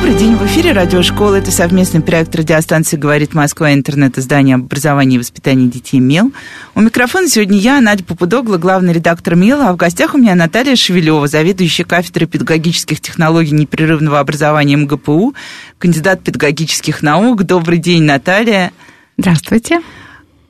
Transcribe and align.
Добрый 0.00 0.18
день, 0.18 0.34
в 0.34 0.46
эфире 0.46 0.72
Радиошкола. 0.72 1.34
Это 1.34 1.50
совместный 1.50 2.00
проект 2.00 2.34
радиостанции 2.34 2.96
«Говорит 2.96 3.34
Москва» 3.34 3.74
интернет-издание 3.74 4.54
об 4.54 4.62
образовании 4.62 5.16
и 5.16 5.18
воспитании 5.18 5.68
детей 5.68 6.00
МЕЛ. 6.00 6.32
У 6.74 6.80
микрофона 6.80 7.28
сегодня 7.28 7.58
я, 7.58 7.82
Надя 7.82 8.02
Попудогла, 8.02 8.56
главный 8.56 8.94
редактор 8.94 9.36
МЕЛа, 9.36 9.68
а 9.68 9.72
в 9.74 9.76
гостях 9.76 10.14
у 10.14 10.18
меня 10.18 10.34
Наталья 10.34 10.74
Шевелева, 10.74 11.26
заведующая 11.26 11.84
кафедрой 11.84 12.26
педагогических 12.26 12.98
технологий 13.02 13.52
непрерывного 13.52 14.20
образования 14.20 14.76
МГПУ, 14.76 15.34
кандидат 15.76 16.22
педагогических 16.22 17.02
наук. 17.02 17.42
Добрый 17.42 17.76
день, 17.76 18.04
Наталья. 18.04 18.72
Здравствуйте. 19.18 19.82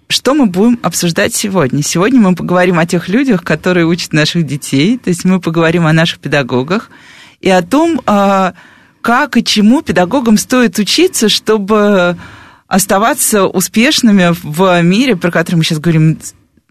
Что 0.06 0.34
мы 0.34 0.46
будем 0.46 0.78
обсуждать 0.84 1.34
сегодня? 1.34 1.82
Сегодня 1.82 2.20
мы 2.20 2.36
поговорим 2.36 2.78
о 2.78 2.86
тех 2.86 3.08
людях, 3.08 3.42
которые 3.42 3.84
учат 3.86 4.12
наших 4.12 4.46
детей, 4.46 4.96
то 4.96 5.10
есть 5.10 5.24
мы 5.24 5.40
поговорим 5.40 5.86
о 5.86 5.92
наших 5.92 6.20
педагогах 6.20 6.88
и 7.40 7.50
о 7.50 7.62
том, 7.62 8.00
а, 8.06 8.54
как 9.02 9.36
и 9.36 9.44
чему 9.44 9.82
педагогам 9.82 10.38
стоит 10.38 10.78
учиться, 10.78 11.28
чтобы 11.28 12.16
оставаться 12.66 13.46
успешными 13.46 14.34
в 14.42 14.82
мире, 14.82 15.16
про 15.16 15.30
который 15.30 15.56
мы 15.56 15.64
сейчас 15.64 15.78
говорим, 15.78 16.18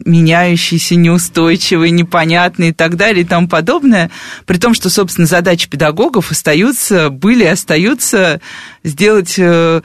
меняющийся, 0.06 0.96
неустойчивый, 0.96 1.92
непонятный 1.92 2.70
и 2.70 2.74
так 2.74 2.96
далее 2.96 3.24
и 3.24 3.28
тому 3.28 3.48
подобное, 3.48 4.10
при 4.46 4.58
том, 4.58 4.74
что, 4.74 4.90
собственно, 4.90 5.28
задачи 5.28 5.70
педагогов 5.70 6.32
остаются, 6.32 7.10
были 7.10 7.44
и 7.44 7.48
остаются 7.48 8.40
сделать 8.84 9.36
э, 9.38 9.82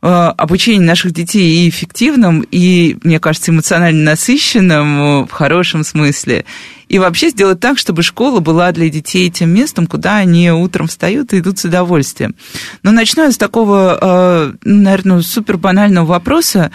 обучение 0.00 0.86
наших 0.86 1.12
детей 1.12 1.66
и 1.66 1.68
эффективным, 1.68 2.46
и, 2.52 2.96
мне 3.02 3.18
кажется, 3.18 3.50
эмоционально 3.50 4.12
насыщенным 4.12 5.00
э, 5.00 5.26
в 5.26 5.30
хорошем 5.32 5.82
смысле. 5.82 6.44
И 6.88 7.00
вообще 7.00 7.30
сделать 7.30 7.58
так, 7.58 7.78
чтобы 7.78 8.02
школа 8.02 8.38
была 8.38 8.70
для 8.70 8.88
детей 8.90 9.28
тем 9.28 9.50
местом, 9.50 9.88
куда 9.88 10.16
они 10.16 10.52
утром 10.52 10.86
встают 10.86 11.32
и 11.32 11.40
идут 11.40 11.58
с 11.58 11.64
удовольствием. 11.64 12.36
Но 12.84 12.92
начну 12.92 13.24
я 13.24 13.32
с 13.32 13.36
такого, 13.36 13.98
э, 14.00 14.52
наверное, 14.62 15.20
супер 15.22 15.56
банального 15.56 16.06
вопроса. 16.06 16.70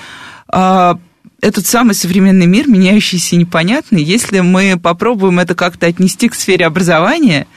Этот 1.42 1.66
самый 1.66 1.96
современный 1.96 2.46
мир, 2.46 2.68
меняющийся 2.68 3.36
и 3.36 3.40
непонятный, 3.40 4.04
если 4.04 4.42
мы 4.42 4.78
попробуем 4.82 5.40
это 5.40 5.56
как-то 5.56 5.88
отнести 5.88 6.30
к 6.30 6.36
сфере 6.36 6.66
образования 6.66 7.48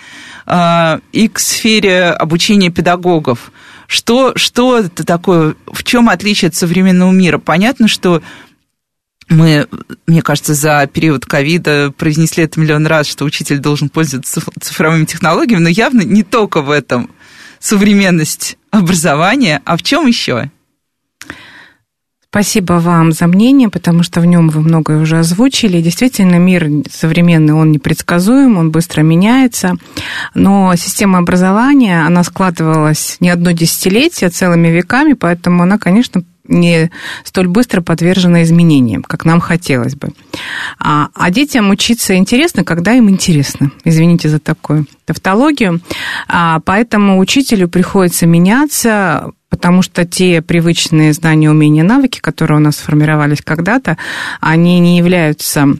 и 1.12 1.28
к 1.28 1.39
сфере 1.39 2.06
обучения 2.06 2.70
педагогов– 2.70 3.53
что, 3.87 4.33
что 4.37 4.79
это 4.79 5.05
такое, 5.05 5.55
в 5.67 5.84
чем 5.84 6.09
отличие 6.09 6.48
от 6.48 6.55
современного 6.55 7.12
мира? 7.12 7.39
Понятно, 7.39 7.89
что 7.89 8.23
мы, 9.28 9.67
мне 10.06 10.23
кажется, 10.23 10.55
за 10.55 10.89
период 10.93 11.27
ковида 11.27 11.93
произнесли 11.97 12.45
это 12.45 12.61
миллион 12.61 12.87
раз, 12.87 13.06
что 13.06 13.25
учитель 13.25 13.59
должен 13.59 13.89
пользоваться 13.89 14.41
цифровыми 14.61 15.05
технологиями, 15.05 15.62
но 15.62 15.69
явно 15.69 16.03
не 16.03 16.23
только 16.23 16.62
в 16.62 16.70
этом 16.70 17.11
современность 17.59 18.59
образования, 18.70 19.62
а 19.65 19.77
в 19.77 19.83
чем 19.83 20.06
еще? 20.06 20.50
Спасибо 22.31 22.75
вам 22.75 23.13
за 23.13 23.27
мнение, 23.27 23.71
потому 23.71 24.03
что 24.03 24.21
в 24.21 24.27
нем 24.27 24.51
вы 24.51 24.61
многое 24.61 24.99
уже 24.99 25.19
озвучили. 25.19 25.81
Действительно, 25.81 26.37
мир 26.37 26.69
современный, 26.91 27.55
он 27.55 27.73
непредсказуем, 27.73 28.59
он 28.59 28.71
быстро 28.71 29.03
меняется. 29.03 29.77
Но 30.35 30.75
система 30.77 31.19
образования, 31.19 32.05
она 32.05 32.25
складывалась 32.25 33.17
не 33.21 33.31
одно 33.31 33.53
десятилетие, 33.53 34.29
а 34.29 34.31
целыми 34.31 34.69
веками, 34.69 35.15
поэтому 35.15 35.63
она, 35.63 35.79
конечно, 35.79 36.25
не 36.49 36.91
столь 37.25 37.49
быстро 37.49 37.81
подвержена 37.81 38.43
изменениям, 38.43 39.03
как 39.03 39.25
нам 39.25 39.41
хотелось 39.41 39.95
бы. 39.95 40.11
А, 40.79 41.09
а 41.15 41.31
детям 41.31 41.71
учиться 41.71 42.17
интересно, 42.17 42.65
когда 42.65 42.93
им 42.93 43.11
интересно. 43.11 43.71
Извините 43.84 44.29
за 44.29 44.39
такую 44.39 44.87
тавтологию. 45.05 45.81
А, 46.29 46.61
поэтому 46.65 47.19
учителю 47.19 47.69
приходится 47.69 48.27
меняться, 48.27 49.33
потому 49.49 49.83
что 49.83 50.05
те 50.05 50.43
привычные 50.43 51.12
знания, 51.12 51.51
умения, 51.51 51.84
навыки, 51.84 52.21
которые 52.21 52.59
у 52.59 52.62
нас 52.62 52.77
сформировались 52.77 53.43
когда-то, 53.43 53.97
они 54.41 54.79
не 54.81 54.99
являются 54.99 55.77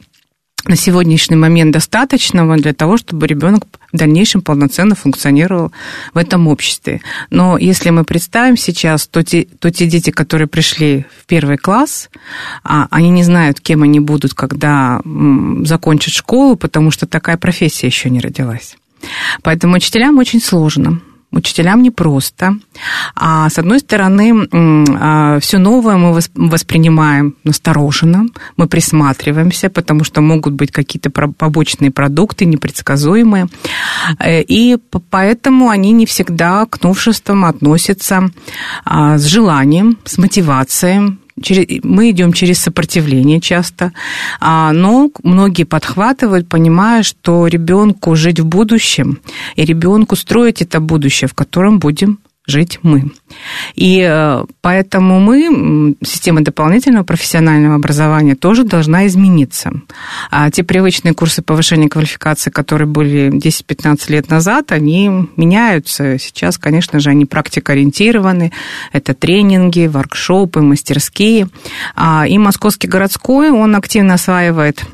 на 0.67 0.75
сегодняшний 0.75 1.37
момент 1.37 1.71
достаточного 1.71 2.57
для 2.57 2.73
того, 2.73 2.97
чтобы 2.97 3.27
ребенок 3.27 3.63
в 3.93 3.97
дальнейшем 3.97 4.41
полноценно 4.41 4.95
функционировал 4.95 5.71
в 6.13 6.17
этом 6.17 6.47
обществе. 6.47 7.01
Но 7.29 7.57
если 7.57 7.89
мы 7.89 8.03
представим 8.03 8.57
сейчас, 8.57 9.07
то 9.07 9.23
те, 9.23 9.47
то 9.59 9.71
те 9.71 9.85
дети, 9.85 10.09
которые 10.09 10.47
пришли 10.47 11.05
в 11.21 11.25
первый 11.25 11.57
класс, 11.57 12.09
а, 12.63 12.87
они 12.91 13.09
не 13.09 13.23
знают, 13.23 13.61
кем 13.61 13.83
они 13.83 13.99
будут, 13.99 14.33
когда 14.33 15.01
закончат 15.63 16.13
школу, 16.13 16.57
потому 16.57 16.91
что 16.91 17.07
такая 17.07 17.37
профессия 17.37 17.87
еще 17.87 18.09
не 18.09 18.19
родилась. 18.19 18.75
Поэтому 19.43 19.75
учителям 19.75 20.17
очень 20.17 20.41
сложно 20.41 21.01
учителям 21.37 21.81
непросто. 21.81 22.55
А 23.15 23.49
с 23.49 23.57
одной 23.57 23.79
стороны, 23.79 24.47
а, 24.51 25.39
все 25.39 25.57
новое 25.57 25.97
мы 25.97 26.19
воспринимаем 26.35 27.35
настороженно, 27.43 28.25
мы 28.57 28.67
присматриваемся, 28.67 29.69
потому 29.69 30.03
что 30.03 30.21
могут 30.21 30.53
быть 30.53 30.71
какие-то 30.71 31.09
побочные 31.09 31.91
продукты, 31.91 32.45
непредсказуемые. 32.45 33.47
Э, 34.19 34.41
и 34.41 34.77
поэтому 35.09 35.69
они 35.69 35.91
не 35.91 36.05
всегда 36.05 36.65
к 36.65 36.83
новшествам 36.83 37.45
относятся 37.45 38.29
а, 38.85 39.17
с 39.17 39.25
желанием, 39.25 39.97
с 40.03 40.17
мотивацией, 40.17 41.17
мы 41.83 42.09
идем 42.11 42.33
через 42.33 42.59
сопротивление 42.59 43.39
часто, 43.39 43.93
а, 44.39 44.71
но 44.73 45.11
многие 45.23 45.63
подхватывают, 45.63 46.49
понимая, 46.49 47.03
что 47.03 47.47
ребенку 47.47 48.15
жить 48.15 48.39
в 48.39 48.45
будущем 48.45 49.19
и 49.55 49.65
ребенку 49.65 50.15
строить 50.15 50.61
это 50.61 50.79
будущее, 50.79 51.27
в 51.27 51.33
котором 51.33 51.79
будем 51.79 52.19
жить 52.47 52.79
мы. 52.81 53.11
И 53.75 54.01
э, 54.09 54.45
поэтому 54.61 55.19
мы, 55.19 55.95
система 56.01 56.41
дополнительного 56.41 57.03
профессионального 57.03 57.75
образования, 57.75 58.35
тоже 58.35 58.63
должна 58.63 59.05
измениться. 59.07 59.71
А 60.31 60.49
те 60.49 60.63
привычные 60.63 61.13
курсы 61.13 61.41
повышения 61.41 61.89
квалификации, 61.89 62.49
которые 62.49 62.87
были 62.87 63.29
10-15 63.29 64.11
лет 64.11 64.29
назад, 64.29 64.71
они 64.71 65.27
меняются. 65.35 66.17
Сейчас, 66.17 66.57
конечно 66.57 66.99
же, 67.01 67.09
они 67.09 67.25
практикоориентированы. 67.25 68.53
Это 68.93 69.13
тренинги, 69.13 69.87
воркшопы, 69.87 70.61
мастерские. 70.61 71.49
А, 71.95 72.25
и 72.27 72.37
Московский 72.37 72.87
городской, 72.87 73.51
он 73.51 73.75
активно 73.75 74.13
осваивает 74.13 74.85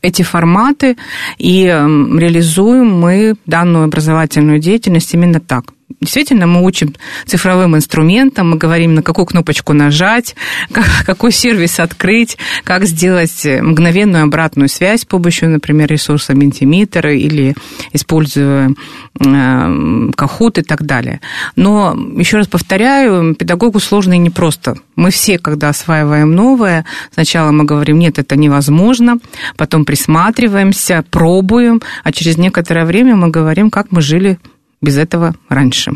эти 0.00 0.22
форматы, 0.22 0.96
и 1.36 1.64
реализуем 1.64 2.98
мы 2.98 3.36
данную 3.44 3.84
образовательную 3.84 4.58
деятельность 4.58 5.12
именно 5.12 5.38
так 5.38 5.66
действительно 6.00 6.46
мы 6.46 6.64
учим 6.64 6.94
цифровым 7.26 7.76
инструментам, 7.76 8.50
мы 8.50 8.56
говорим, 8.56 8.94
на 8.94 9.02
какую 9.02 9.26
кнопочку 9.26 9.72
нажать, 9.72 10.34
какой 11.06 11.32
сервис 11.32 11.78
открыть, 11.78 12.38
как 12.64 12.86
сделать 12.86 13.44
мгновенную 13.44 14.24
обратную 14.24 14.68
связь 14.68 15.02
с 15.02 15.04
помощью, 15.04 15.50
например, 15.50 15.88
ресурса 15.88 16.32
Mentimeter 16.32 17.14
или 17.14 17.54
используя 17.92 18.70
э, 19.18 20.10
Кахут 20.16 20.58
и 20.58 20.62
так 20.62 20.84
далее. 20.84 21.20
Но, 21.56 21.94
еще 22.16 22.38
раз 22.38 22.48
повторяю, 22.48 23.34
педагогу 23.34 23.80
сложно 23.80 24.14
и 24.14 24.18
непросто. 24.18 24.76
Мы 24.96 25.10
все, 25.10 25.38
когда 25.38 25.68
осваиваем 25.68 26.34
новое, 26.34 26.84
сначала 27.12 27.50
мы 27.52 27.64
говорим, 27.64 27.98
нет, 27.98 28.18
это 28.18 28.36
невозможно, 28.36 29.18
потом 29.56 29.84
присматриваемся, 29.84 31.04
пробуем, 31.10 31.82
а 32.04 32.12
через 32.12 32.38
некоторое 32.38 32.84
время 32.84 33.16
мы 33.16 33.28
говорим, 33.28 33.70
как 33.70 33.92
мы 33.92 34.00
жили 34.00 34.38
без 34.80 34.96
этого 34.98 35.34
раньше. 35.48 35.92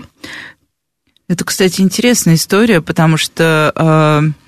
Это, 1.29 1.45
кстати, 1.45 1.81
интересная 1.81 2.35
история, 2.35 2.81
потому 2.83 3.17
что, 3.17 3.73
э, 3.75 4.44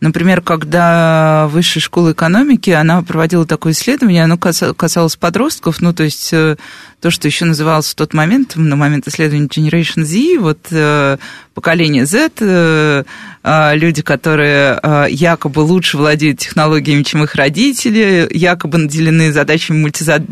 например, 0.00 0.40
когда 0.40 1.48
высшая 1.48 1.80
школа 1.80 2.12
экономики, 2.12 2.70
она 2.70 3.02
проводила 3.02 3.46
такое 3.46 3.72
исследование, 3.72 4.24
оно 4.24 4.38
касалось 4.38 5.16
подростков, 5.16 5.80
ну, 5.80 5.92
то 5.92 6.02
есть 6.02 6.30
э, 6.32 6.56
то, 7.00 7.10
что 7.10 7.26
еще 7.26 7.46
называлось 7.46 7.88
в 7.88 7.94
тот 7.94 8.12
момент, 8.12 8.56
на 8.56 8.76
момент 8.76 9.08
исследования 9.08 9.46
Generation 9.46 10.04
Z, 10.04 10.38
вот 10.38 10.58
э, 10.70 11.16
поколение 11.54 12.04
Z, 12.04 12.30
э, 12.40 13.04
э, 13.42 13.76
люди, 13.76 14.02
которые 14.02 14.78
якобы 15.10 15.60
лучше 15.60 15.96
владеют 15.96 16.40
технологиями, 16.40 17.02
чем 17.02 17.24
их 17.24 17.34
родители, 17.34 18.28
якобы 18.30 18.78
наделены 18.78 19.32
задачами 19.32 19.78
мультизад... 19.78 20.22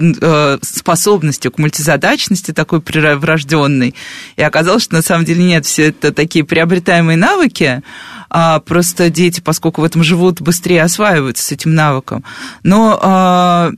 способностью 0.62 1.50
к 1.52 1.58
мультизадачности 1.58 2.52
такой 2.52 2.80
врожденной. 2.80 3.94
И 4.36 4.42
оказалось, 4.42 4.84
что 4.84 4.94
на 4.94 5.02
самом 5.02 5.24
деле 5.24 5.42
нет, 5.44 5.64
все 5.64 5.88
это 5.88 6.12
такие 6.12 6.44
приобретаемые 6.44 7.16
навыки, 7.16 7.82
а 8.30 8.60
просто 8.60 9.10
дети, 9.10 9.40
поскольку 9.40 9.80
в 9.80 9.84
этом 9.84 10.02
живут, 10.02 10.40
быстрее 10.40 10.82
осваиваются 10.82 11.44
с 11.44 11.52
этим 11.52 11.74
навыком. 11.74 12.24
Но 12.62 13.72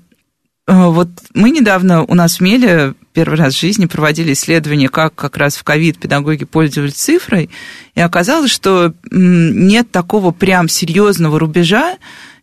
вот 0.66 1.08
мы 1.34 1.50
недавно 1.50 2.04
у 2.04 2.14
нас 2.14 2.36
в 2.36 2.40
Меле 2.40 2.94
первый 3.12 3.36
раз 3.36 3.54
в 3.54 3.60
жизни 3.60 3.86
проводили 3.86 4.32
исследование, 4.34 4.88
как 4.88 5.14
как 5.14 5.36
раз 5.36 5.56
в 5.56 5.64
ковид 5.64 5.98
педагоги 5.98 6.44
пользовались 6.44 6.94
цифрой, 6.94 7.50
и 7.94 8.00
оказалось, 8.00 8.52
что 8.52 8.94
нет 9.10 9.90
такого 9.90 10.30
прям 10.30 10.68
серьезного 10.68 11.40
рубежа 11.40 11.96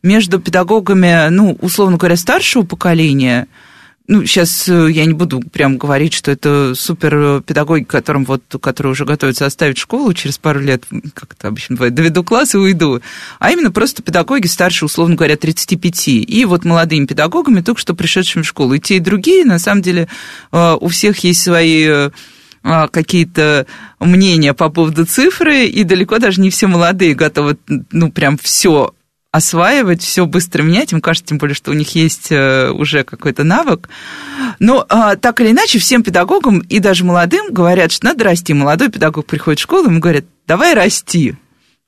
между 0.04 0.40
педагогами, 0.40 1.30
ну, 1.30 1.58
условно 1.62 1.98
говоря, 1.98 2.18
старшего 2.18 2.64
поколения– 2.64 3.48
ну, 4.08 4.26
сейчас 4.26 4.70
э, 4.70 4.90
я 4.90 5.06
не 5.06 5.14
буду 5.14 5.42
прям 5.42 5.78
говорить, 5.78 6.14
что 6.14 6.32
это 6.32 6.74
супер 6.76 7.42
педагоги, 7.42 7.84
которым 7.84 8.24
вот, 8.24 8.42
которые 8.62 8.92
уже 8.94 9.04
готовятся 9.04 9.46
оставить 9.46 9.78
школу 9.78 10.14
через 10.14 10.38
пару 10.38 10.62
лет, 10.62 10.86
как 11.14 11.34
это 11.34 11.50
обычно 11.50 11.76
бывает, 11.76 11.94
доведу 11.94 12.24
класс 12.24 12.56
и 12.56 12.58
уйду, 12.58 13.02
а 13.40 13.52
именно 13.52 13.70
просто 13.70 14.02
педагоги 14.02 14.48
старше, 14.48 14.86
условно 14.86 15.16
говоря, 15.16 15.36
35, 15.36 16.08
и 16.08 16.46
вот 16.46 16.64
молодыми 16.64 17.06
педагогами, 17.06 17.60
только 17.60 17.82
что 17.82 17.94
пришедшими 17.96 18.44
в 18.44 18.48
школу. 18.48 18.76
И 18.76 18.80
те, 18.80 18.96
и 18.98 19.02
другие, 19.02 19.44
на 19.44 19.60
самом 19.60 19.82
деле, 19.82 20.08
э, 20.54 20.78
у 20.80 20.88
всех 20.88 21.18
есть 21.26 21.42
свои 21.42 21.86
э, 21.86 22.10
какие-то 22.64 23.66
мнения 24.00 24.54
по 24.54 24.70
поводу 24.70 25.06
цифры, 25.06 25.66
и 25.66 25.84
далеко 25.84 26.18
даже 26.20 26.40
не 26.40 26.50
все 26.50 26.68
молодые 26.68 27.14
готовы, 27.14 27.58
ну, 27.92 28.12
прям 28.12 28.38
все 28.38 28.94
осваивать, 29.32 30.02
все 30.02 30.26
быстро 30.26 30.64
менять. 30.64 30.94
Им 30.94 31.02
кажется, 31.02 31.28
тем 31.28 31.38
более, 31.38 31.56
что 31.56 31.72
у 31.72 31.74
них 31.74 31.96
есть 31.96 32.32
э, 32.32 32.70
уже 32.72 33.04
какой-то 33.04 33.44
навык. 33.44 33.90
Но 34.60 34.86
а, 34.90 35.16
так 35.16 35.42
или 35.42 35.52
иначе, 35.52 35.80
всем 35.80 36.04
педагогам 36.04 36.60
и 36.60 36.80
даже 36.80 37.04
молодым 37.04 37.52
говорят, 37.52 37.92
что 37.92 38.06
надо 38.06 38.24
расти. 38.24 38.54
Молодой 38.54 38.90
педагог 38.90 39.26
приходит 39.26 39.60
в 39.60 39.64
школу, 39.64 39.86
ему 39.86 40.00
говорят, 40.00 40.26
давай 40.48 40.74
расти. 40.74 41.36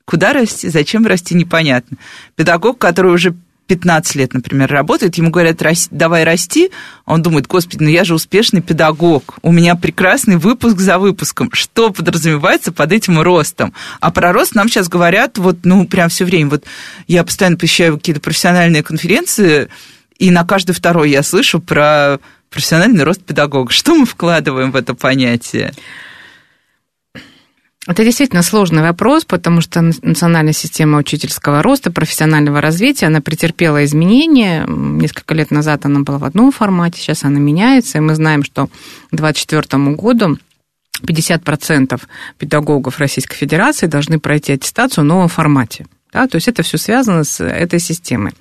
Куда 0.04 0.32
расти, 0.32 0.68
зачем 0.68 1.06
расти, 1.06 1.34
непонятно. 1.34 1.96
Педагог, 2.36 2.78
который 2.78 3.12
уже 3.12 3.34
15 3.70 4.16
лет, 4.16 4.34
например, 4.34 4.68
работает, 4.68 5.14
ему 5.14 5.30
говорят, 5.30 5.62
давай 5.92 6.24
расти, 6.24 6.72
он 7.06 7.22
думает, 7.22 7.46
господи, 7.46 7.84
ну 7.84 7.88
я 7.88 8.02
же 8.02 8.14
успешный 8.14 8.60
педагог, 8.60 9.38
у 9.42 9.52
меня 9.52 9.76
прекрасный 9.76 10.38
выпуск 10.38 10.80
за 10.80 10.98
выпуском. 10.98 11.50
Что 11.52 11.90
подразумевается 11.90 12.72
под 12.72 12.90
этим 12.90 13.20
ростом? 13.20 13.72
А 14.00 14.10
про 14.10 14.32
рост 14.32 14.56
нам 14.56 14.68
сейчас 14.68 14.88
говорят 14.88 15.38
вот, 15.38 15.58
ну, 15.62 15.86
прям 15.86 16.08
все 16.08 16.24
время. 16.24 16.50
Вот 16.50 16.64
я 17.06 17.22
постоянно 17.22 17.56
посещаю 17.56 17.96
какие-то 17.96 18.20
профессиональные 18.20 18.82
конференции, 18.82 19.68
и 20.18 20.32
на 20.32 20.44
каждый 20.44 20.72
второй 20.72 21.10
я 21.10 21.22
слышу 21.22 21.60
про 21.60 22.18
профессиональный 22.50 23.04
рост 23.04 23.22
педагога. 23.22 23.70
Что 23.70 23.94
мы 23.94 24.04
вкладываем 24.04 24.72
в 24.72 24.76
это 24.76 24.94
понятие? 24.94 25.72
Это 27.86 28.04
действительно 28.04 28.42
сложный 28.42 28.82
вопрос, 28.82 29.24
потому 29.24 29.62
что 29.62 29.80
национальная 29.80 30.52
система 30.52 30.98
учительского 30.98 31.62
роста, 31.62 31.90
профессионального 31.90 32.60
развития, 32.60 33.06
она 33.06 33.22
претерпела 33.22 33.84
изменения. 33.84 34.66
Несколько 34.68 35.34
лет 35.34 35.50
назад 35.50 35.86
она 35.86 36.00
была 36.00 36.18
в 36.18 36.24
одном 36.24 36.52
формате, 36.52 37.00
сейчас 37.00 37.24
она 37.24 37.38
меняется, 37.38 37.96
и 37.98 38.02
мы 38.02 38.14
знаем, 38.14 38.44
что 38.44 38.66
к 38.66 39.16
2024 39.16 39.94
году 39.94 40.38
50% 41.02 42.00
педагогов 42.36 42.98
Российской 42.98 43.36
Федерации 43.36 43.86
должны 43.86 44.20
пройти 44.20 44.52
аттестацию 44.52 45.04
в 45.04 45.06
новом 45.06 45.28
формате. 45.28 45.86
Да, 46.12 46.26
то 46.26 46.36
есть 46.36 46.48
это 46.48 46.62
все 46.62 46.76
связано 46.76 47.24
с 47.24 47.42
этой 47.42 47.78
системой. 47.78 48.32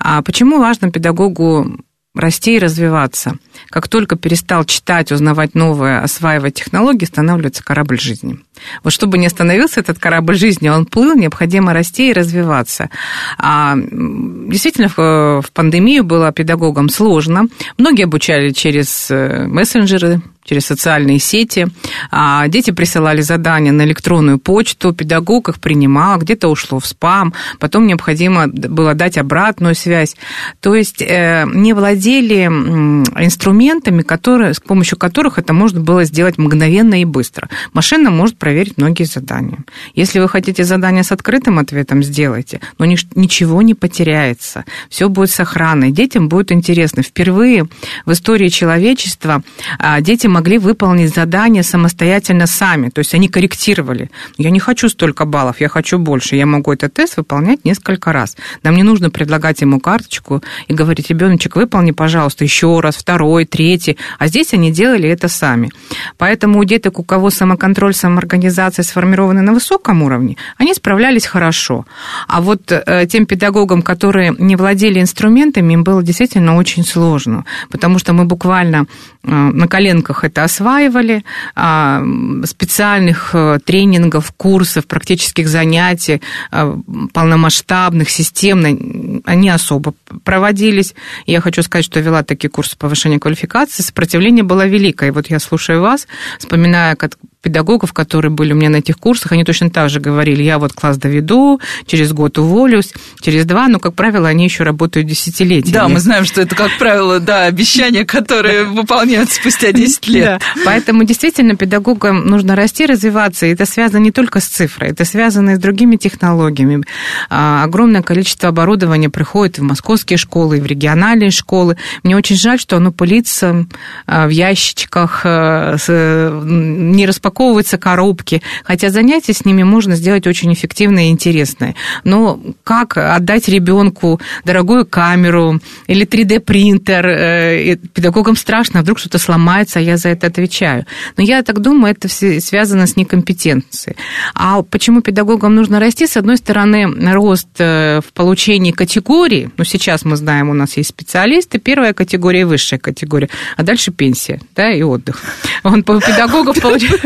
А 0.00 0.22
почему 0.22 0.58
важно 0.58 0.90
педагогу 0.90 1.78
расти 2.16 2.56
и 2.56 2.58
развиваться. 2.58 3.36
Как 3.68 3.88
только 3.88 4.16
перестал 4.16 4.64
читать, 4.64 5.12
узнавать 5.12 5.54
новое, 5.54 6.02
осваивать 6.02 6.54
технологии, 6.54 7.04
становится 7.04 7.62
корабль 7.62 8.00
жизни. 8.00 8.38
Вот 8.82 8.92
чтобы 8.92 9.18
не 9.18 9.26
остановился 9.26 9.80
этот 9.80 9.98
корабль 9.98 10.36
жизни, 10.36 10.68
он 10.68 10.86
плыл, 10.86 11.14
необходимо 11.14 11.72
расти 11.72 12.10
и 12.10 12.12
развиваться. 12.12 12.90
А, 13.38 13.74
действительно, 13.76 14.88
в, 14.88 15.42
в 15.42 15.52
пандемию 15.52 16.04
было 16.04 16.32
педагогам 16.32 16.88
сложно. 16.88 17.46
Многие 17.78 18.04
обучали 18.04 18.50
через 18.50 19.10
э, 19.10 19.46
мессенджеры, 19.46 20.22
через 20.46 20.64
социальные 20.66 21.18
сети. 21.18 21.68
А 22.10 22.48
дети 22.48 22.70
присылали 22.70 23.20
задания 23.20 23.72
на 23.72 23.82
электронную 23.82 24.38
почту, 24.38 24.92
педагог 24.92 25.48
их 25.48 25.60
принимал, 25.60 26.18
где-то 26.18 26.48
ушло 26.48 26.78
в 26.78 26.86
спам, 26.86 27.34
потом 27.58 27.86
необходимо 27.86 28.46
было 28.48 28.94
дать 28.94 29.18
обратную 29.18 29.74
связь. 29.74 30.16
То 30.60 30.74
есть 30.74 31.02
э, 31.02 31.44
не 31.52 31.72
владели 31.72 32.46
инструментами, 32.46 34.02
которые, 34.02 34.54
с 34.54 34.60
помощью 34.60 34.98
которых 34.98 35.38
это 35.38 35.52
можно 35.52 35.80
было 35.80 36.04
сделать 36.04 36.38
мгновенно 36.38 37.00
и 37.00 37.04
быстро. 37.04 37.48
Машина 37.72 38.10
может 38.10 38.38
проверить 38.38 38.78
многие 38.78 39.04
задания. 39.04 39.58
Если 39.94 40.20
вы 40.20 40.28
хотите 40.28 40.64
задание 40.64 41.02
с 41.02 41.12
открытым 41.12 41.58
ответом, 41.58 42.02
сделайте, 42.02 42.60
но 42.78 42.86
ничего 42.86 43.62
не 43.62 43.74
потеряется. 43.74 44.64
Все 44.88 45.08
будет 45.08 45.30
с 45.30 45.40
охраной. 45.40 45.90
Детям 45.90 46.28
будет 46.28 46.52
интересно. 46.52 47.02
Впервые 47.02 47.66
в 48.04 48.12
истории 48.12 48.48
человечества 48.48 49.42
а, 49.78 50.00
дети 50.00 50.26
могли 50.36 50.58
выполнить 50.58 51.14
задание 51.14 51.62
самостоятельно 51.62 52.46
сами, 52.46 52.90
то 52.90 52.98
есть 52.98 53.14
они 53.14 53.28
корректировали. 53.28 54.10
Я 54.36 54.50
не 54.50 54.60
хочу 54.60 54.90
столько 54.90 55.24
баллов, 55.24 55.62
я 55.62 55.68
хочу 55.68 55.98
больше. 55.98 56.36
Я 56.36 56.44
могу 56.44 56.74
этот 56.74 56.92
тест 56.92 57.16
выполнять 57.16 57.64
несколько 57.64 58.12
раз. 58.12 58.36
Нам 58.62 58.76
не 58.76 58.82
нужно 58.82 59.08
предлагать 59.08 59.62
ему 59.62 59.80
карточку 59.80 60.42
и 60.68 60.74
говорить, 60.74 61.08
ребеночек, 61.08 61.56
выполни, 61.56 61.92
пожалуйста, 61.92 62.44
еще 62.44 62.80
раз, 62.80 62.96
второй, 62.96 63.46
третий. 63.46 63.96
А 64.18 64.26
здесь 64.26 64.52
они 64.52 64.70
делали 64.70 65.08
это 65.08 65.28
сами. 65.28 65.70
Поэтому 66.18 66.58
у 66.58 66.64
деток, 66.64 66.98
у 66.98 67.02
кого 67.02 67.30
самоконтроль, 67.30 67.94
самоорганизация 67.94 68.82
сформированы 68.82 69.40
на 69.40 69.54
высоком 69.54 70.02
уровне, 70.02 70.36
они 70.58 70.74
справлялись 70.74 71.24
хорошо. 71.24 71.86
А 72.28 72.42
вот 72.42 72.70
э, 72.72 73.06
тем 73.06 73.24
педагогам, 73.24 73.80
которые 73.80 74.34
не 74.38 74.56
владели 74.56 75.00
инструментами, 75.00 75.72
им 75.72 75.82
было 75.82 76.02
действительно 76.02 76.56
очень 76.56 76.84
сложно, 76.84 77.46
потому 77.70 77.98
что 77.98 78.12
мы 78.12 78.26
буквально 78.26 78.84
э, 79.22 79.30
на 79.30 79.66
коленках 79.66 80.25
это 80.26 80.44
осваивали, 80.44 81.24
а, 81.54 82.02
специальных 82.44 83.30
э, 83.34 83.58
тренингов, 83.64 84.32
курсов, 84.32 84.86
практических 84.86 85.48
занятий, 85.48 86.20
э, 86.52 86.76
полномасштабных, 87.12 88.10
системных, 88.10 89.22
они 89.24 89.48
особо 89.48 89.94
проводились. 90.24 90.94
Я 91.26 91.40
хочу 91.40 91.62
сказать, 91.62 91.84
что 91.84 92.00
вела 92.00 92.22
такие 92.22 92.48
курсы 92.50 92.76
повышения 92.76 93.18
квалификации, 93.18 93.82
сопротивление 93.82 94.44
было 94.44 94.66
великое. 94.66 95.08
И 95.08 95.12
вот 95.12 95.28
я 95.28 95.38
слушаю 95.38 95.80
вас, 95.80 96.06
вспоминая, 96.38 96.96
как 96.96 97.16
педагогов, 97.46 97.92
которые 97.92 98.32
были 98.32 98.52
у 98.52 98.56
меня 98.56 98.70
на 98.70 98.78
этих 98.78 98.98
курсах, 98.98 99.30
они 99.30 99.44
точно 99.44 99.70
так 99.70 99.88
же 99.88 100.00
говорили, 100.00 100.42
я 100.42 100.58
вот 100.58 100.72
класс 100.72 100.96
доведу, 100.96 101.60
через 101.86 102.12
год 102.12 102.38
уволюсь, 102.38 102.92
через 103.20 103.44
два, 103.44 103.68
но, 103.68 103.78
как 103.78 103.94
правило, 103.94 104.26
они 104.26 104.42
еще 104.42 104.64
работают 104.64 105.06
десятилетиями. 105.06 105.72
Да, 105.72 105.86
мы 105.86 106.00
знаем, 106.00 106.24
что 106.24 106.40
это, 106.42 106.56
как 106.56 106.76
правило, 106.76 107.20
да, 107.20 107.44
обещания, 107.44 108.04
которые 108.04 108.64
выполняются 108.64 109.36
спустя 109.36 109.70
10 109.70 110.08
лет. 110.08 110.24
Да. 110.24 110.62
Поэтому 110.64 111.04
действительно 111.04 111.54
педагогам 111.54 112.26
нужно 112.26 112.56
расти, 112.56 112.84
развиваться, 112.84 113.46
и 113.46 113.52
это 113.52 113.64
связано 113.64 114.02
не 114.02 114.10
только 114.10 114.40
с 114.40 114.46
цифрой, 114.46 114.90
это 114.90 115.04
связано 115.04 115.50
и 115.50 115.54
с 115.54 115.60
другими 115.60 115.94
технологиями. 115.94 116.82
А, 117.30 117.62
огромное 117.62 118.02
количество 118.02 118.48
оборудования 118.48 119.08
приходит 119.08 119.60
в 119.60 119.62
московские 119.62 120.16
школы, 120.16 120.60
в 120.60 120.66
региональные 120.66 121.30
школы. 121.30 121.76
Мне 122.02 122.16
очень 122.16 122.36
жаль, 122.36 122.58
что 122.58 122.76
оно 122.76 122.90
пылится 122.90 123.66
а, 124.06 124.26
в 124.26 124.30
ящичках, 124.30 125.20
а, 125.24 125.76
не 125.86 127.06
распаковывается 127.06 127.35
распаковываются 127.36 127.78
коробки, 127.78 128.42
хотя 128.64 128.90
занятия 128.90 129.32
с 129.32 129.44
ними 129.44 129.62
можно 129.62 129.94
сделать 129.94 130.26
очень 130.26 130.52
эффективно 130.52 131.08
и 131.08 131.10
интересное. 131.10 131.74
Но 132.04 132.40
как 132.64 132.96
отдать 132.96 133.48
ребенку 133.48 134.20
дорогую 134.44 134.86
камеру 134.86 135.60
или 135.86 136.06
3D-принтер? 136.06 137.06
Э, 137.06 137.76
педагогам 137.76 138.36
страшно, 138.36 138.80
а 138.80 138.82
вдруг 138.82 138.98
что-то 138.98 139.18
сломается, 139.18 139.78
а 139.78 139.82
я 139.82 139.96
за 139.96 140.08
это 140.08 140.26
отвечаю. 140.26 140.86
Но 141.16 141.22
я 141.22 141.42
так 141.42 141.60
думаю, 141.60 141.92
это 141.92 142.08
все 142.08 142.40
связано 142.40 142.86
с 142.86 142.96
некомпетенцией. 142.96 143.96
А 144.34 144.62
почему 144.62 145.02
педагогам 145.02 145.54
нужно 145.54 145.78
расти? 145.78 146.06
С 146.06 146.16
одной 146.16 146.38
стороны, 146.38 146.86
рост 147.12 147.48
э, 147.58 148.00
в 148.00 148.12
получении 148.12 148.72
категории. 148.72 149.50
Ну, 149.58 149.64
сейчас 149.64 150.04
мы 150.04 150.16
знаем, 150.16 150.48
у 150.48 150.54
нас 150.54 150.76
есть 150.76 150.90
специалисты, 150.90 151.58
первая 151.58 151.92
категория 151.92 152.40
и 152.40 152.44
высшая 152.44 152.78
категория, 152.78 153.28
а 153.56 153.62
дальше 153.62 153.90
пенсия, 153.90 154.40
да, 154.54 154.70
и 154.70 154.82
отдых. 154.82 155.22
Он 155.62 155.82
педагогов 155.82 156.60
получил... 156.62 156.96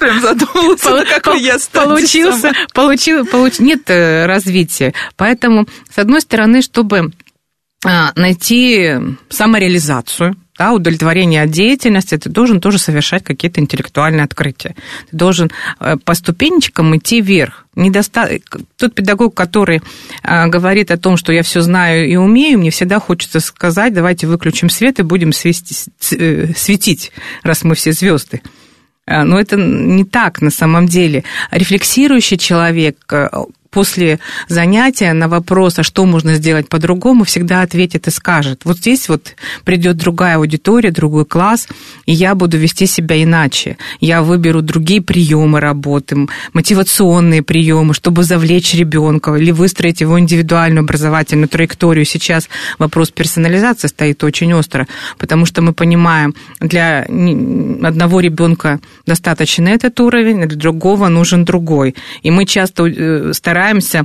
Прям 0.00 0.20
задумался, 0.20 1.04
какой 1.08 1.42
я 1.42 1.58
Получился, 1.72 2.52
получил, 2.74 3.24
получил, 3.26 3.66
нет 3.66 3.88
э, 3.88 4.26
развития. 4.26 4.94
Поэтому, 5.16 5.66
с 5.92 5.98
одной 5.98 6.20
стороны, 6.20 6.62
чтобы 6.62 7.12
а, 7.84 8.12
найти 8.16 8.94
самореализацию, 9.28 10.36
да, 10.58 10.72
удовлетворение 10.72 11.42
от 11.42 11.50
деятельности, 11.50 12.16
ты 12.16 12.30
должен 12.30 12.60
тоже 12.60 12.78
совершать 12.78 13.22
какие-то 13.22 13.60
интеллектуальные 13.60 14.24
открытия. 14.24 14.74
Ты 15.10 15.16
должен 15.16 15.50
э, 15.78 15.96
по 16.02 16.14
ступенечкам 16.14 16.96
идти 16.96 17.20
вверх. 17.20 17.66
Недоста... 17.74 18.30
Тот 18.78 18.94
педагог, 18.94 19.34
который 19.34 19.82
э, 20.22 20.46
говорит 20.46 20.90
о 20.90 20.96
том, 20.96 21.18
что 21.18 21.32
я 21.32 21.42
все 21.42 21.60
знаю 21.60 22.08
и 22.08 22.16
умею, 22.16 22.58
мне 22.58 22.70
всегда 22.70 22.98
хочется 22.98 23.40
сказать, 23.40 23.92
давайте 23.92 24.26
выключим 24.26 24.70
свет 24.70 24.98
и 24.98 25.02
будем 25.02 25.32
свести... 25.32 25.74
светить, 26.00 27.12
раз 27.42 27.62
мы 27.62 27.74
все 27.74 27.92
звезды. 27.92 28.40
А, 29.06 29.24
но 29.24 29.38
это 29.38 29.56
не 29.56 30.04
так 30.04 30.42
на 30.42 30.50
самом 30.50 30.86
деле. 30.86 31.24
Рефлексирующий 31.50 32.38
человек, 32.38 32.96
э, 33.12 33.28
после 33.70 34.18
занятия 34.48 35.12
на 35.12 35.28
вопрос, 35.28 35.78
а 35.78 35.82
что 35.82 36.04
можно 36.06 36.34
сделать 36.34 36.68
по-другому, 36.68 37.24
всегда 37.24 37.62
ответит 37.62 38.06
и 38.06 38.10
скажет. 38.10 38.62
Вот 38.64 38.78
здесь 38.78 39.08
вот 39.08 39.34
придет 39.64 39.96
другая 39.96 40.36
аудитория, 40.36 40.90
другой 40.90 41.24
класс, 41.24 41.68
и 42.06 42.12
я 42.12 42.34
буду 42.34 42.56
вести 42.58 42.86
себя 42.86 43.22
иначе. 43.22 43.76
Я 44.00 44.22
выберу 44.22 44.62
другие 44.62 45.02
приемы 45.02 45.60
работы, 45.60 46.26
мотивационные 46.52 47.42
приемы, 47.42 47.94
чтобы 47.94 48.22
завлечь 48.22 48.74
ребенка 48.74 49.34
или 49.34 49.50
выстроить 49.50 50.00
его 50.00 50.18
индивидуальную 50.18 50.82
образовательную 50.82 51.48
траекторию. 51.48 52.04
Сейчас 52.04 52.48
вопрос 52.78 53.10
персонализации 53.10 53.88
стоит 53.88 54.24
очень 54.24 54.52
остро, 54.54 54.86
потому 55.18 55.46
что 55.46 55.62
мы 55.62 55.72
понимаем, 55.72 56.34
для 56.60 57.02
одного 57.02 58.20
ребенка 58.20 58.80
достаточно 59.06 59.68
этот 59.68 59.98
уровень, 60.00 60.46
для 60.46 60.56
другого 60.56 61.08
нужен 61.08 61.44
другой. 61.44 61.94
И 62.22 62.30
мы 62.30 62.46
часто 62.46 62.86
э, 62.86 63.32
стараемся 63.32 63.55
стараемся 63.56 64.04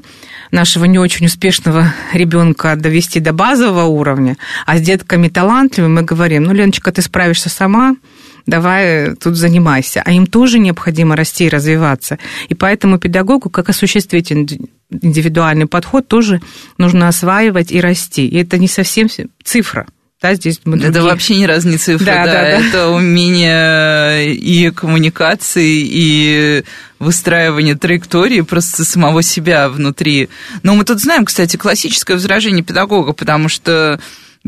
нашего 0.52 0.86
не 0.86 0.98
очень 0.98 1.26
успешного 1.26 1.94
ребенка 2.14 2.78
довести 2.78 3.20
до 3.20 3.34
базового 3.34 3.84
уровня, 3.84 4.38
а 4.66 4.78
с 4.78 4.82
детками 4.82 5.28
талантливыми 5.28 5.92
мы 5.92 6.02
говорим, 6.04 6.44
ну, 6.44 6.54
Леночка, 6.54 6.90
ты 6.94 7.02
справишься 7.02 7.50
сама, 7.50 7.98
давай 8.46 9.14
тут 9.16 9.36
занимайся. 9.36 10.04
А 10.06 10.12
им 10.14 10.26
тоже 10.26 10.58
необходимо 10.58 11.18
расти 11.18 11.48
и 11.48 11.50
развиваться. 11.50 12.18
И 12.48 12.56
поэтому 12.56 12.98
педагогу, 12.98 13.50
как 13.50 13.68
осуществить 13.68 14.32
индивидуальный 14.32 15.68
подход, 15.68 16.08
тоже 16.08 16.40
нужно 16.78 17.10
осваивать 17.10 17.74
и 17.74 17.82
расти. 17.82 18.26
И 18.26 18.38
это 18.38 18.58
не 18.58 18.70
совсем 18.70 19.10
цифра. 19.44 19.86
Да, 20.22 20.36
здесь 20.36 20.62
мы 20.66 20.78
другие... 20.78 20.92
Это 20.92 21.02
вообще 21.02 21.36
не 21.36 21.78
цифра, 21.78 22.06
да, 22.06 22.26
да, 22.26 22.32
да, 22.32 22.48
это 22.48 22.90
умение 22.90 24.36
и 24.36 24.70
коммуникации, 24.70 25.82
и 25.84 26.64
выстраивание 27.00 27.76
траектории 27.76 28.42
просто 28.42 28.86
самого 28.86 29.24
себя 29.24 29.68
внутри. 29.68 30.30
Но 30.62 30.76
мы 30.76 30.84
тут 30.86 31.00
знаем, 31.02 31.26
кстати, 31.26 31.58
классическое 31.58 32.18
возражение 32.18 32.64
педагога, 32.64 33.14
потому 33.14 33.50
что 33.50 34.00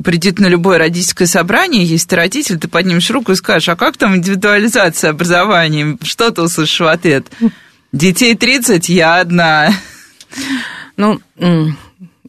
придет 0.01 0.39
на 0.39 0.45
любое 0.45 0.77
родительское 0.77 1.27
собрание, 1.27 1.83
есть 1.83 2.07
ты 2.07 2.15
родитель, 2.15 2.59
ты 2.59 2.67
поднимешь 2.67 3.09
руку 3.09 3.31
и 3.31 3.35
скажешь, 3.35 3.69
а 3.69 3.75
как 3.75 3.97
там 3.97 4.15
индивидуализация 4.15 5.09
образования? 5.09 5.97
Что 6.03 6.29
ты 6.29 6.43
услышишь 6.43 6.79
в 6.79 6.87
ответ? 6.87 7.27
Детей 7.91 8.35
30, 8.35 8.89
я 8.89 9.19
одна. 9.19 9.73
Ну, 10.97 11.19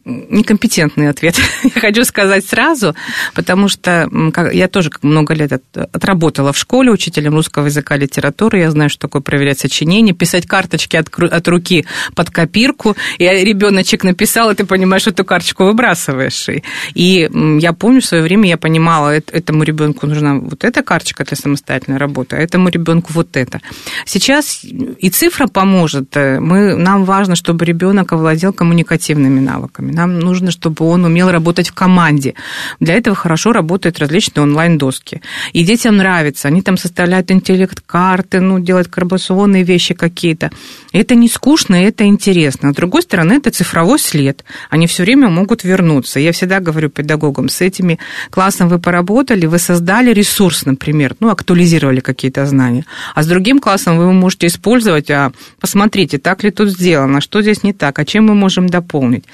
некомпетентный 0.05 1.09
ответ, 1.09 1.35
я 1.63 1.81
хочу 1.81 2.05
сказать 2.05 2.45
сразу, 2.45 2.95
потому 3.33 3.67
что 3.67 4.07
я 4.53 4.67
тоже 4.67 4.91
много 5.01 5.33
лет 5.33 5.51
отработала 5.73 6.53
в 6.53 6.57
школе 6.57 6.91
учителем 6.91 7.33
русского 7.33 7.65
языка 7.65 7.95
и 7.95 7.99
литературы, 7.99 8.59
я 8.59 8.71
знаю, 8.71 8.89
что 8.89 9.01
такое 9.01 9.21
проверять 9.21 9.59
сочинение, 9.59 10.13
писать 10.13 10.45
карточки 10.45 10.95
от, 10.95 11.09
от 11.09 11.47
руки 11.47 11.85
под 12.15 12.29
копирку, 12.29 12.95
и 13.17 13.25
ребеночек 13.25 14.03
написал, 14.03 14.51
и 14.51 14.55
ты 14.55 14.65
понимаешь, 14.65 15.07
эту 15.07 15.25
карточку 15.25 15.65
выбрасываешь. 15.65 16.49
И 16.93 17.29
я 17.59 17.73
помню, 17.73 18.01
в 18.01 18.05
свое 18.05 18.23
время 18.23 18.47
я 18.47 18.57
понимала, 18.57 19.09
этому 19.09 19.63
ребенку 19.63 20.05
нужна 20.05 20.35
вот 20.35 20.63
эта 20.63 20.83
карточка 20.83 21.23
для 21.25 21.35
самостоятельной 21.35 21.97
работы, 21.97 22.35
а 22.35 22.39
этому 22.39 22.69
ребенку 22.69 23.11
вот 23.13 23.35
это. 23.37 23.61
Сейчас 24.05 24.63
и 24.63 25.09
цифра 25.09 25.47
поможет. 25.47 26.15
Мы, 26.15 26.75
нам 26.75 27.05
важно, 27.05 27.35
чтобы 27.35 27.65
ребенок 27.65 28.13
овладел 28.13 28.53
коммуникативными 28.53 29.39
навыками 29.39 29.94
нам 29.95 30.19
нужно, 30.19 30.51
чтобы 30.51 30.85
он 30.85 31.05
умел 31.05 31.31
работать 31.31 31.69
в 31.69 31.73
команде. 31.73 32.35
Для 32.79 32.95
этого 32.95 33.15
хорошо 33.15 33.53
работают 33.53 33.99
различные 33.99 34.43
онлайн-доски. 34.43 35.21
И 35.53 35.63
детям 35.63 35.97
нравится. 35.97 36.47
Они 36.47 36.61
там 36.61 36.77
составляют 36.77 37.31
интеллект-карты, 37.31 38.39
ну, 38.41 38.59
делают 38.59 38.89
корпорационные 38.89 39.63
вещи 39.63 39.93
какие-то. 39.93 40.51
Это 40.91 41.15
не 41.15 41.29
скучно, 41.29 41.75
это 41.75 42.05
интересно. 42.05 42.71
С 42.71 42.75
другой 42.75 43.01
стороны, 43.01 43.33
это 43.33 43.51
цифровой 43.51 43.99
след. 43.99 44.43
Они 44.69 44.87
все 44.87 45.03
время 45.03 45.29
могут 45.29 45.63
вернуться. 45.63 46.19
Я 46.19 46.31
всегда 46.31 46.59
говорю 46.59 46.89
педагогам, 46.89 47.49
с 47.49 47.61
этими 47.61 47.99
классом 48.29 48.69
вы 48.69 48.79
поработали, 48.79 49.45
вы 49.45 49.59
создали 49.59 50.13
ресурс, 50.13 50.65
например, 50.65 51.15
ну, 51.19 51.29
актуализировали 51.29 51.99
какие-то 51.99 52.45
знания. 52.45 52.85
А 53.13 53.23
с 53.23 53.27
другим 53.27 53.59
классом 53.59 53.97
вы 53.97 54.11
можете 54.13 54.47
использовать, 54.47 55.09
а 55.11 55.31
посмотрите, 55.59 56.17
так 56.17 56.43
ли 56.43 56.51
тут 56.51 56.69
сделано, 56.69 57.21
что 57.21 57.41
здесь 57.41 57.63
не 57.63 57.73
так, 57.73 57.99
а 57.99 58.05
чем 58.05 58.25
мы 58.25 58.35
можем 58.35 58.67
дополнить. 58.67 59.25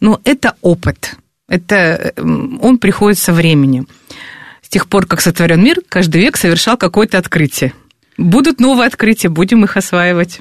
Ну, 0.00 0.09
но 0.10 0.20
это 0.24 0.56
опыт. 0.60 1.14
Это 1.46 2.12
он 2.16 2.78
приходит 2.78 3.16
со 3.16 3.32
временем. 3.32 3.86
С 4.60 4.68
тех 4.68 4.88
пор, 4.88 5.06
как 5.06 5.20
сотворен 5.20 5.62
мир, 5.62 5.78
каждый 5.88 6.20
век 6.20 6.36
совершал 6.36 6.76
какое-то 6.76 7.16
открытие. 7.16 7.74
Будут 8.18 8.58
новые 8.58 8.88
открытия, 8.88 9.28
будем 9.28 9.62
их 9.62 9.76
осваивать. 9.76 10.40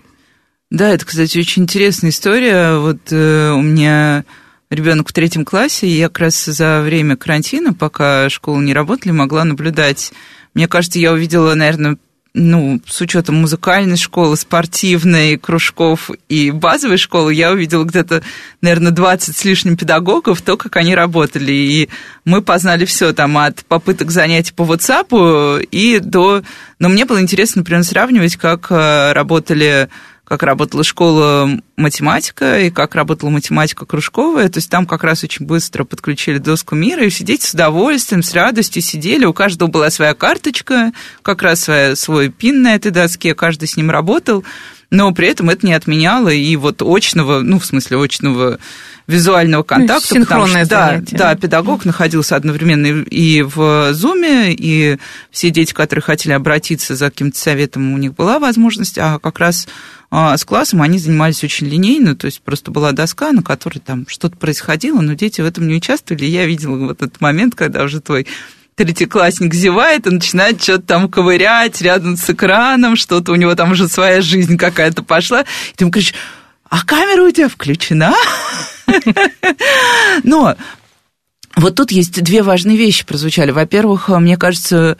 Да, 0.71 0.89
это, 0.89 1.05
кстати, 1.05 1.37
очень 1.37 1.63
интересная 1.63 2.09
история. 2.09 2.77
Вот 2.77 3.11
э, 3.11 3.51
у 3.51 3.61
меня 3.61 4.25
ребенок 4.71 5.09
в 5.09 5.13
третьем 5.13 5.45
классе, 5.45 5.85
и 5.85 5.97
я 5.97 6.07
как 6.07 6.19
раз 6.19 6.45
за 6.45 6.81
время 6.81 7.15
карантина, 7.15 7.73
пока 7.73 8.27
школы 8.29 8.63
не 8.63 8.73
работали, 8.73 9.11
могла 9.11 9.43
наблюдать. 9.43 10.11
Мне 10.55 10.67
кажется, 10.67 10.97
я 10.97 11.13
увидела, 11.13 11.53
наверное, 11.53 11.97
ну, 12.33 12.79
с 12.87 13.01
учетом 13.01 13.35
музыкальной 13.41 13.97
школы, 13.97 14.37
спортивной, 14.37 15.37
кружков 15.37 16.11
и 16.29 16.51
базовой 16.51 16.97
школы, 16.97 17.33
я 17.33 17.51
увидела 17.51 17.83
где-то, 17.83 18.21
наверное, 18.61 18.91
20 18.91 19.35
с 19.35 19.45
лишним 19.45 19.75
педагогов, 19.77 20.41
то, 20.41 20.55
как 20.55 20.75
они 20.75 20.93
работали. 20.93 21.51
И 21.51 21.89
мы 22.25 22.41
познали 22.41 22.85
все 22.85 23.13
там 23.13 23.37
от 23.37 23.65
попыток 23.65 24.11
занятий 24.11 24.53
по 24.53 24.63
WhatsApp 24.63 25.67
и 25.71 25.99
до... 25.99 26.43
Но 26.77 26.87
мне 26.87 27.05
было 27.05 27.19
интересно, 27.19 27.59
например, 27.59 27.83
сравнивать, 27.83 28.35
как 28.37 28.67
э, 28.69 29.11
работали 29.11 29.89
как 30.29 30.43
работала 30.43 30.83
школа 30.83 31.49
математика 31.75 32.59
и 32.59 32.69
как 32.69 32.93
работала 32.93 33.31
математика 33.31 33.87
кружковая. 33.87 34.47
То 34.47 34.59
есть 34.59 34.69
там 34.69 34.85
как 34.85 35.03
раз 35.03 35.23
очень 35.23 35.47
быстро 35.47 35.85
подключили 35.85 36.37
доску 36.37 36.75
мира, 36.75 37.03
и 37.03 37.09
все 37.09 37.23
дети 37.23 37.47
с 37.47 37.53
удовольствием, 37.55 38.21
с 38.21 38.31
радостью 38.35 38.83
сидели. 38.83 39.25
У 39.25 39.33
каждого 39.33 39.69
была 39.69 39.89
своя 39.89 40.13
карточка, 40.13 40.91
как 41.23 41.41
раз 41.41 41.61
своя, 41.61 41.95
свой 41.95 42.29
пин 42.29 42.61
на 42.61 42.75
этой 42.75 42.91
доске, 42.91 43.33
каждый 43.33 43.67
с 43.67 43.75
ним 43.75 43.89
работал. 43.89 44.45
Но 44.91 45.11
при 45.13 45.27
этом 45.27 45.49
это 45.49 45.65
не 45.65 45.73
отменяло 45.73 46.29
и 46.29 46.55
вот 46.55 46.81
очного, 46.83 47.39
ну, 47.39 47.59
в 47.59 47.65
смысле, 47.65 48.01
очного 48.01 48.59
визуального 49.05 49.61
ну, 49.61 49.65
контакта. 49.65 50.15
Ну, 50.15 50.21
потому 50.21 50.47
что, 50.47 50.65
да, 50.67 51.01
да, 51.11 51.35
педагог 51.35 51.85
находился 51.85 52.35
одновременно 52.35 53.03
и 53.03 53.41
в 53.41 53.93
Зуме, 53.93 54.53
и 54.53 54.97
все 55.31 55.49
дети, 55.49 55.73
которые 55.73 56.03
хотели 56.03 56.33
обратиться 56.33 56.95
за 56.95 57.09
каким-то 57.09 57.37
советом, 57.37 57.93
у 57.93 57.97
них 57.97 58.13
была 58.13 58.37
возможность, 58.39 58.97
а 58.99 59.19
как 59.19 59.39
раз 59.39 59.67
а 60.11 60.35
с 60.37 60.43
классом 60.43 60.81
они 60.81 60.97
занимались 60.97 61.43
очень 61.43 61.67
линейно, 61.67 62.15
то 62.15 62.25
есть 62.25 62.41
просто 62.41 62.71
была 62.71 62.91
доска, 62.93 63.31
на 63.31 63.43
которой 63.43 63.79
там 63.79 64.05
что-то 64.07 64.37
происходило, 64.37 65.01
но 65.01 65.13
дети 65.13 65.41
в 65.41 65.45
этом 65.45 65.67
не 65.67 65.75
участвовали. 65.75 66.25
Я 66.25 66.45
видела 66.45 66.77
вот 66.77 67.01
этот 67.01 67.21
момент, 67.21 67.53
когда 67.53 67.83
уже 67.83 68.01
твой 68.01 68.25
третьеклассник 68.75 69.53
зевает 69.53 70.07
и 70.07 70.09
начинает 70.09 70.63
что-то 70.63 70.83
там 70.83 71.09
ковырять 71.09 71.81
рядом 71.81 72.17
с 72.17 72.29
экраном, 72.29 72.95
что-то 72.95 73.33
у 73.33 73.35
него 73.35 73.53
там 73.53 73.71
уже 73.71 73.87
своя 73.87 74.21
жизнь 74.21 74.57
какая-то 74.57 75.03
пошла. 75.03 75.41
И 75.41 75.45
ты 75.75 75.83
ему 75.83 75.91
кричишь, 75.91 76.15
а 76.69 76.83
камера 76.85 77.23
у 77.23 77.31
тебя 77.31 77.49
включена? 77.49 78.13
Но 80.23 80.55
вот 81.55 81.75
тут 81.75 81.91
есть 81.91 82.23
две 82.23 82.41
важные 82.41 82.77
вещи 82.77 83.05
прозвучали. 83.05 83.51
Во-первых, 83.51 84.09
мне 84.09 84.37
кажется, 84.37 84.97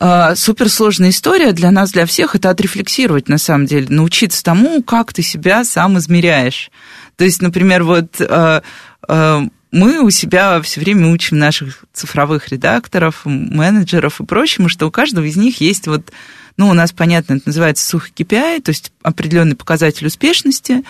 суперсложная 0.00 1.10
история 1.10 1.52
для 1.52 1.70
нас, 1.70 1.92
для 1.92 2.04
всех, 2.06 2.34
это 2.34 2.50
отрефлексировать, 2.50 3.28
на 3.28 3.38
самом 3.38 3.66
деле, 3.66 3.86
научиться 3.88 4.42
тому, 4.42 4.82
как 4.82 5.12
ты 5.12 5.22
себя 5.22 5.64
сам 5.64 5.98
измеряешь. 5.98 6.70
То 7.16 7.24
есть, 7.24 7.40
например, 7.40 7.84
вот 7.84 8.20
а, 8.20 8.62
а, 9.06 9.42
мы 9.70 10.00
у 10.00 10.10
себя 10.10 10.60
все 10.62 10.80
время 10.80 11.12
учим 11.12 11.38
наших 11.38 11.84
цифровых 11.92 12.48
редакторов, 12.48 13.22
менеджеров 13.24 14.20
и 14.20 14.24
прочему, 14.24 14.68
что 14.68 14.86
у 14.86 14.90
каждого 14.90 15.24
из 15.24 15.36
них 15.36 15.60
есть 15.60 15.86
вот, 15.86 16.10
ну, 16.56 16.68
у 16.68 16.72
нас, 16.72 16.92
понятно, 16.92 17.34
это 17.34 17.42
называется 17.46 17.86
сухо 17.86 18.08
KPI, 18.14 18.62
то 18.62 18.70
есть 18.70 18.92
определенный 19.02 19.56
показатель 19.56 20.06
успешности, 20.06 20.84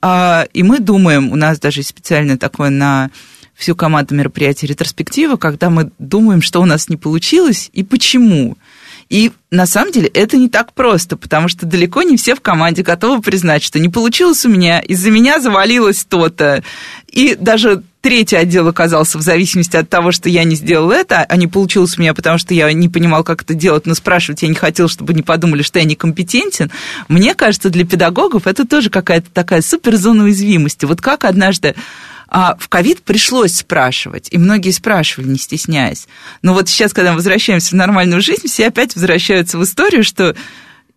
и 0.00 0.62
мы 0.62 0.78
думаем, 0.78 1.32
у 1.32 1.36
нас 1.36 1.58
даже 1.58 1.82
специально 1.82 2.38
такое 2.38 2.70
на 2.70 3.10
всю 3.58 3.74
команду 3.74 4.14
мероприятий 4.14 4.66
ретроспектива, 4.66 5.36
когда 5.36 5.68
мы 5.68 5.90
думаем, 5.98 6.40
что 6.40 6.62
у 6.62 6.64
нас 6.64 6.88
не 6.88 6.96
получилось 6.96 7.70
и 7.72 7.82
почему. 7.82 8.56
И 9.08 9.32
на 9.50 9.66
самом 9.66 9.90
деле 9.90 10.06
это 10.08 10.36
не 10.36 10.48
так 10.48 10.74
просто, 10.74 11.16
потому 11.16 11.48
что 11.48 11.66
далеко 11.66 12.02
не 12.02 12.16
все 12.16 12.34
в 12.34 12.40
команде 12.40 12.82
готовы 12.82 13.22
признать, 13.22 13.62
что 13.64 13.78
не 13.78 13.88
получилось 13.88 14.44
у 14.44 14.48
меня, 14.48 14.80
из-за 14.80 15.10
меня 15.10 15.40
завалилось 15.40 16.04
то-то. 16.04 16.62
И 17.10 17.34
даже 17.34 17.82
третий 18.02 18.36
отдел 18.36 18.68
оказался 18.68 19.18
в 19.18 19.22
зависимости 19.22 19.76
от 19.76 19.88
того, 19.88 20.12
что 20.12 20.28
я 20.28 20.44
не 20.44 20.54
сделал 20.54 20.90
это, 20.90 21.24
а 21.24 21.36
не 21.36 21.46
получилось 21.46 21.96
у 21.96 22.02
меня, 22.02 22.12
потому 22.12 22.38
что 22.38 22.52
я 22.54 22.70
не 22.72 22.88
понимал, 22.88 23.24
как 23.24 23.42
это 23.42 23.54
делать, 23.54 23.86
но 23.86 23.94
спрашивать 23.94 24.42
я 24.42 24.48
не 24.48 24.54
хотел, 24.54 24.88
чтобы 24.88 25.14
не 25.14 25.22
подумали, 25.22 25.62
что 25.62 25.78
я 25.78 25.84
некомпетентен. 25.86 26.70
Мне 27.08 27.34
кажется, 27.34 27.70
для 27.70 27.86
педагогов 27.86 28.46
это 28.46 28.66
тоже 28.66 28.90
какая-то 28.90 29.30
такая 29.32 29.62
суперзона 29.62 30.24
уязвимости. 30.24 30.84
Вот 30.84 31.00
как 31.00 31.24
однажды 31.24 31.74
а 32.28 32.56
в 32.58 32.68
ковид 32.68 33.02
пришлось 33.02 33.54
спрашивать, 33.54 34.28
и 34.30 34.38
многие 34.38 34.70
спрашивали, 34.70 35.28
не 35.28 35.38
стесняясь. 35.38 36.06
Но 36.42 36.52
вот 36.52 36.68
сейчас, 36.68 36.92
когда 36.92 37.10
мы 37.10 37.16
возвращаемся 37.16 37.70
в 37.70 37.78
нормальную 37.78 38.20
жизнь, 38.20 38.46
все 38.46 38.68
опять 38.68 38.94
возвращаются 38.94 39.58
в 39.58 39.64
историю, 39.64 40.04
что 40.04 40.36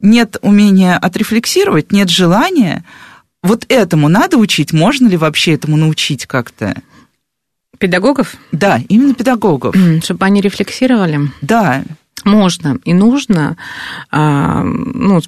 нет 0.02 0.38
умения 0.42 0.98
отрефлексировать, 0.98 1.92
нет 1.92 2.10
желания, 2.10 2.84
вот 3.44 3.66
этому 3.70 4.10
надо 4.10 4.38
учить? 4.38 4.74
Можно 4.74 5.08
ли 5.08 5.18
вообще 5.18 5.54
этому 5.54 5.78
научить 5.78 6.26
как-то? 6.26 6.76
Педагогов? 7.80 8.36
Да, 8.52 8.82
именно 8.90 9.14
педагогов. 9.14 9.76
Чтобы 10.04 10.26
они 10.26 10.42
рефлексировали? 10.42 11.20
Да. 11.42 11.84
Можно 12.24 12.78
и 12.84 12.94
нужно. 12.94 13.58
А, 14.12 14.62
ну, 14.64 15.22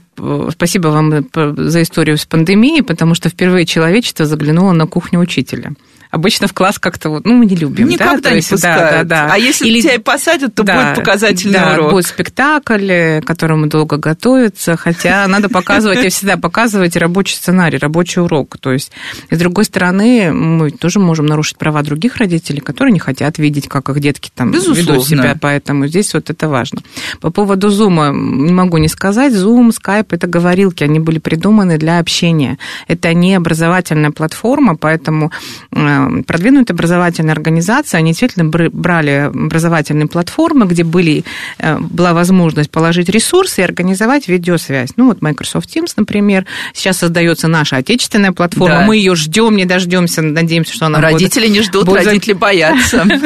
спасибо 0.51 0.89
вам 0.89 1.25
за 1.33 1.81
историю 1.81 2.19
с 2.19 2.25
пандемией, 2.25 2.83
потому 2.83 3.15
что 3.15 3.29
впервые 3.29 3.65
человечество 3.65 4.27
заглянуло 4.27 4.73
на 4.73 4.85
кухню 4.85 5.19
учителя 5.19 5.73
обычно 6.13 6.47
в 6.47 6.53
класс 6.53 6.77
как-то 6.77 7.09
вот, 7.09 7.25
ну, 7.25 7.33
мы 7.33 7.47
не 7.47 7.55
любим. 7.55 7.89
Никогда 7.89 8.21
да? 8.21 8.29
не 8.29 8.35
есть, 8.37 8.51
пускают. 8.51 8.79
Да, 8.79 9.03
да, 9.03 9.27
да. 9.27 9.33
А 9.33 9.37
если 9.39 9.67
Или, 9.67 9.81
тебя 9.81 9.95
и 9.95 9.97
посадят, 9.97 10.53
то 10.53 10.63
да, 10.63 10.93
будет 10.93 10.95
показательный 10.97 11.53
да, 11.59 11.73
урок. 11.73 11.91
будет 11.91 12.05
спектакль, 12.05 13.19
к 13.19 13.23
которому 13.25 13.65
долго 13.65 13.97
готовиться, 13.97 14.77
хотя 14.77 15.27
надо 15.27 15.49
показывать, 15.49 16.03
я 16.03 16.09
всегда 16.11 16.37
показывать 16.37 16.95
рабочий 16.97 17.35
сценарий, 17.35 17.79
рабочий 17.79 18.21
урок. 18.21 18.57
То 18.59 18.71
есть, 18.71 18.91
с 19.31 19.37
другой 19.37 19.65
стороны, 19.65 20.31
мы 20.31 20.69
тоже 20.69 20.99
можем 20.99 21.25
нарушить 21.25 21.57
права 21.57 21.81
других 21.81 22.17
родителей, 22.17 22.59
которые 22.59 22.93
не 22.93 22.99
хотят 22.99 23.39
видеть, 23.39 23.67
как 23.67 23.89
их 23.89 23.99
детки 23.99 24.31
там 24.35 24.51
Безусловно. 24.51 24.81
ведут 24.81 25.07
себя, 25.07 25.35
поэтому 25.41 25.87
здесь 25.87 26.13
вот 26.13 26.29
это 26.29 26.47
важно. 26.47 26.83
По 27.21 27.31
поводу 27.31 27.69
Zoom 27.69 28.13
не 28.15 28.53
могу 28.53 28.77
не 28.77 28.87
сказать, 28.87 29.33
Zoom, 29.33 29.71
Skype– 29.71 30.07
это 30.11 30.27
говорилки, 30.27 30.83
они 30.83 30.99
были 30.99 31.17
придуманы 31.17 31.79
для 31.79 31.97
общения. 31.97 32.59
Это 32.87 33.15
не 33.15 33.33
образовательная 33.33 34.11
платформа, 34.11 34.75
поэтому 34.75 35.31
э, 35.71 36.02
продвинутые 36.25 36.73
образовательные 36.73 37.33
организации, 37.33 37.97
они 37.97 38.11
действительно 38.11 38.45
брали 38.49 39.31
образовательные 39.33 40.07
платформы, 40.07 40.65
где 40.65 40.83
были, 40.83 41.23
э, 41.59 41.77
была 41.79 42.13
возможность 42.13 42.71
положить 42.71 43.09
ресурсы 43.09 43.61
и 43.61 43.63
организовать 43.63 44.27
видеосвязь. 44.27 44.91
Ну, 44.95 45.07
вот 45.07 45.21
Microsoft 45.21 45.75
Teams, 45.75 45.93
например. 45.97 46.45
Сейчас 46.73 46.97
создается 46.97 47.47
наша 47.47 47.77
отечественная 47.77 48.31
платформа. 48.31 48.79
Да. 48.79 48.85
Мы 48.85 48.97
ее 48.97 49.15
ждем, 49.15 49.55
не 49.55 49.65
дождемся, 49.65 50.21
надеемся, 50.21 50.73
что 50.73 50.87
она 50.87 50.99
Родители 50.99 51.47
будет, 51.47 51.53
не 51.53 51.61
ждут, 51.61 51.85
будет... 51.85 52.05
родители 52.05 52.33
боятся. 52.33 53.05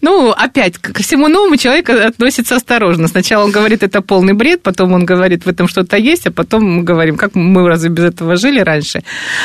Ну, 0.00 0.30
опять, 0.30 0.78
ко 0.78 1.02
всему 1.02 1.28
новому 1.28 1.56
человек 1.56 1.88
относится 1.88 2.56
осторожно. 2.56 3.08
Сначала 3.08 3.44
он 3.44 3.50
говорит, 3.50 3.82
это 3.82 4.00
полный 4.00 4.32
бред, 4.32 4.62
потом 4.62 4.92
он 4.92 5.04
говорит, 5.04 5.44
в 5.44 5.48
этом 5.48 5.68
что-то 5.68 5.96
есть, 5.96 6.26
а 6.26 6.30
потом 6.30 6.64
мы 6.64 6.82
говорим, 6.82 7.16
как 7.16 7.34
мы 7.34 7.68
разве 7.68 7.90
без 7.90 8.04
этого 8.04 8.36
жили 8.36 8.60
раньше. 8.60 9.02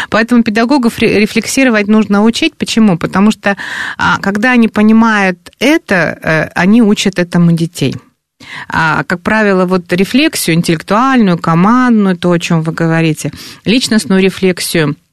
Поэтому 0.10 0.44
педагогов 0.44 1.00
рефлексировать 1.00 1.88
нужно 1.88 2.24
учить 2.24 2.47
учить. 2.48 2.58
Почему? 2.58 2.98
Потому 2.98 3.32
что 3.32 3.56
а, 3.98 4.18
когда 4.20 4.52
они 4.52 4.68
понимают 4.68 5.38
это, 5.60 6.18
э, 6.22 6.50
они 6.56 6.82
учат 6.82 7.20
этому 7.20 7.52
детей. 7.52 7.96
А, 8.70 9.04
как 9.04 9.22
правило, 9.22 9.66
вот 9.66 9.92
рефлексию 9.94 10.56
интеллектуальную, 10.56 11.38
командную, 11.38 12.16
то, 12.16 12.32
о 12.32 12.40
чем 12.40 12.62
вы 12.62 12.72
говорите, 12.72 13.32
личностную 13.66 14.22
рефлексию– 14.22 14.96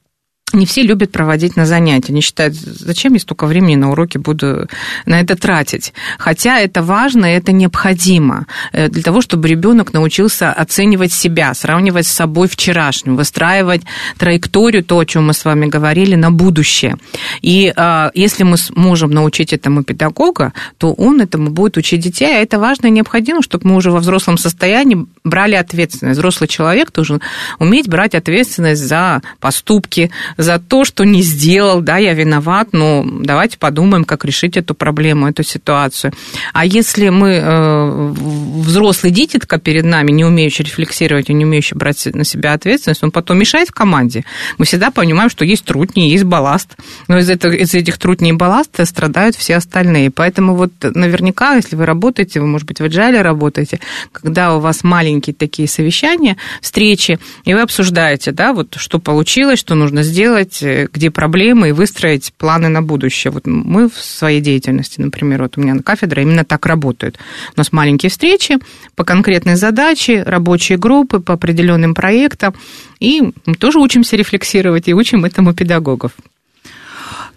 не 0.53 0.65
все 0.65 0.83
любят 0.83 1.11
проводить 1.11 1.55
на 1.55 1.65
занятия. 1.65 2.11
Они 2.11 2.21
считают, 2.21 2.53
зачем 2.53 3.13
я 3.13 3.19
столько 3.19 3.47
времени 3.47 3.75
на 3.75 3.91
уроке 3.91 4.19
буду 4.19 4.67
на 5.05 5.19
это 5.19 5.35
тратить. 5.35 5.93
Хотя 6.19 6.59
это 6.59 6.83
важно, 6.83 7.25
это 7.25 7.51
необходимо 7.51 8.45
э, 8.71 8.87
для 8.87 9.01
того, 9.01 9.21
чтобы 9.21 9.47
ребенок 9.47 9.91
научился 9.93 10.53
оценивать 10.53 11.11
себя, 11.11 11.53
сравнивать 11.55 12.05
с 12.05 12.11
собой 12.11 12.47
вчерашним, 12.47 13.15
выстраивать 13.15 13.81
траекторию, 14.17 14.83
то, 14.83 14.99
о 14.99 15.05
чем 15.05 15.27
мы 15.27 15.33
с 15.33 15.45
вами 15.45 15.65
говорили, 15.65 16.15
на 16.15 16.29
будущее. 16.29 16.97
И 17.41 17.73
а, 17.75 18.11
если 18.13 18.43
мы 18.43 18.57
сможем 18.57 19.11
научить 19.11 19.51
этому 19.51 19.83
педагога, 19.83 20.53
то 20.77 20.93
он 20.93 21.21
этому 21.21 21.49
будет 21.49 21.77
учить 21.77 22.01
детей, 22.01 22.37
а 22.37 22.41
это 22.41 22.59
важно 22.59 22.87
и 22.87 22.91
необходимо, 22.91 23.41
чтобы 23.41 23.67
мы 23.67 23.75
уже 23.75 23.89
во 23.89 23.99
взрослом 23.99 24.37
состоянии 24.37 25.07
брали 25.23 25.55
ответственность. 25.55 26.19
Взрослый 26.19 26.47
человек 26.47 26.91
должен 26.91 27.19
уметь 27.57 27.87
брать 27.87 28.13
ответственность 28.13 28.81
за 28.81 29.23
поступки, 29.39 30.11
за 30.37 30.59
то, 30.59 30.85
что 30.85 31.05
не 31.05 31.21
сделал, 31.21 31.81
да, 31.81 31.97
я 31.97 32.13
виноват, 32.13 32.69
но 32.71 33.05
давайте 33.05 33.57
подумаем, 33.57 34.05
как 34.05 34.25
решить 34.25 34.57
эту 34.57 34.75
проблему, 34.75 35.27
эту 35.27 35.43
ситуацию. 35.43 36.13
А 36.53 36.65
если 36.65 37.09
мы 37.09 37.29
э, 37.33 38.13
взрослый 38.61 39.11
дитятка 39.11 39.59
перед 39.59 39.85
нами, 39.85 40.11
не 40.11 40.25
умеющий 40.25 40.65
рефлексировать 40.65 41.29
и 41.29 41.33
не 41.33 41.45
умеющий 41.45 41.77
брать 41.77 42.05
на 42.13 42.23
себя 42.23 42.53
ответственность, 42.53 43.03
он 43.03 43.11
потом 43.11 43.37
мешает 43.37 43.69
в 43.69 43.73
команде. 43.73 44.25
Мы 44.57 44.65
всегда 44.65 44.91
понимаем, 44.91 45.29
что 45.29 45.45
есть 45.45 45.65
трутни, 45.65 46.09
есть 46.09 46.23
балласт, 46.23 46.75
но 47.07 47.17
из, 47.17 47.29
этого, 47.29 47.53
из 47.53 47.73
этих 47.73 47.97
трутней 47.97 48.31
и 48.31 48.33
балласта 48.33 48.85
страдают 48.85 49.35
все 49.35 49.55
остальные. 49.55 50.11
Поэтому 50.11 50.55
вот 50.55 50.71
наверняка, 50.83 51.55
если 51.55 51.75
вы 51.75 51.85
работаете, 51.85 52.39
вы, 52.39 52.47
может 52.47 52.67
быть, 52.67 52.79
в 52.79 52.83
agile 52.83 53.21
работаете, 53.21 53.79
когда 54.11 54.55
у 54.55 54.59
вас 54.59 54.83
маленькие 54.83 55.33
такие 55.33 55.67
совещания, 55.67 56.37
встречи, 56.61 57.19
и 57.45 57.53
вы 57.53 57.61
обсуждаете, 57.61 58.31
да, 58.31 58.53
вот 58.53 58.75
что 58.77 58.99
получилось, 58.99 59.59
что 59.59 59.75
нужно 59.75 60.03
сделать, 60.03 60.24
сделать, 60.25 60.63
э, 60.63 60.87
где 60.91 61.11
проблемы, 61.11 61.69
и 61.69 61.71
выстроить 61.71 62.33
планы 62.37 62.67
на 62.67 62.81
будущее. 62.81 63.31
Вот 63.31 63.45
мы 63.45 63.87
в 63.89 64.01
своей 64.01 64.41
деятельности, 64.41 64.99
например, 64.99 65.43
вот 65.43 65.57
у 65.57 65.61
меня 65.61 65.75
на 65.75 65.83
кафедре 65.83 66.23
именно 66.23 66.43
так 66.43 66.65
работает. 66.65 67.19
У 67.55 67.59
нас 67.59 67.71
маленькие 67.71 68.09
встречи 68.09 68.57
по 68.95 69.03
конкретной 69.03 69.55
задаче, 69.55 70.23
рабочие 70.23 70.79
группы 70.79 71.19
по 71.19 71.33
определенным 71.33 71.93
проектам, 71.93 72.55
и 72.99 73.21
мы 73.45 73.55
тоже 73.55 73.79
учимся 73.79 74.15
рефлексировать 74.15 74.87
и 74.87 74.93
учим 74.95 75.25
этому 75.25 75.53
педагогов. 75.53 76.11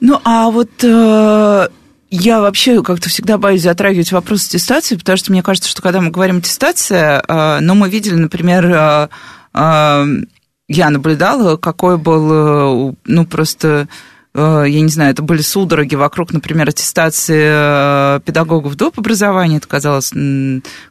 Ну, 0.00 0.18
а 0.24 0.50
вот 0.50 0.70
э, 0.82 1.68
я 2.10 2.40
вообще 2.40 2.82
как-то 2.82 3.10
всегда 3.10 3.36
боюсь 3.36 3.62
затрагивать 3.62 4.12
вопрос 4.12 4.46
аттестации, 4.46 4.96
потому 4.96 5.18
что 5.18 5.32
мне 5.32 5.42
кажется, 5.42 5.68
что 5.68 5.82
когда 5.82 6.00
мы 6.00 6.10
говорим 6.10 6.38
аттестация, 6.38 7.22
э, 7.28 7.58
ну, 7.60 7.74
мы 7.74 7.90
видели, 7.90 8.14
например, 8.14 8.64
э, 8.66 9.08
э, 9.52 10.06
я 10.68 10.90
наблюдала, 10.90 11.56
какой 11.56 11.96
был, 11.96 12.90
э, 12.90 12.94
ну, 13.06 13.26
просто 13.26 13.88
э, 14.34 14.64
я 14.68 14.80
не 14.82 14.90
знаю, 14.90 15.12
это 15.12 15.22
были 15.22 15.40
судороги 15.40 15.94
вокруг, 15.94 16.30
например, 16.32 16.68
аттестации 16.68 18.16
э, 18.18 18.20
педагогов 18.20 18.76
доп. 18.76 18.98
образования. 18.98 19.56
Это 19.56 19.66
казалось, 19.66 20.12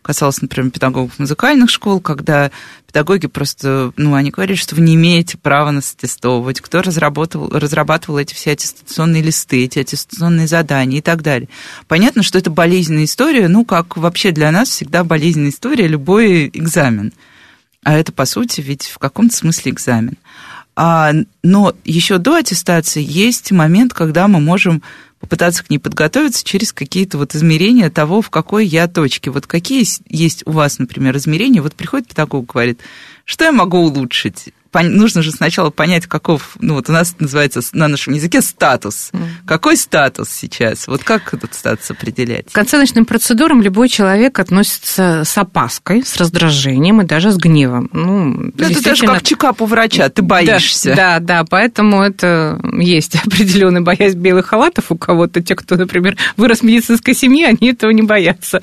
касалось, 0.01 0.41
например, 0.41 0.71
педагогов 0.71 1.19
музыкальных 1.19 1.69
школ, 1.69 1.99
когда 2.01 2.49
педагоги 2.87 3.27
просто, 3.27 3.91
ну, 3.97 4.15
они 4.15 4.31
говорили, 4.31 4.57
что 4.57 4.73
вы 4.73 4.81
не 4.81 4.95
имеете 4.95 5.37
права 5.37 5.69
нас 5.69 5.93
аттестовывать. 5.95 6.59
Кто 6.59 6.81
разработал, 6.81 7.47
разрабатывал 7.51 8.17
эти 8.17 8.33
все 8.33 8.53
аттестационные 8.53 9.21
листы, 9.21 9.63
эти 9.63 9.77
аттестационные 9.77 10.47
задания 10.47 10.97
и 10.97 11.01
так 11.01 11.21
далее. 11.21 11.49
Понятно, 11.87 12.23
что 12.23 12.39
это 12.39 12.49
болезненная 12.49 13.05
история, 13.05 13.47
ну, 13.47 13.63
как 13.63 13.95
вообще 13.95 14.31
для 14.31 14.51
нас 14.51 14.69
всегда 14.69 15.03
болезненная 15.03 15.51
история 15.51 15.85
любой 15.85 16.47
экзамен– 16.47 17.13
а 17.87 17.93
это, 17.93 18.11
по 18.11 18.25
сути, 18.25 18.59
ведь 18.59 18.87
в 18.87 18.97
каком-то 18.97 19.33
смысле 19.33 19.71
экзамен. 19.71 20.17
А, 20.75 21.13
но 21.41 21.73
еще 21.85 22.17
до 22.17 22.35
аттестации 22.35 23.01
есть 23.01 23.53
момент, 23.53 23.93
когда 23.93 24.27
мы 24.27 24.41
можем 24.41 24.83
попытаться 25.21 25.63
к 25.63 25.69
ней 25.69 25.77
подготовиться 25.77 26.43
через 26.43 26.73
какие-то 26.73 27.17
вот 27.17 27.33
измерения 27.33 27.89
того, 27.89 28.21
в 28.21 28.29
какой 28.29 28.65
я 28.65 28.89
точке. 28.89 29.31
Вот 29.31 29.47
какие 29.47 29.85
есть 30.09 30.43
у 30.45 30.51
вас, 30.51 30.79
например, 30.79 31.15
измерения? 31.15 31.61
Вот 31.61 31.75
приходит 31.75 32.09
педагог, 32.09 32.47
говорит, 32.47 32.81
что 33.23 33.45
я 33.45 33.53
могу 33.53 33.77
улучшить? 33.77 34.49
Нужно 34.83 35.21
же 35.21 35.31
сначала 35.31 35.69
понять, 35.69 36.07
каков, 36.07 36.57
ну 36.59 36.75
вот 36.75 36.89
у 36.89 36.91
нас 36.91 37.15
называется 37.19 37.61
на 37.73 37.87
нашем 37.87 38.13
языке 38.13 38.41
статус. 38.41 39.09
Mm. 39.13 39.27
Какой 39.45 39.77
статус 39.77 40.29
сейчас? 40.29 40.87
Вот 40.87 41.03
как 41.03 41.33
этот 41.33 41.53
статус 41.53 41.89
определять? 41.91 42.51
К 42.51 42.57
оценочным 42.57 43.05
процедурам 43.05 43.61
любой 43.61 43.89
человек 43.89 44.39
относится 44.39 45.23
с 45.25 45.37
опаской, 45.37 46.03
с 46.03 46.17
раздражением 46.17 47.01
и 47.01 47.05
даже 47.05 47.31
с 47.31 47.37
гневом. 47.37 47.89
Ну, 47.93 48.49
это 48.49 48.69
действительно... 48.69 48.83
даже 48.83 49.05
как 49.05 49.23
чекап 49.23 49.61
у 49.61 49.65
врача, 49.65 50.09
ты 50.09 50.21
боишься. 50.21 50.95
Да, 50.95 51.19
да, 51.19 51.37
да, 51.39 51.45
поэтому 51.49 52.01
это 52.01 52.59
есть 52.79 53.15
определенная 53.25 53.81
боязнь 53.81 54.17
белых 54.17 54.47
халатов 54.47 54.91
у 54.91 54.97
кого-то. 54.97 55.41
Те, 55.41 55.55
кто, 55.55 55.75
например, 55.75 56.17
вырос 56.35 56.59
в 56.59 56.63
медицинской 56.63 57.13
семье, 57.13 57.47
они 57.47 57.71
этого 57.71 57.91
не 57.91 58.01
боятся. 58.01 58.61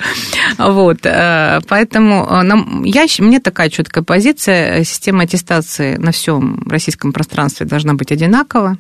Вот, 0.59 0.99
э, 1.05 1.61
поэтому 1.69 2.27
э, 2.29 2.43
нам, 2.43 2.85
я, 2.85 3.07
мне 3.19 3.41
такая 3.41 3.71
четкая 3.71 4.03
позиция, 4.05 4.85
система 4.85 5.25
аттестации 5.25 5.97
на 6.05 6.13
всем 6.13 6.63
российском 6.69 7.13
пространстве 7.13 7.67
должна 7.67 7.95
быть 7.95 8.13
одинакова, 8.13 8.79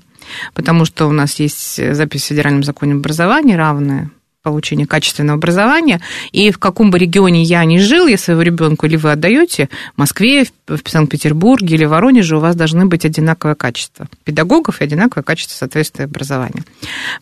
потому 0.55 0.85
что 0.85 1.07
у 1.07 1.13
нас 1.13 1.41
есть 1.41 1.95
запись 1.95 2.25
в 2.25 2.27
федеральном 2.27 2.63
законе 2.63 2.95
образования 2.95 3.57
равная 3.57 4.11
получения 4.44 4.87
качественного 4.87 5.38
образования. 5.38 6.00
И 6.30 6.52
в 6.52 6.59
каком 6.59 6.90
бы 6.90 6.98
регионе 6.98 7.42
я 7.42 7.64
ни 7.64 7.78
жил, 7.78 8.07
я 8.07 8.18
своего 8.18 8.42
ребенка 8.42 8.87
или 8.87 8.96
вы 8.96 9.11
отдаете, 9.11 9.70
в 9.94 9.98
Москве, 9.98 10.44
в 10.68 10.78
Санкт-Петербурге 10.87 11.76
или 11.76 11.87
Воронеже 11.87 12.37
у 12.37 12.40
вас 12.40 12.54
должны 12.54 12.85
быть 12.85 13.07
одинаковое 13.07 13.54
качество 13.54 14.07
педагогов 14.24 14.80
и 14.80 14.85
одинаковое 14.85 15.24
качество 15.24 15.54
соответствия 15.57 16.04
образования. 16.04 16.62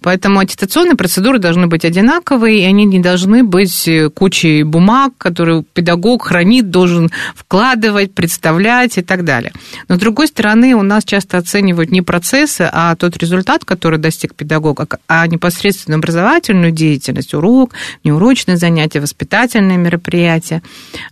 Поэтому 0.00 0.40
аттестационные 0.40 0.96
процедуры 0.96 1.38
должны 1.38 1.68
быть 1.68 1.85
одинаковые, 1.85 2.61
и 2.61 2.64
они 2.64 2.85
не 2.85 2.98
должны 2.98 3.44
быть 3.44 3.88
кучей 4.14 4.64
бумаг, 4.64 5.12
которые 5.16 5.62
педагог 5.62 6.24
хранит, 6.24 6.70
должен 6.70 7.12
вкладывать, 7.37 8.14
представлять 8.14 8.98
и 8.98 9.02
так 9.02 9.24
далее. 9.24 9.52
Но, 9.87 9.94
с 9.94 9.98
другой 9.98 10.26
стороны, 10.26 10.74
у 10.74 10.82
нас 10.82 11.04
часто 11.04 11.38
оценивают 11.38 11.92
не 11.92 12.02
процессы, 12.02 12.68
а 12.72 12.96
тот 12.96 13.16
результат, 13.16 13.64
который 13.64 14.00
достиг 14.00 14.35
педагога, 14.35 14.88
а 15.06 15.24
непосредственно 15.28 15.98
образовательную 15.98 16.72
деятельность, 16.72 17.12
деятельность, 17.12 17.35
урок, 17.35 17.75
неурочные 18.05 18.57
занятия, 18.57 19.01
воспитательные 19.01 19.79
мероприятия, 19.79 20.62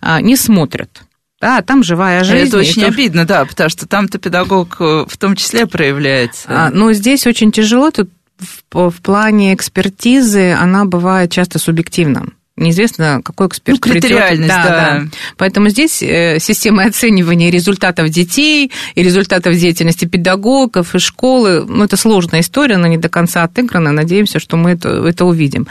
а, 0.01 0.21
не 0.21 0.35
смотрят. 0.35 1.03
Да, 1.39 1.61
там 1.61 1.83
живая 1.83 2.23
жизнь. 2.23 2.49
Это 2.49 2.57
очень 2.59 2.83
обидно, 2.83 3.25
да, 3.25 3.45
потому 3.45 3.69
что 3.69 3.87
там-то 3.87 4.19
педагог 4.19 4.77
э, 4.79 5.05
в 5.07 5.17
том 5.17 5.35
числе 5.35 5.65
проявляется. 5.65 6.45
А, 6.47 6.69
но 6.69 6.93
здесь 6.93 7.25
очень 7.25 7.51
тяжело, 7.51 7.89
тут 7.89 8.09
в, 8.37 8.89
в 8.89 9.01
плане 9.01 9.53
экспертизы 9.55 10.51
она 10.51 10.85
бывает 10.85 11.31
часто 11.31 11.57
субъективна 11.57 12.27
неизвестно, 12.57 13.21
какой 13.23 13.47
эксперт 13.47 13.79
ну, 13.83 13.91
критериальность, 13.91 14.47
Да, 14.47 14.63
да. 14.63 14.69
да. 14.69 15.05
Поэтому 15.37 15.69
здесь 15.69 16.03
э, 16.03 16.37
система 16.39 16.83
оценивания 16.83 17.49
результатов 17.49 18.09
детей 18.09 18.71
и 18.95 19.03
результатов 19.03 19.55
деятельности 19.55 20.05
педагогов 20.05 20.93
и 20.93 20.99
школы, 20.99 21.65
ну, 21.65 21.83
это 21.85 21.95
сложная 21.97 22.41
история, 22.41 22.75
она 22.75 22.87
не 22.87 22.97
до 22.97 23.09
конца 23.09 23.43
отыграна, 23.43 23.91
надеемся, 23.91 24.39
что 24.39 24.57
мы 24.57 24.71
это, 24.71 24.89
это 24.89 25.25
увидим. 25.25 25.67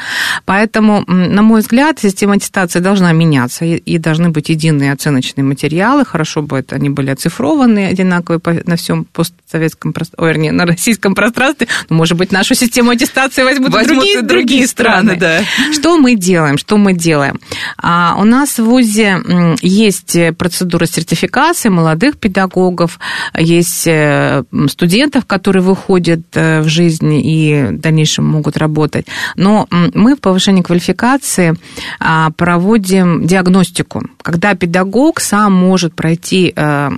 Поэтому, 0.46 1.04
на 1.06 1.42
мой 1.42 1.60
взгляд, 1.60 1.98
система 2.00 2.34
аттестации 2.34 2.80
должна 2.80 3.12
меняться, 3.12 3.64
и, 3.64 3.98
должны 3.98 4.30
быть 4.30 4.48
единые 4.48 4.92
оценочные 4.92 5.44
материалы, 5.44 6.04
хорошо 6.04 6.42
бы 6.42 6.58
это 6.58 6.76
они 6.76 6.88
были 6.88 7.10
оцифрованы, 7.10 7.86
одинаковые 7.86 8.40
на 8.66 8.76
всем 8.76 9.04
постсоветском, 9.04 9.94
ой, 10.16 10.28
вернее, 10.28 10.52
на 10.52 10.64
российском 10.64 11.14
пространстве, 11.14 11.68
но, 11.90 11.96
может 11.96 12.16
быть, 12.16 12.32
нашу 12.32 12.54
систему 12.54 12.90
аттестации 12.90 13.42
возьмут, 13.42 13.70
возьмут 13.72 13.98
другие, 13.98 14.22
другие, 14.22 14.40
другие 14.40 14.66
страны. 14.66 15.16
страны 15.16 15.20
да. 15.20 15.72
Что 15.72 15.98
мы 15.98 16.14
делаем? 16.14 16.56
Что 16.70 16.76
мы 16.76 16.92
делаем? 16.92 17.40
А, 17.78 18.14
у 18.16 18.22
нас 18.22 18.60
в 18.60 18.64
ВУЗе 18.64 19.18
есть 19.60 20.16
процедура 20.38 20.86
сертификации 20.86 21.68
молодых 21.68 22.16
педагогов, 22.16 23.00
есть 23.36 23.88
э, 23.88 24.44
студентов, 24.68 25.26
которые 25.26 25.64
выходят 25.64 26.20
э, 26.34 26.60
в 26.60 26.68
жизнь 26.68 27.12
и 27.12 27.70
в 27.70 27.80
дальнейшем 27.80 28.24
могут 28.24 28.56
работать. 28.56 29.06
Но 29.34 29.66
мы 29.94 30.14
в 30.14 30.20
повышении 30.20 30.62
квалификации 30.62 31.56
а, 31.98 32.30
проводим 32.36 33.26
диагностику, 33.26 34.04
когда 34.22 34.54
педагог 34.54 35.18
сам 35.18 35.52
может 35.52 35.96
пройти 35.96 36.52
э, 36.54 36.90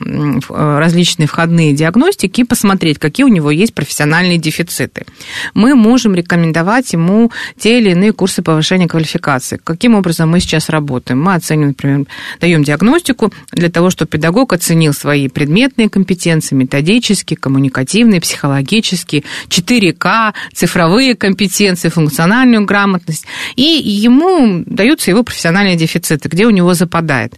различные 0.51 1.29
входные 1.29 1.73
диагностики 1.73 2.43
и 2.43 2.45
посмотреть, 2.45 2.99
какие 2.99 3.25
у 3.25 3.29
него 3.29 3.51
есть 3.51 3.73
профессиональные 3.73 4.37
дефициты. 4.37 5.07
Мы 5.55 5.75
можем 5.75 6.15
рекомендовать 6.15 6.93
ему 6.93 7.33
те 7.59 7.79
или 7.79 7.93
иные 7.93 8.13
курсы 8.13 8.43
повышения 8.43 8.87
квалификации 8.87 9.62
каким 9.65 9.95
образом 9.95 10.31
мы 10.31 10.41
сейчас 10.41 10.69
работаем? 10.69 11.23
Мы 11.23 11.35
оцениваем, 11.35 11.69
например, 11.69 12.07
даем 12.41 12.65
диагностику 12.65 13.33
для 13.53 13.71
того, 13.71 13.91
чтобы 13.91 14.11
педагог 14.11 14.53
оценил 14.53 14.93
свои 14.93 15.29
предметные 15.29 15.89
компетенции, 15.89 16.55
методические, 16.55 17.37
коммуникативные, 17.37 18.21
психологические, 18.21 19.25
4К, 19.49 20.35
цифровые 20.55 21.15
компетенции, 21.15 21.89
функциональную 21.89 22.65
грамотность. 22.65 23.27
И 23.57 23.63
ему 23.63 24.65
даются 24.67 25.11
его 25.11 25.23
профессиональные 25.23 25.77
дефициты, 25.77 26.29
где 26.29 26.47
у 26.47 26.51
него 26.51 26.75
западает. 26.75 27.35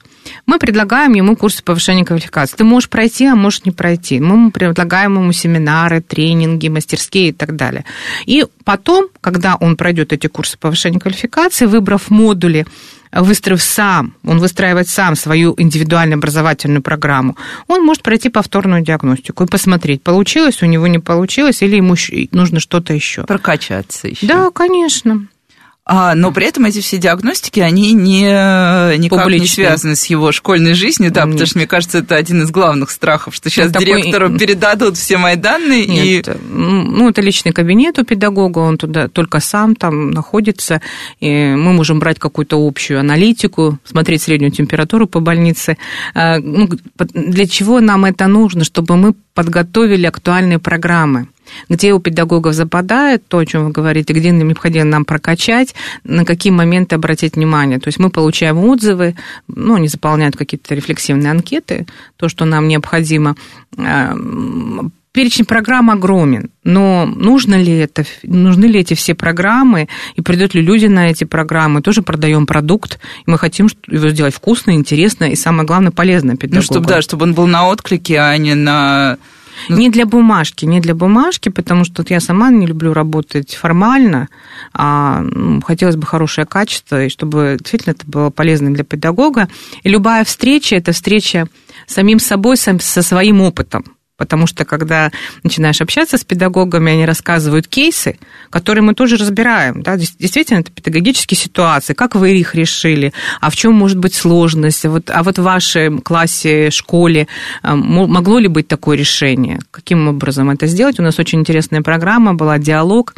Мы 0.47 0.59
предлагаем 0.59 1.13
ему 1.15 1.37
курсы 1.37 1.63
повышения 1.63 2.05
квалификации. 2.05 2.57
Ты 2.57 2.65
можешь 2.65 2.89
пройти, 2.89 3.27
а 3.27 3.35
можешь 3.35 3.65
не 3.65 3.73
пройти. 3.73 4.21
Мы 4.21 4.51
предлагаем 4.51 5.15
ему 5.15 5.33
семинары, 5.33 6.01
тренинги, 6.01 6.69
мастерские 6.69 7.29
и 7.29 7.33
так 7.33 7.57
далее. 7.57 7.85
И 8.27 8.47
потом, 8.65 9.09
когда 9.21 9.57
он 9.57 9.77
пройдет 9.77 10.13
эти 10.13 10.27
курсы 10.27 10.59
повышения 10.59 11.01
квалификации, 11.01 11.67
выбрав 11.67 12.11
модули, 12.11 12.67
выстроив 13.13 13.63
сам, 13.63 14.15
он 14.25 14.39
выстраивает 14.39 14.89
сам 14.89 15.17
свою 15.17 15.55
индивидуальную 15.57 16.19
образовательную 16.19 16.83
программу, 16.83 17.37
он 17.69 17.85
может 17.85 18.03
пройти 18.03 18.29
повторную 18.29 18.83
диагностику 18.83 19.45
и 19.45 19.47
посмотреть, 19.47 20.03
получилось 20.03 20.63
у 20.63 20.67
него, 20.67 20.87
не 20.87 20.99
получилось, 20.99 21.63
или 21.63 21.77
ему 21.77 21.95
нужно 22.33 22.61
что-то 22.61 22.93
еще. 22.93 23.25
Прокачаться 23.25 24.09
еще. 24.09 24.27
Да, 24.27 24.51
конечно. 24.51 25.29
А, 25.87 26.15
но 26.15 26.33
при 26.33 26.47
этом 26.47 26.65
эти 26.65 26.81
все 26.81 26.97
диагностики, 26.97 27.61
они 27.61 27.93
не, 27.93 28.23
никак 28.23 29.25
Публичные. 29.25 29.41
не 29.41 29.47
связаны 29.47 29.97
с 29.97 30.07
его 30.07 30.33
школьной 30.33 30.73
жизнью, 30.73 31.13
да, 31.13 31.25
Нет. 31.25 31.33
потому 31.33 31.47
что, 31.47 31.59
мне 31.59 31.67
кажется, 31.67 31.99
это 31.99 32.17
один 32.17 32.43
из 32.43 32.51
главных 32.51 32.91
страхов, 32.91 33.35
что 33.35 33.51
сейчас 33.51 33.71
такой... 33.71 33.85
директору 33.85 34.31
передадут 34.39 34.97
все 34.97 35.19
мои 35.19 35.37
данные. 35.37 35.87
Нет, 35.87 36.29
и... 36.29 36.33
ну, 36.49 37.11
это 37.11 37.21
личный 37.21 37.53
кабинет 37.53 37.99
у 37.99 38.05
педагога, 38.05 38.61
он 38.61 38.79
туда 38.79 39.09
только 39.09 39.41
сам 39.41 39.77
там 39.77 40.11
находится, 40.11 40.81
и 41.21 41.29
мы 41.29 41.75
можем 41.75 41.99
брать 41.99 42.19
какую-то 42.19 42.57
общую 42.67 42.99
аналитику, 42.99 43.79
смотреть 43.85 44.23
среднюю 44.23 44.53
температуру 44.53 45.07
по 45.07 45.21
больнице. 45.21 45.77
А, 46.15 46.39
ну, 46.39 46.67
для 46.97 47.47
чего 47.47 47.81
нам 47.81 48.07
это 48.07 48.27
нужно? 48.27 48.65
Чтобы 48.65 48.97
мы 48.97 49.15
подготовили 49.35 50.07
актуальные 50.07 50.61
программы 50.61 51.29
где 51.69 51.93
у 51.93 52.01
педагогов 52.01 52.55
западает 52.55 53.27
то, 53.29 53.39
о 53.39 53.47
чем 53.47 53.67
вы 53.67 53.71
говорите, 53.73 54.13
где 54.13 54.31
необходимо 54.31 54.85
нам 54.85 55.05
прокачать, 55.05 55.75
на 56.05 56.25
какие 56.25 56.53
моменты 56.53 56.97
обратить 56.97 57.37
внимание. 57.37 57.79
То 57.79 57.89
есть 57.89 57.99
мы 57.99 58.11
получаем 58.11 58.59
отзывы, 58.59 59.17
ну, 59.49 59.75
они 59.75 59.89
заполняют 59.89 60.37
какие-то 60.37 60.75
рефлексивные 60.75 61.31
анкеты, 61.31 61.87
то, 62.17 62.29
что 62.29 62.45
нам 62.45 62.69
необходимо. 62.69 63.37
А, 63.77 64.15
перечень 65.15 65.45
программ 65.45 65.91
огромен, 65.91 66.51
но 66.65 67.07
нужно 67.07 67.55
ли 67.55 67.73
это, 67.73 68.05
нужны 68.25 68.65
ли 68.65 68.81
эти 68.81 68.95
все 68.95 69.15
программы, 69.15 69.89
и 70.17 70.21
придут 70.21 70.55
ли 70.55 70.61
люди 70.61 70.87
на 70.87 71.09
эти 71.09 71.23
программы, 71.23 71.83
тоже 71.83 72.03
продаем 72.03 72.47
продукт, 72.47 72.99
и 73.25 73.31
мы 73.31 73.39
хотим 73.39 73.69
его 73.87 74.09
сделать 74.09 74.35
вкусно, 74.35 74.73
интересно 74.73 75.31
и, 75.31 75.37
самое 75.37 75.67
главное, 75.67 75.93
полезно 75.93 76.37
педагогу. 76.37 76.57
Ну, 76.57 76.63
чтобы, 76.63 76.87
да, 76.89 77.01
чтобы 77.01 77.27
он 77.27 77.35
был 77.35 77.47
на 77.47 77.69
отклике, 77.69 78.19
а 78.19 78.37
не 78.37 78.57
на 78.57 79.19
ну, 79.69 79.77
не 79.77 79.91
для 79.91 80.07
бумажки, 80.07 80.65
не 80.65 80.81
для 80.81 80.95
бумажки, 80.95 81.49
потому 81.49 81.85
что 81.85 82.05
я 82.09 82.21
сама 82.21 82.51
не 82.51 82.67
люблю 82.67 82.93
работать 82.93 83.55
формально, 83.55 84.29
а 84.73 85.21
ну, 85.23 85.61
хотелось 85.61 85.97
бы 85.97 86.07
хорошее 86.07 86.47
качество, 86.47 87.05
и 87.05 87.09
чтобы 87.09 87.57
действительно 87.59 87.93
это 87.93 88.07
было 88.07 88.31
полезно 88.31 88.73
для 88.73 88.85
педагога. 88.85 89.49
И 89.83 89.89
любая 89.89 90.25
встреча– 90.25 90.77
это 90.77 90.93
встреча 90.93 91.49
самим 91.87 92.19
собой, 92.19 92.57
со 92.57 93.03
своим 93.03 93.41
опытом. 93.41 93.85
Потому 94.25 94.47
что 94.47 94.65
когда 94.65 95.11
начинаешь 95.43 95.81
общаться 95.81 96.17
с 96.17 96.25
педагогами, 96.25 96.93
они 96.93 97.05
рассказывают 97.05 97.69
кейсы, 97.69 98.19
которые 98.51 98.83
мы 98.83 98.95
тоже 98.95 99.17
разбираем. 99.17 99.83
Да? 99.83 99.97
Действительно, 99.97 100.61
это 100.61 100.73
педагогические 100.73 101.39
ситуации, 101.39 101.93
как 101.93 102.15
вы 102.15 102.39
их 102.39 102.55
решили, 102.55 103.13
а 103.41 103.51
в 103.51 103.57
чем 103.57 103.75
может 103.75 103.99
быть 103.99 104.15
сложность, 104.15 104.85
вот, 104.85 105.11
а 105.11 105.23
вот 105.23 105.39
в 105.39 105.43
вашем 105.43 106.01
классе, 106.01 106.71
школе 106.71 107.29
э, 107.63 107.75
могло 107.75 108.39
ли 108.39 108.49
быть 108.49 108.67
такое 108.67 108.97
решение, 108.97 109.59
каким 109.71 110.09
образом 110.09 110.51
это 110.51 110.67
сделать. 110.67 110.99
У 110.99 111.03
нас 111.03 111.19
очень 111.19 111.41
интересная 111.41 111.83
программа 111.83 112.35
была 112.35 112.59
«Диалог» 112.59 113.15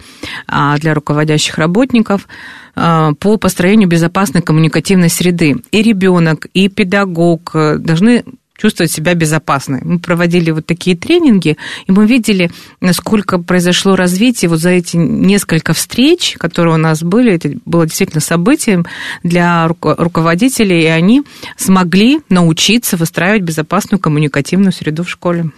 а, 0.49 0.77
для 0.79 0.95
руководящих 0.95 1.59
работников 1.59 2.27
э, 2.75 3.13
по 3.19 3.37
построению 3.37 3.89
безопасной 3.89 4.43
коммуникативной 4.43 5.11
среды. 5.11 5.57
И 5.71 5.83
ребенок, 5.83 6.47
и 6.55 6.69
педагог 6.69 7.51
э, 7.55 7.77
должны 7.79 8.25
чувствовать 8.57 8.91
себя 8.91 9.15
безопасно. 9.15 9.81
Мы 9.83 9.99
проводили 9.99 10.51
вот 10.51 10.67
такие 10.67 10.97
тренинги, 10.97 11.57
и 11.87 11.93
мы 11.93 12.07
видели, 12.07 12.51
насколько 12.81 13.39
произошло 13.39 13.97
развитие 13.97 14.49
вот 14.49 14.61
за 14.61 14.71
эти 14.71 14.97
несколько 14.97 15.73
встреч, 15.73 16.37
которые 16.39 16.75
у 16.75 16.79
нас 16.79 17.03
были. 17.03 17.33
Это 17.33 17.53
было 17.65 17.87
действительно 17.87 18.21
событием 18.21 18.87
для 19.23 19.69
руководителей, 19.69 20.83
и 20.83 20.87
они 20.87 21.23
смогли 21.57 22.21
научиться 22.29 22.97
выстраивать 22.97 23.43
безопасную 23.43 24.01
коммуникативную 24.01 24.73
среду 24.73 25.05
в 25.05 25.11
школе. 25.11 25.51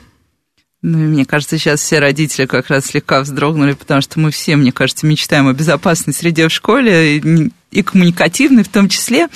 Ну, 0.80 0.98
мне 0.98 1.24
кажется, 1.24 1.58
сейчас 1.58 1.80
все 1.80 1.98
родители 1.98 2.46
как 2.46 2.68
раз 2.68 2.86
слегка 2.86 3.20
вздрогнули, 3.20 3.72
потому 3.72 4.00
что 4.00 4.20
мы 4.20 4.30
все, 4.30 4.54
мне 4.54 4.70
кажется, 4.70 5.06
мечтаем 5.06 5.48
о 5.48 5.52
безопасной 5.52 6.14
среде 6.14 6.46
в 6.46 6.52
школе, 6.52 7.18
и 7.70 7.82
коммуникативной 7.82 8.62
в 8.62 8.68
том 8.68 8.88
числе. 8.88 9.28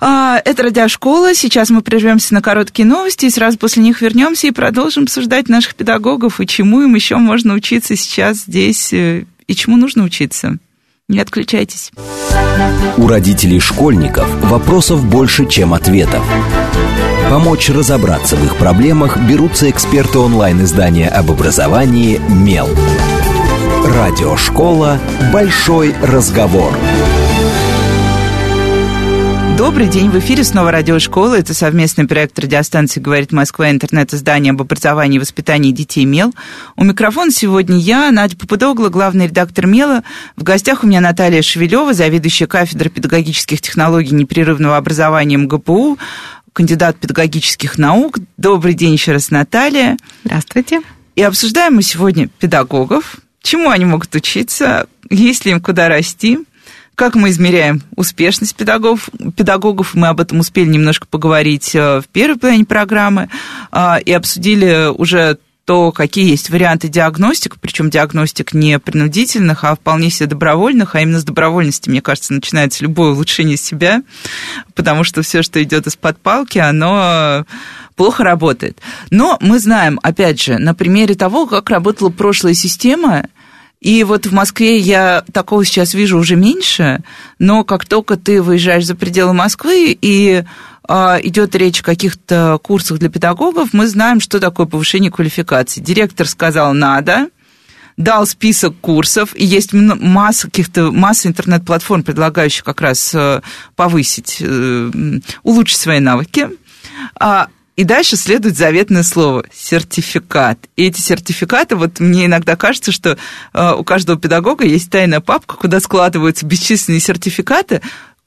А, 0.00 0.40
это 0.44 0.62
радиошкола. 0.62 1.34
Сейчас 1.34 1.68
мы 1.70 1.82
прервемся 1.82 2.32
на 2.32 2.40
короткие 2.40 2.86
новости, 2.86 3.26
и 3.26 3.30
сразу 3.30 3.58
после 3.58 3.82
них 3.82 4.00
вернемся 4.00 4.46
и 4.46 4.50
продолжим 4.50 5.04
обсуждать 5.04 5.48
наших 5.48 5.74
педагогов 5.74 6.40
и 6.40 6.46
чему 6.46 6.82
им 6.82 6.94
еще 6.94 7.16
можно 7.16 7.54
учиться 7.54 7.96
сейчас 7.96 8.38
здесь, 8.38 8.92
э, 8.92 9.26
и 9.46 9.54
чему 9.54 9.76
нужно 9.76 10.04
учиться. 10.04 10.56
Не 11.08 11.20
отключайтесь. 11.20 11.90
У 12.96 13.08
родителей 13.08 13.60
школьников 13.60 14.26
вопросов 14.44 15.04
больше, 15.04 15.46
чем 15.46 15.74
ответов. 15.74 16.24
Помочь 17.28 17.68
разобраться 17.68 18.36
в 18.36 18.44
их 18.44 18.56
проблемах 18.56 19.18
берутся 19.18 19.68
эксперты 19.70 20.18
онлайн-издания 20.18 21.08
об 21.08 21.30
образовании 21.30 22.20
«Мел». 22.28 22.68
Радиошкола 23.84 24.98
«Большой 25.32 25.94
разговор». 26.02 26.76
Добрый 29.60 29.88
день, 29.88 30.08
в 30.08 30.18
эфире 30.18 30.42
снова 30.42 30.72
радиошкола. 30.72 31.38
Это 31.38 31.52
совместный 31.52 32.06
проект 32.06 32.38
радиостанции 32.38 32.98
«Говорит 32.98 33.30
Москва» 33.30 33.70
интернет-издание 33.70 34.52
об 34.52 34.62
образовании 34.62 35.16
и 35.16 35.20
воспитании 35.20 35.70
детей 35.70 36.06
«Мел». 36.06 36.32
У 36.76 36.84
микрофона 36.84 37.30
сегодня 37.30 37.76
я, 37.76 38.10
Надя 38.10 38.38
Попудогла, 38.38 38.88
главный 38.88 39.26
редактор 39.26 39.66
«Мела». 39.66 40.02
В 40.34 40.44
гостях 40.44 40.82
у 40.82 40.86
меня 40.86 41.02
Наталья 41.02 41.42
Шевелева, 41.42 41.92
заведующая 41.92 42.46
кафедрой 42.46 42.90
педагогических 42.90 43.60
технологий 43.60 44.14
непрерывного 44.14 44.78
образования 44.78 45.36
МГПУ, 45.36 45.98
кандидат 46.54 46.96
педагогических 46.96 47.76
наук. 47.76 48.16
Добрый 48.38 48.72
день 48.72 48.94
еще 48.94 49.12
раз, 49.12 49.30
Наталья. 49.30 49.98
Здравствуйте. 50.24 50.80
И 51.16 51.22
обсуждаем 51.22 51.74
мы 51.74 51.82
сегодня 51.82 52.28
педагогов, 52.28 53.18
чему 53.42 53.68
они 53.68 53.84
могут 53.84 54.14
учиться, 54.14 54.86
есть 55.10 55.44
ли 55.44 55.50
им 55.50 55.60
куда 55.60 55.90
расти– 55.90 56.38
как 57.00 57.14
мы 57.14 57.30
измеряем 57.30 57.80
успешность 57.96 58.54
педагогов, 58.54 59.08
педагогов. 59.34 59.94
Мы 59.94 60.08
об 60.08 60.20
этом 60.20 60.40
успели 60.40 60.68
немножко 60.68 61.06
поговорить 61.06 61.72
в 61.72 62.04
первой 62.12 62.38
половине 62.38 62.66
программы 62.66 63.30
и 64.04 64.12
обсудили 64.12 64.92
уже 64.94 65.38
то 65.64 65.92
какие 65.92 66.28
есть 66.28 66.50
варианты 66.50 66.88
диагностик, 66.88 67.56
причем 67.58 67.88
диагностик 67.88 68.52
не 68.52 68.78
принудительных, 68.78 69.64
а 69.64 69.76
вполне 69.76 70.10
себе 70.10 70.26
добровольных, 70.26 70.94
а 70.94 71.00
именно 71.00 71.20
с 71.20 71.24
добровольности, 71.24 71.88
мне 71.88 72.02
кажется, 72.02 72.34
начинается 72.34 72.82
любое 72.84 73.12
улучшение 73.12 73.56
себя, 73.56 74.02
потому 74.74 75.02
что 75.02 75.22
все, 75.22 75.42
что 75.42 75.62
идет 75.62 75.86
из-под 75.86 76.18
палки, 76.18 76.58
оно 76.58 77.46
плохо 77.96 78.24
работает. 78.24 78.78
Но 79.08 79.38
мы 79.40 79.58
знаем, 79.58 79.98
опять 80.02 80.38
же, 80.42 80.58
на 80.58 80.74
примере 80.74 81.14
того, 81.14 81.46
как 81.46 81.70
работала 81.70 82.10
прошлая 82.10 82.52
система, 82.52 83.24
и 83.80 84.04
вот 84.04 84.26
в 84.26 84.32
Москве 84.32 84.76
я 84.76 85.24
такого 85.32 85.64
сейчас 85.64 85.94
вижу 85.94 86.18
уже 86.18 86.36
меньше, 86.36 87.02
но 87.38 87.64
как 87.64 87.86
только 87.86 88.16
ты 88.16 88.42
выезжаешь 88.42 88.84
за 88.84 88.94
пределы 88.94 89.32
Москвы 89.32 89.96
и 90.00 90.44
а, 90.86 91.18
идет 91.22 91.54
речь 91.54 91.80
о 91.80 91.84
каких-то 91.84 92.58
курсах 92.62 92.98
для 92.98 93.08
педагогов, 93.08 93.70
мы 93.72 93.86
знаем, 93.86 94.20
что 94.20 94.38
такое 94.38 94.66
повышение 94.66 95.10
квалификации. 95.10 95.80
Директор 95.80 96.26
сказал 96.26 96.74
«надо», 96.74 97.28
дал 97.96 98.26
список 98.26 98.74
курсов, 98.80 99.34
и 99.34 99.44
есть 99.44 99.72
масса 99.72 100.46
каких-то, 100.46 100.90
масса 100.90 101.28
интернет-платформ, 101.28 102.02
предлагающих 102.02 102.64
как 102.64 102.80
раз 102.80 103.14
э, 103.14 103.40
повысить, 103.76 104.38
э, 104.40 104.90
улучшить 105.42 105.78
свои 105.78 106.00
навыки. 106.00 106.48
И 107.76 107.84
дальше 107.84 108.16
следует 108.16 108.56
заветное 108.56 109.02
слово– 109.02 109.44
сертификат. 109.52 110.58
И 110.76 110.86
эти 110.86 111.00
сертификаты, 111.00 111.76
вот 111.76 111.98
мне 112.00 112.26
иногда 112.26 112.56
кажется, 112.56 112.92
что 112.92 113.16
э, 113.54 113.72
у 113.72 113.84
каждого 113.84 114.18
педагога 114.18 114.64
есть 114.66 114.90
тайная 114.90 115.20
папка, 115.20 115.56
куда 115.56 115.80
складываются 115.80 116.44
бесчисленные 116.46 117.00
сертификаты, 117.00 117.80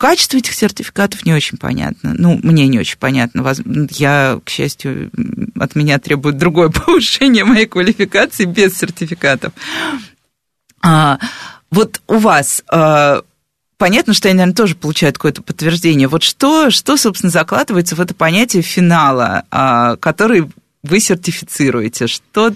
Качество 0.03 0.36
этих 0.36 0.53
сертификатов 0.53 1.25
не 1.25 1.34
очень 1.34 1.58
понятно. 1.58 2.13
Ну, 2.17 2.38
мне 2.43 2.67
не 2.67 2.77
очень 2.77 2.97
понятно. 2.97 3.53
Я, 3.91 4.39
к 4.43 4.49
счастью, 4.49 5.12
от 5.58 5.75
меня 5.75 5.97
требует 5.97 6.38
другое 6.38 6.67
повышение 6.86 7.45
моей 7.45 7.67
квалификации 7.67 8.43
без 8.43 8.77
сертификатов. 8.77 9.53
А, 10.82 11.19
вот 11.71 12.01
у 12.08 12.17
вас 12.17 12.63
а, 12.69 13.21
понятно, 13.84 14.13
что 14.13 14.30
они, 14.30 14.38
наверное, 14.38 14.56
тоже 14.56 14.76
получают 14.76 15.17
какое-то 15.17 15.41
подтверждение. 15.41 16.08
Вот 16.08 16.24
что, 16.24 16.72
что, 16.72 16.96
собственно, 16.96 17.30
закладывается 17.30 17.98
в 17.98 18.00
это 18.00 18.13
понятие 18.13 18.63
финала, 18.63 19.43
а, 19.52 19.98
который 19.98 20.50
вы 20.84 21.02
сертифицируете? 21.02 22.08
Что 22.08 22.54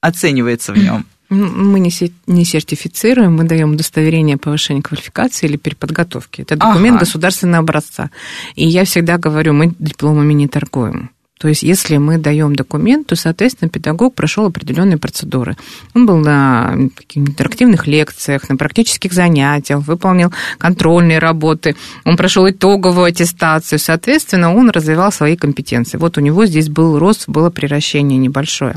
оценивается 0.00 0.72
в 0.72 0.78
нем? 0.78 1.04
Мы 1.30 1.80
не, 1.80 1.90
не 2.28 2.44
сертифицируем, 2.44 3.34
мы 3.34 3.42
даем 3.42 3.72
удостоверение 3.72 4.36
повышения 4.36 4.82
квалификации 4.82 5.48
или 5.48 5.56
переподготовки. 5.56 6.42
Это 6.42 6.54
документ 6.54 6.98
ага. 6.98 7.06
государственного 7.06 7.64
образца. 7.64 8.12
И 8.54 8.64
я 8.64 8.84
всегда 8.84 9.18
говорю, 9.18 9.54
мы 9.54 9.74
дипломами 9.80 10.32
не 10.32 10.46
торгуем. 10.46 11.10
То 11.42 11.48
есть, 11.48 11.64
если 11.64 11.96
мы 11.96 12.18
даем 12.18 12.54
документ, 12.54 13.08
то, 13.08 13.16
соответственно, 13.16 13.68
педагог 13.68 14.14
прошел 14.14 14.46
определенные 14.46 14.96
процедуры. 14.96 15.56
Он 15.92 16.06
был 16.06 16.18
на 16.18 16.76
интерактивных 17.14 17.88
лекциях, 17.88 18.48
на 18.48 18.56
практических 18.56 19.12
занятиях, 19.12 19.80
выполнил 19.80 20.32
контрольные 20.58 21.18
работы, 21.18 21.74
он 22.04 22.16
прошел 22.16 22.48
итоговую 22.48 23.06
аттестацию, 23.06 23.80
соответственно, 23.80 24.54
он 24.54 24.70
развивал 24.70 25.10
свои 25.10 25.36
компетенции. 25.36 25.98
Вот 25.98 26.16
у 26.16 26.20
него 26.20 26.46
здесь 26.46 26.68
был 26.68 27.00
рост, 27.00 27.28
было 27.28 27.50
приращение 27.50 28.18
небольшое. 28.18 28.76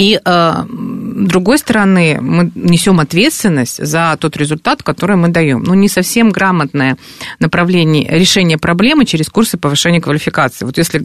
И 0.00 0.18
э, 0.24 0.52
другой 1.26 1.58
стороны, 1.58 2.18
мы 2.22 2.50
несем 2.54 3.00
ответственность 3.00 3.84
за 3.86 4.16
тот 4.18 4.36
результат, 4.38 4.82
который 4.82 5.16
мы 5.16 5.28
даем. 5.28 5.62
Ну, 5.62 5.74
не 5.74 5.88
совсем 5.88 6.30
грамотное 6.30 6.96
направление 7.38 8.08
решения 8.08 8.56
проблемы 8.56 9.04
через 9.04 9.28
курсы 9.28 9.58
повышения 9.58 10.00
квалификации. 10.00 10.64
Вот 10.64 10.78
если 10.78 10.98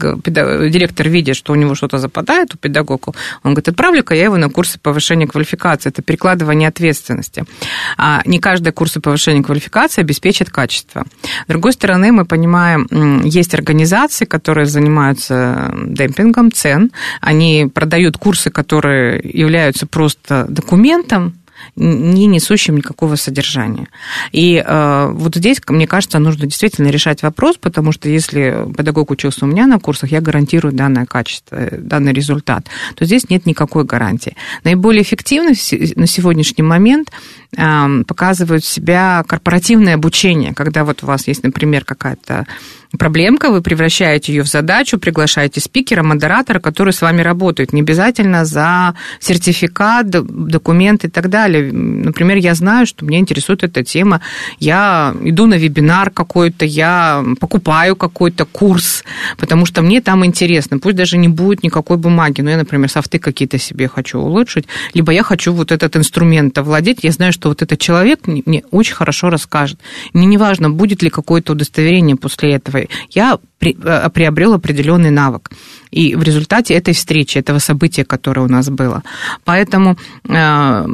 директор 0.70 1.08
видит, 1.08 1.36
что 1.36 1.52
у 1.52 1.56
него 1.56 1.74
что-то 1.74 1.98
западает 1.98 2.54
у 2.54 2.58
педагога, 2.58 3.12
он 3.42 3.52
говорит, 3.52 3.68
отправлю-ка 3.68 4.14
я 4.14 4.24
его 4.24 4.38
на 4.38 4.48
курсы 4.48 4.78
повышения 4.78 5.26
квалификации. 5.26 5.90
Это 5.90 6.00
перекладывание 6.00 6.68
ответственности. 6.68 7.44
А 7.98 8.22
не 8.24 8.38
каждый 8.38 8.72
курс 8.72 8.96
повышения 9.02 9.42
квалификации 9.42 10.00
обеспечит 10.00 10.48
качество. 10.48 11.04
С 11.44 11.48
другой 11.48 11.74
стороны, 11.74 12.12
мы 12.12 12.24
понимаем, 12.24 12.86
есть 13.24 13.54
организации, 13.54 14.24
которые 14.24 14.64
занимаются 14.64 15.74
демпингом 15.84 16.50
цен. 16.50 16.90
Они 17.20 17.70
продают 17.72 18.16
курсы, 18.16 18.50
которые 18.50 18.85
которые 18.86 19.20
являются 19.24 19.86
просто 19.86 20.46
документом, 20.48 21.34
не 21.76 22.26
несущим 22.26 22.76
никакого 22.76 23.16
содержания. 23.16 23.88
И 24.32 24.62
э, 24.64 25.10
вот 25.12 25.34
здесь, 25.36 25.60
мне 25.68 25.86
кажется, 25.86 26.18
нужно 26.18 26.46
действительно 26.46 26.88
решать 26.88 27.22
вопрос, 27.22 27.56
потому 27.56 27.92
что 27.92 28.08
если 28.08 28.66
педагог 28.76 29.10
учился 29.10 29.44
у 29.44 29.48
меня 29.48 29.66
на 29.66 29.78
курсах, 29.78 30.10
я 30.10 30.20
гарантирую 30.20 30.72
данное 30.72 31.06
качество, 31.06 31.58
данный 31.72 32.12
результат, 32.12 32.66
то 32.94 33.04
здесь 33.04 33.28
нет 33.30 33.46
никакой 33.46 33.84
гарантии. 33.84 34.36
Наиболее 34.64 35.02
эффективно 35.02 35.50
на 35.50 36.06
сегодняшний 36.06 36.64
момент 36.64 37.10
э, 37.56 38.02
показывают 38.06 38.64
себя 38.64 39.24
корпоративное 39.26 39.94
обучение, 39.94 40.54
когда 40.54 40.84
вот 40.84 41.02
у 41.02 41.06
вас 41.06 41.28
есть, 41.28 41.42
например, 41.42 41.84
какая-то 41.84 42.46
проблемка, 42.98 43.50
вы 43.50 43.62
превращаете 43.62 44.32
ее 44.32 44.42
в 44.42 44.46
задачу, 44.46 44.98
приглашаете 44.98 45.60
спикера, 45.60 46.02
модератора, 46.02 46.60
который 46.60 46.92
с 46.92 47.02
вами 47.02 47.22
работает. 47.22 47.72
Не 47.72 47.80
обязательно 47.80 48.44
за 48.44 48.94
сертификат, 49.20 50.08
документ 50.08 51.04
и 51.04 51.08
так 51.08 51.28
далее. 51.28 51.45
Например, 51.48 52.36
я 52.36 52.54
знаю, 52.54 52.86
что 52.86 53.04
меня 53.04 53.18
интересует 53.18 53.64
эта 53.64 53.84
тема. 53.84 54.20
Я 54.58 55.14
иду 55.22 55.46
на 55.46 55.54
вебинар 55.54 56.10
какой-то, 56.10 56.64
я 56.64 57.24
покупаю 57.40 57.96
какой-то 57.96 58.44
курс, 58.44 59.04
потому 59.36 59.66
что 59.66 59.82
мне 59.82 60.00
там 60.00 60.24
интересно. 60.24 60.78
Пусть 60.78 60.96
даже 60.96 61.18
не 61.18 61.28
будет 61.28 61.62
никакой 61.62 61.96
бумаги, 61.96 62.40
но 62.40 62.50
я, 62.50 62.56
например, 62.56 62.90
софты 62.90 63.18
какие-то 63.18 63.58
себе 63.58 63.88
хочу 63.88 64.18
улучшить, 64.18 64.66
либо 64.94 65.12
я 65.12 65.22
хочу 65.22 65.52
вот 65.52 65.72
этот 65.72 65.96
инструмент 65.96 66.56
овладеть. 66.58 66.98
Я 67.02 67.12
знаю, 67.12 67.32
что 67.32 67.48
вот 67.48 67.62
этот 67.62 67.78
человек 67.78 68.26
мне 68.26 68.62
очень 68.70 68.94
хорошо 68.94 69.30
расскажет. 69.30 69.78
Мне 70.12 70.26
не 70.26 70.38
важно, 70.38 70.70
будет 70.70 71.02
ли 71.02 71.10
какое-то 71.10 71.52
удостоверение 71.52 72.16
после 72.16 72.54
этого 72.54 72.86
я 73.10 73.38
э, 73.60 74.10
приобрел 74.10 74.54
определенный 74.54 75.10
навык. 75.10 75.50
И 75.96 76.14
в 76.14 76.22
результате 76.22 76.74
этой 76.74 76.92
встречи, 76.92 77.38
этого 77.38 77.58
события, 77.58 78.04
которое 78.04 78.42
у 78.42 78.48
нас 78.48 78.68
было. 78.68 79.02
Поэтому, 79.44 79.96
э, 80.28 80.86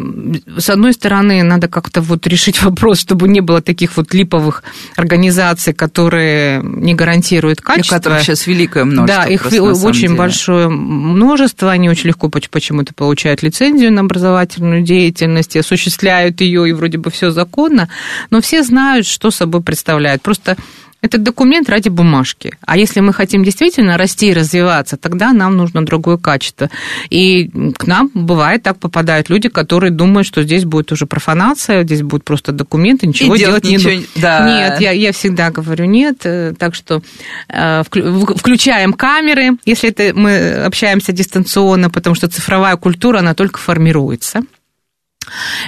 с 0.59 0.71
одной 0.71 0.93
стороны, 0.93 1.43
надо 1.43 1.67
как-то 1.67 2.01
вот 2.01 2.25
решить 2.29 2.63
вопрос, 2.63 3.01
чтобы 3.01 3.27
не 3.27 3.41
было 3.41 3.61
таких 3.61 3.97
вот 3.97 4.15
липовых 4.15 4.63
организаций, 4.95 5.75
которые 5.75 6.63
не 6.63 6.95
гарантируют 6.95 7.61
качество. 7.61 7.97
И 7.97 7.99
которых 7.99 8.23
сейчас 8.23 8.47
великое 8.47 8.85
множество. 8.85 9.25
Да, 9.25 9.29
их 9.29 9.43
просто, 9.43 9.63
очень 9.63 10.15
большое 10.15 10.69
множество. 10.69 11.73
Они 11.73 11.91
очень 11.91 12.11
легко 12.11 12.29
почему-то 12.29 12.95
получают 12.95 13.43
лицензию 13.43 13.93
на 13.93 14.03
образовательную 14.03 14.83
деятельность, 14.83 15.57
осуществляют 15.57 16.41
ее, 16.41 16.69
и 16.69 16.73
вроде 16.73 16.99
бы 16.99 17.11
все 17.11 17.33
законно. 17.33 17.89
Но 18.31 18.41
все 18.41 18.63
знают, 18.63 19.07
что 19.07 19.33
собой 19.33 19.63
представляют. 19.63 20.23
Просто 20.23 20.57
этот 21.03 21.25
документ 21.25 21.69
ради 21.69 21.89
бумажки. 21.89 22.57
А 22.65 22.77
если 22.77 23.01
мы 23.01 23.13
хотим 23.13 23.43
действительно 23.43 23.99
расти 23.99 24.31
и 24.31 24.33
развиваться, 24.33 24.97
тогда 24.97 25.33
нам 25.33 25.57
нужно 25.57 25.85
другое 25.85 26.17
качество. 26.17 26.71
И 27.11 27.51
к 27.77 27.87
нам 27.89 28.09
бывает 28.15 28.63
так 28.63 28.79
попадают 28.79 29.29
люди, 29.29 29.49
которые 29.49 29.91
думают, 29.91 30.29
что 30.29 30.45
здесь 30.45 30.65
будет 30.65 30.93
уже 30.93 31.07
профанация, 31.07 31.83
здесь 31.83 32.03
будет 32.03 32.25
просто 32.25 32.53
документы, 32.53 33.09
ничего 33.09 33.35
и 33.35 33.39
делать, 33.39 33.65
делать 33.65 33.85
ничего... 33.85 33.93
не 33.93 34.07
да. 34.15 34.47
Нет, 34.47 34.81
я, 34.81 34.93
я 34.93 35.13
всегда 35.13 35.51
говорю 35.51 35.87
нет. 35.87 36.21
Э, 36.25 36.55
так 36.57 36.77
что 36.77 37.03
э, 37.49 37.83
включаем 37.83 38.93
камеры, 38.93 39.57
если 39.65 39.91
это 39.91 40.17
мы 40.17 40.65
общаемся 40.65 41.11
дистанционно, 41.11 41.91
потому 41.91 42.15
что 42.15 42.29
цифровая 42.29 42.77
культура, 42.77 43.19
она 43.19 43.35
только 43.35 43.59
формируется. 43.59 44.43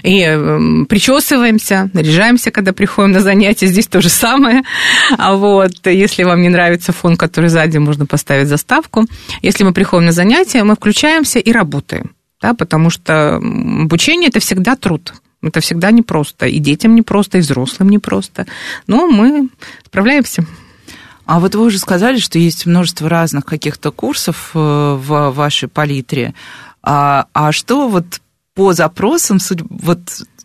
И 0.03 0.21
эм, 0.21 0.87
причесываемся, 0.87 1.91
наряжаемся, 1.93 2.51
когда 2.51 2.73
приходим 2.73 3.13
на 3.13 3.21
занятия. 3.21 3.67
Здесь 3.67 3.87
то 3.87 4.01
же 4.01 4.09
самое. 4.09 4.63
А 5.17 5.35
вот, 5.35 5.87
если 5.87 6.25
вам 6.25 6.43
не 6.43 6.49
нравится 6.49 6.93
фон, 6.93 7.17
который 7.17 7.51
сзади, 7.51 7.79
можно 7.79 8.07
поставить 8.07 8.49
заставку. 8.49 9.07
Если 9.43 9.65
мы 9.65 9.73
приходим 9.73 10.07
на 10.07 10.13
занятия, 10.13 10.65
мы 10.65 10.75
включаемся 10.75 11.39
и 11.39 11.53
работаем. 11.53 12.15
Да, 12.41 12.55
потому 12.55 12.91
что 12.91 13.37
обучение– 13.37 14.29
это 14.31 14.41
всегда 14.41 14.77
труд. 14.77 15.15
Это 15.43 15.61
всегда 15.61 15.91
непросто. 15.91 16.47
И 16.47 16.59
детям 16.59 16.95
непросто, 16.95 17.39
и 17.39 17.41
взрослым 17.41 17.91
непросто. 17.91 18.47
Но 18.87 19.07
мы 19.07 19.49
справляемся. 19.87 20.45
А 21.27 21.41
вот 21.41 21.55
вы 21.55 21.65
уже 21.65 21.79
сказали, 21.79 22.19
что 22.19 22.39
есть 22.39 22.67
множество 22.67 23.09
разных 23.09 23.45
каких-то 23.45 23.91
курсов 23.91 24.51
э, 24.55 24.59
в 24.59 25.31
вашей 25.31 25.69
палитре. 25.69 26.35
А, 26.83 27.27
а 27.33 27.53
что 27.53 27.89
вот 27.89 28.21
по 28.55 28.73
запросам, 28.73 29.39
вот 29.69 30.01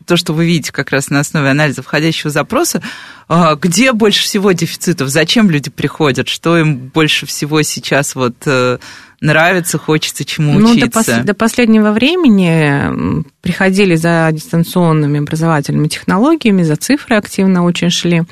то, 0.05 0.17
что 0.17 0.33
вы 0.33 0.47
видите 0.47 0.71
как 0.71 0.89
раз 0.89 1.09
на 1.09 1.19
основе 1.19 1.49
анализа 1.49 1.83
входящего 1.83 2.31
запроса, 2.31 2.81
а, 3.27 3.55
где 3.55 3.93
больше 3.93 4.23
всего 4.23 4.51
дефицитов, 4.51 5.09
зачем 5.09 5.51
люди 5.51 5.69
приходят, 5.69 6.27
что 6.27 6.57
им 6.57 6.77
больше 6.77 7.27
всего 7.27 7.61
сейчас 7.61 8.15
вот 8.15 8.35
э, 8.47 8.79
нравится, 9.21 9.77
хочется 9.77 10.25
чему 10.25 10.59
ну, 10.59 10.71
учиться. 10.71 10.89
До, 10.89 11.11
пос- 11.11 11.23
до 11.23 11.33
последнего 11.33 11.91
времени 11.91 13.23
приходили 13.41 13.95
за 13.95 14.29
дистанционными 14.31 15.19
образовательными 15.19 15.87
технологиями, 15.87 16.63
за 16.63 16.75
цифры 16.75 17.15
активно 17.15 17.63
очень 17.63 17.89
шли, 17.89 18.23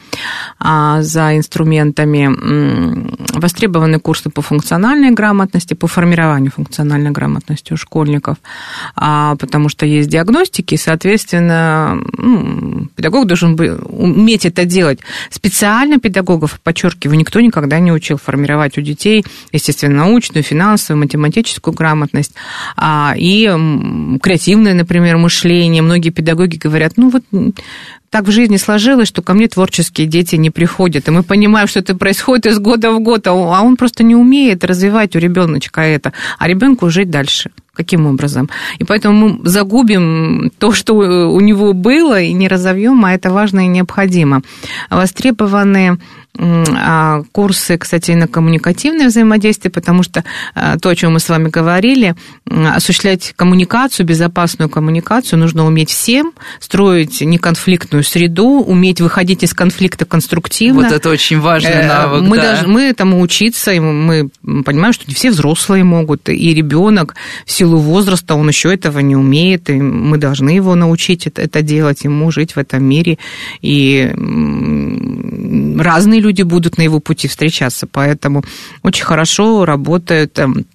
а 0.60 1.02
за 1.02 1.38
инструментами. 1.38 2.28
Востребованы 3.38 4.00
курсы 4.00 4.30
по 4.30 4.42
функциональной 4.42 5.12
грамотности, 5.12 5.74
по 5.74 5.88
формированию 5.88 6.52
функциональной 6.52 7.12
грамотности 7.12 7.74
у 7.74 7.78
школьников, 7.78 8.38
а, 8.96 9.36
потому 9.36 9.70
что 9.70 9.86
есть 9.86 10.10
диагностики, 10.10 10.74
и, 10.74 10.78
соответственно, 10.78 12.02
ну, 12.18 12.88
педагог 12.96 13.28
должен 13.28 13.58
уметь 13.90 14.46
это 14.46 14.66
делать. 14.66 15.00
Специально 15.30 16.00
педагогов, 16.00 16.60
подчеркиваю, 16.62 17.18
никто 17.18 17.40
никогда 17.40 17.80
не 17.80 17.92
учил 17.92 18.18
формировать 18.18 18.78
у 18.78 18.82
детей, 18.82 19.26
естественно, 19.52 19.98
научную, 19.98 20.44
финансовую, 20.44 20.77
математическую 20.90 21.74
грамотность 21.74 22.34
а, 22.76 23.14
и 23.18 23.46
креативное, 24.22 24.74
например, 24.74 25.18
мышление. 25.18 25.82
Многие 25.82 26.10
педагоги 26.10 26.58
говорят, 26.58 26.94
ну 26.98 27.10
вот 27.10 27.24
так 28.10 28.26
в 28.26 28.32
жизни 28.32 28.58
сложилось, 28.58 29.08
что 29.08 29.22
ко 29.22 29.34
мне 29.34 29.48
творческие 29.48 30.08
дети 30.08 30.38
не 30.38 30.50
приходят. 30.50 31.08
И 31.08 31.12
мы 31.12 31.24
понимаем, 31.24 31.68
что 31.68 31.80
это 31.80 31.96
происходит 31.96 32.46
из 32.46 32.60
года 32.60 32.92
в 32.92 33.00
год, 33.00 33.28
а 33.28 33.34
он 33.34 33.76
просто 33.76 34.04
не 34.04 34.16
умеет 34.16 34.64
развивать 34.64 35.16
у 35.16 35.20
ребеночка 35.20 35.82
это, 35.82 36.14
а 36.40 36.48
ребенку 36.48 36.90
жить 36.90 37.10
дальше. 37.10 37.52
Каким 37.74 38.08
образом? 38.08 38.50
И 38.80 38.84
поэтому 38.84 39.14
мы 39.14 39.48
загубим 39.50 40.52
то, 40.58 40.72
что 40.72 40.94
у 40.96 41.40
него 41.42 41.74
было, 41.74 42.20
и 42.20 42.34
не 42.34 42.48
разовьем, 42.48 43.06
а 43.06 43.14
это 43.14 43.30
важно 43.30 43.66
и 43.66 43.68
необходимо. 43.68 44.42
Востребованы 44.90 45.92
а, 45.92 45.98
курсы, 47.32 47.78
кстати, 47.78 48.12
на 48.12 48.28
коммуникативное 48.28 49.08
взаимодействие, 49.08 49.72
потому 49.72 50.04
что 50.04 50.24
а, 50.54 50.78
то, 50.78 50.90
о 50.90 50.96
чем 50.96 51.14
мы 51.14 51.20
с 51.20 51.30
вами 51.30 51.50
говорили, 51.50 52.16
осуществлять 52.46 53.34
коммуникацию, 53.36 54.06
безопасную 54.06 54.70
коммуникацию 54.70 55.40
нужно 55.40 55.66
уметь 55.66 55.90
всем, 55.90 56.34
строить 56.60 57.22
неконфликтную 57.22 58.04
среду, 58.04 58.62
уметь 58.62 59.02
выходить 59.02 59.44
из 59.44 59.54
конфликта 59.54 60.06
конструктивно. 60.06 60.84
Вот 60.84 60.92
это 60.92 61.10
очень 61.10 61.40
важный 61.40 61.72
э, 61.72 61.88
навык. 61.88 62.22
Мы, 62.22 62.38
да. 62.38 62.44
даже, 62.44 62.68
мы 62.68 62.84
этому 62.84 63.22
учиться, 63.22 63.72
и 63.72 63.80
мы 63.80 64.30
понимаем, 64.44 64.94
что 64.94 65.06
не 65.08 65.14
все 65.14 65.32
взрослые 65.32 65.84
могут, 65.84 66.30
и 66.30 66.54
ребенок 66.54 67.16
в 67.46 67.52
силу 67.52 67.78
возраста, 67.78 68.36
он 68.36 68.48
еще 68.48 68.74
этого 68.74 69.00
не 69.00 69.16
умеет, 69.16 69.70
и 69.70 69.74
мы 69.74 70.18
должны 70.18 70.52
его 70.52 70.76
научить 70.76 71.28
это 71.28 71.62
делать, 71.62 72.04
ему 72.04 72.30
жить 72.32 72.56
в 72.56 72.60
этом 72.60 72.84
мире. 72.84 73.18
И 73.62 74.14
разные 75.80 76.22
люди 76.22 76.27
будут 76.44 76.78
на 76.78 76.84
его 76.84 77.00
пути 77.00 77.28
встречаться, 77.28 77.88
поэтому 77.88 78.44
очень 78.84 79.06
хорошо 79.06 79.66
работают 79.66 80.38
эм, 80.40 80.66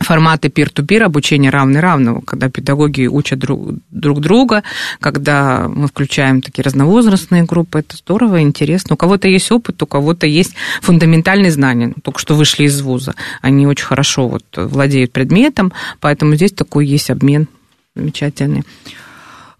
форматы 0.00 0.48
peer-to-peer 0.48 1.02
обучения 1.02 1.50
равный 1.50 1.80
равного, 1.80 2.20
когда 2.20 2.48
педагоги 2.48 3.06
учат 3.06 3.38
друг, 3.38 3.74
друг 3.90 4.20
друга, 4.20 4.62
когда 5.00 5.68
мы 5.68 5.88
включаем 5.88 6.40
такие 6.40 6.62
разновозрастные 6.62 7.44
группы, 7.44 7.80
это 7.80 7.96
здорово, 7.96 8.40
интересно. 8.42 8.94
У 8.94 8.96
кого-то 8.96 9.28
есть 9.28 9.50
опыт, 9.50 9.82
у 9.82 9.86
кого-то 9.86 10.26
есть 10.26 10.54
фундаментальные 10.82 11.50
знания, 11.50 11.94
только 12.02 12.20
что 12.20 12.34
вышли 12.34 12.64
из 12.64 12.80
вуза, 12.80 13.14
они 13.40 13.66
очень 13.66 13.86
хорошо 13.86 14.28
вот 14.28 14.44
владеют 14.56 15.12
предметом, 15.12 15.72
поэтому 16.00 16.34
здесь 16.34 16.52
такой 16.52 16.86
есть 16.86 17.10
обмен 17.10 17.48
замечательный. 17.94 18.64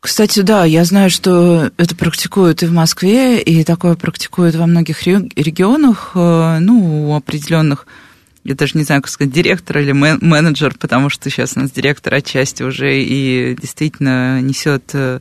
Кстати, 0.01 0.41
да, 0.41 0.65
я 0.65 0.85
знаю, 0.85 1.11
что 1.11 1.73
это 1.77 1.97
практикуют 1.97 2.63
и 2.63 2.67
в 2.67 2.73
Москве, 2.73 3.43
и 3.43 3.65
такое 3.65 3.97
практикуют 3.97 4.55
во 4.55 4.67
многих 4.67 5.07
регионах, 5.07 6.13
э, 6.15 6.59
ну, 6.61 7.11
у 7.11 7.15
определенных, 7.15 7.87
я 8.45 8.55
даже 8.55 8.79
не 8.79 8.85
знаю, 8.85 9.03
как 9.03 9.11
сказать, 9.11 9.33
директор 9.33 9.79
или 9.79 9.91
менеджер, 9.93 10.75
потому 10.79 11.11
что 11.11 11.29
сейчас 11.31 11.57
у 11.57 11.61
нас 11.61 11.73
директор 11.73 12.15
отчасти 12.15 12.63
уже 12.63 13.03
и 13.03 13.57
действительно 13.61 14.41
несет 14.41 14.91
э, 14.93 15.19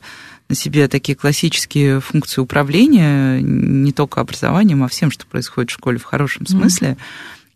на 0.48 0.54
себе 0.54 0.86
такие 0.86 1.16
классические 1.16 2.00
функции 2.00 2.40
управления, 2.40 3.40
не 3.42 3.92
только 3.92 4.20
образованием, 4.20 4.84
а 4.84 4.88
всем, 4.88 5.10
что 5.10 5.26
происходит 5.26 5.70
в 5.70 5.74
школе 5.74 5.98
в 5.98 6.04
хорошем 6.04 6.46
смысле. 6.46 6.96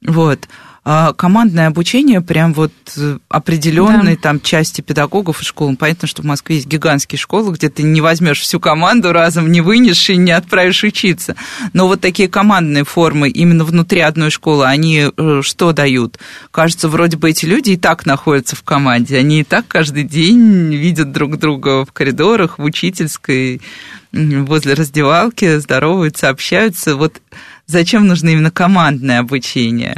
Mm-hmm. 0.02 0.12
Вот. 0.12 0.48
А 0.84 1.12
командное 1.12 1.68
обучение 1.68 2.20
прям 2.20 2.52
вот 2.54 2.72
э, 2.96 3.18
определенной 3.28 4.16
да. 4.16 4.22
там 4.22 4.40
части 4.40 4.80
педагогов 4.80 5.40
и 5.40 5.44
школ. 5.44 5.76
Понятно, 5.76 6.08
что 6.08 6.22
в 6.22 6.24
Москве 6.24 6.56
есть 6.56 6.66
гигантские 6.66 7.20
школы, 7.20 7.52
где 7.52 7.68
ты 7.68 7.84
не 7.84 8.00
возьмешь 8.00 8.40
всю 8.40 8.58
команду 8.58 9.12
разом, 9.12 9.52
не 9.52 9.60
вынешь 9.60 10.10
и 10.10 10.16
не 10.16 10.32
отправишь 10.32 10.82
учиться. 10.82 11.36
Но 11.72 11.86
вот 11.86 12.00
такие 12.00 12.28
командные 12.28 12.84
формы 12.84 13.28
именно 13.28 13.64
внутри 13.64 14.00
одной 14.00 14.30
школы, 14.30 14.66
они 14.66 15.08
э, 15.16 15.40
что 15.44 15.72
дают? 15.72 16.18
Кажется, 16.50 16.88
вроде 16.88 17.16
бы 17.16 17.30
эти 17.30 17.44
люди 17.44 17.70
и 17.70 17.76
так 17.76 18.04
находятся 18.04 18.56
в 18.56 18.64
команде, 18.64 19.18
они 19.18 19.42
и 19.42 19.44
так 19.44 19.68
каждый 19.68 20.02
день 20.02 20.74
видят 20.74 21.12
друг 21.12 21.38
друга 21.38 21.84
в 21.84 21.92
коридорах, 21.92 22.58
в 22.58 22.64
учительской, 22.64 23.62
возле 24.10 24.74
раздевалки, 24.74 25.58
здороваются, 25.58 26.28
общаются. 26.28 26.96
Вот 26.96 27.22
зачем 27.68 28.08
нужно 28.08 28.30
именно 28.30 28.50
командное 28.50 29.20
обучение? 29.20 29.96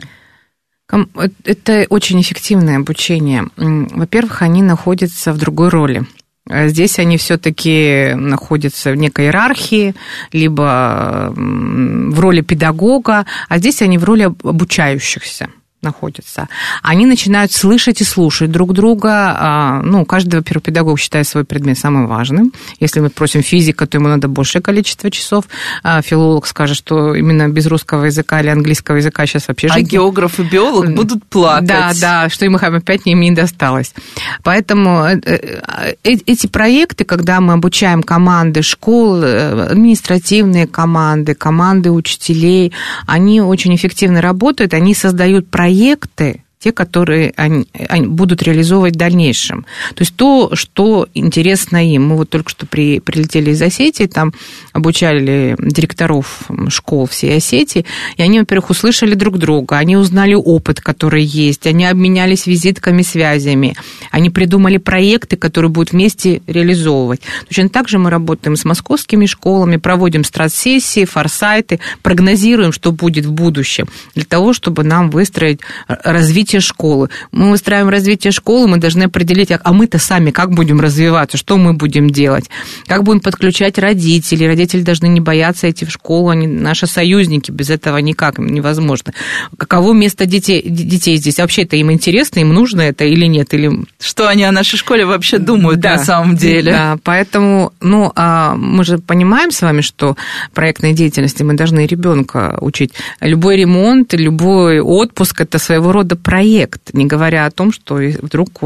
Э, 0.92 0.98
это 1.44 1.86
очень 1.88 2.20
эффективное 2.20 2.76
обучение. 2.76 3.48
Во-первых, 3.56 4.42
они 4.42 4.62
находятся 4.62 5.32
в 5.32 5.38
другой 5.38 5.68
роли. 5.68 6.06
А 6.48 6.68
здесь 6.68 6.98
они 6.98 7.16
все-таки 7.16 8.12
находятся 8.14 8.92
в 8.92 8.96
некой 8.96 9.26
иерархии, 9.26 9.94
либо 10.30 11.32
в 11.34 12.20
роли 12.20 12.42
педагога, 12.42 13.24
а 13.48 13.58
здесь 13.58 13.80
они 13.80 13.96
в 13.96 14.04
роли 14.04 14.24
обучающихся 14.24 15.48
находятся, 15.84 16.48
они 16.82 17.06
начинают 17.06 17.52
слышать 17.52 18.00
и 18.00 18.04
слушать 18.04 18.50
друг 18.50 18.72
друга. 18.72 19.36
А, 19.38 19.82
ну, 19.82 20.04
каждый, 20.04 20.36
во-первых, 20.36 20.64
педагог 20.64 20.98
считает 20.98 21.28
свой 21.28 21.44
предмет 21.44 21.78
самым 21.78 22.06
важным. 22.06 22.52
Если 22.80 23.00
мы 23.00 23.10
просим 23.10 23.42
физика, 23.42 23.86
то 23.86 23.98
ему 23.98 24.08
надо 24.08 24.28
большее 24.28 24.62
количество 24.62 25.10
часов. 25.10 25.44
А 25.82 26.02
филолог 26.02 26.46
скажет, 26.46 26.76
что 26.76 27.14
именно 27.14 27.48
без 27.48 27.66
русского 27.66 28.04
языка 28.06 28.40
или 28.40 28.48
английского 28.48 28.96
языка 28.96 29.26
сейчас 29.26 29.48
вообще 29.48 29.68
жить... 29.68 29.86
А 29.86 29.90
географ 29.90 30.40
и 30.40 30.42
биолог 30.42 30.94
будут 30.94 31.24
плакать. 31.26 31.68
Да, 31.68 31.92
да, 32.00 32.28
что 32.28 32.44
им 32.44 32.56
опять 32.56 33.02
им 33.04 33.20
не 33.20 33.30
досталось. 33.30 33.94
Поэтому 34.42 35.04
э, 35.04 35.20
э, 35.24 35.60
э, 36.02 36.16
эти 36.26 36.46
проекты, 36.46 37.04
когда 37.04 37.40
мы 37.40 37.54
обучаем 37.54 38.02
команды 38.02 38.62
школ, 38.62 39.22
административные 39.22 40.66
команды, 40.66 41.34
команды 41.34 41.90
учителей, 41.90 42.72
они 43.06 43.40
очень 43.40 43.74
эффективно 43.74 44.20
работают, 44.20 44.74
они 44.74 44.94
создают 44.94 45.48
проекты, 45.50 45.73
проекты, 45.74 46.43
те, 46.64 46.72
которые 46.72 47.34
они, 47.36 47.66
они 47.90 48.06
будут 48.06 48.42
реализовывать 48.42 48.94
в 48.94 48.98
дальнейшем. 48.98 49.66
То 49.94 50.00
есть 50.00 50.16
то, 50.16 50.54
что 50.54 51.06
интересно 51.12 51.86
им. 51.86 52.06
Мы 52.06 52.16
вот 52.16 52.30
только 52.30 52.48
что 52.48 52.64
при, 52.64 53.00
прилетели 53.00 53.50
из 53.50 53.60
Осетии, 53.60 54.06
там 54.06 54.32
обучали 54.72 55.56
директоров 55.58 56.48
школ 56.70 57.06
всей 57.06 57.36
Осетии, 57.36 57.84
и 58.16 58.22
они, 58.22 58.38
во-первых, 58.38 58.70
услышали 58.70 59.12
друг 59.12 59.36
друга, 59.36 59.76
они 59.76 59.98
узнали 59.98 60.32
опыт, 60.32 60.80
который 60.80 61.22
есть, 61.22 61.66
они 61.66 61.84
обменялись 61.84 62.46
визитками, 62.46 63.02
связями, 63.02 63.76
они 64.10 64.30
придумали 64.30 64.78
проекты, 64.78 65.36
которые 65.36 65.70
будут 65.70 65.92
вместе 65.92 66.40
реализовывать. 66.46 67.20
Точно 67.46 67.68
так 67.68 67.90
же 67.90 67.98
мы 67.98 68.08
работаем 68.08 68.56
с 68.56 68.64
московскими 68.64 69.26
школами, 69.26 69.76
проводим 69.76 70.24
стратсессии, 70.24 71.04
форсайты, 71.04 71.80
прогнозируем, 72.00 72.72
что 72.72 72.90
будет 72.90 73.26
в 73.26 73.32
будущем, 73.32 73.86
для 74.14 74.24
того, 74.24 74.54
чтобы 74.54 74.82
нам 74.82 75.10
выстроить 75.10 75.60
развитие 75.88 76.53
развитие 76.54 76.60
школы. 76.60 77.08
Мы 77.32 77.50
выстраиваем 77.50 77.88
развитие 77.88 78.32
школы, 78.32 78.68
мы 78.68 78.78
должны 78.78 79.04
определить, 79.04 79.50
а 79.50 79.72
мы-то 79.72 79.98
сами 79.98 80.30
как 80.30 80.50
будем 80.50 80.80
развиваться, 80.80 81.36
что 81.36 81.56
мы 81.56 81.72
будем 81.72 82.10
делать, 82.10 82.50
как 82.86 83.02
будем 83.02 83.20
подключать 83.20 83.78
родителей. 83.78 84.46
Родители 84.46 84.82
должны 84.82 85.08
не 85.08 85.20
бояться 85.20 85.70
идти 85.70 85.84
в 85.84 85.90
школу, 85.90 86.28
они 86.28 86.46
наши 86.46 86.86
союзники, 86.86 87.50
без 87.50 87.70
этого 87.70 87.98
никак 87.98 88.38
невозможно. 88.38 89.12
Каково 89.58 89.92
место 89.92 90.26
детей, 90.26 90.62
детей 90.62 91.16
здесь? 91.16 91.38
Вообще 91.38 91.62
это 91.62 91.76
им 91.76 91.90
интересно, 91.90 92.40
им 92.40 92.54
нужно 92.54 92.82
это 92.82 93.04
или 93.04 93.26
нет? 93.26 93.54
Или... 93.54 93.70
Что 94.00 94.28
они 94.28 94.44
о 94.44 94.52
нашей 94.52 94.76
школе 94.76 95.04
вообще 95.04 95.38
думают 95.38 95.80
да, 95.80 95.96
на 95.96 96.04
самом 96.04 96.36
деле? 96.36 96.72
Да, 96.72 96.98
поэтому, 97.02 97.72
ну, 97.80 98.12
а 98.14 98.54
мы 98.54 98.84
же 98.84 98.98
понимаем 98.98 99.50
с 99.50 99.62
вами, 99.62 99.80
что 99.80 100.16
проектной 100.54 100.92
деятельности 100.92 101.42
мы 101.42 101.54
должны 101.54 101.86
ребенка 101.86 102.58
учить. 102.60 102.92
Любой 103.20 103.56
ремонт, 103.56 104.14
любой 104.14 104.80
отпуск– 104.80 105.40
это 105.40 105.58
своего 105.58 105.92
рода 105.92 106.16
проект 106.16 106.43
проект, 106.44 106.92
не 106.92 107.06
говоря 107.06 107.46
о 107.46 107.50
том, 107.50 107.72
что 107.72 107.94
вдруг 107.94 108.60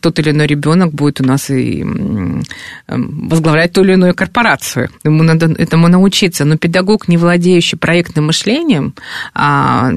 тот 0.00 0.18
или 0.18 0.30
иной 0.30 0.46
ребенок 0.46 0.92
будет 0.92 1.20
у 1.20 1.24
нас 1.24 1.50
и 1.50 1.84
возглавлять 2.88 3.72
ту 3.72 3.84
или 3.84 3.92
иную 3.92 4.14
корпорацию. 4.14 4.88
Ему 5.04 5.22
надо 5.22 5.46
этому 5.46 5.88
научиться. 5.88 6.44
Но 6.44 6.56
педагог, 6.56 7.08
не 7.08 7.16
владеющий 7.16 7.78
проектным 7.78 8.26
мышлением, 8.26 8.94
а 9.34 9.92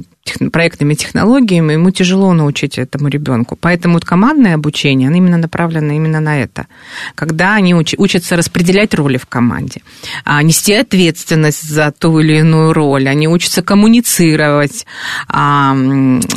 проектными 0.52 0.94
технологиями, 0.94 1.74
ему 1.74 1.92
тяжело 1.92 2.34
научить 2.34 2.78
этому 2.78 3.10
ребенку. 3.10 3.58
Поэтому 3.60 3.96
вот 3.96 4.06
командное 4.06 4.56
обучение, 4.56 5.08
оно 5.08 5.18
именно 5.18 5.38
направлено 5.38 5.94
именно 5.94 6.20
на 6.20 6.42
это. 6.42 6.68
Когда 7.16 7.56
они 7.56 7.74
уч, 7.74 7.96
учатся 7.98 8.36
распределять 8.36 8.94
роли 8.94 9.18
в 9.18 9.26
команде, 9.26 9.82
а, 10.24 10.42
нести 10.44 10.74
ответственность 10.74 11.68
за 11.68 11.92
ту 11.92 12.20
или 12.20 12.38
иную 12.38 12.74
роль, 12.74 13.08
они 13.08 13.28
учатся 13.28 13.62
коммуницировать, 13.62 14.86
а, 15.28 15.76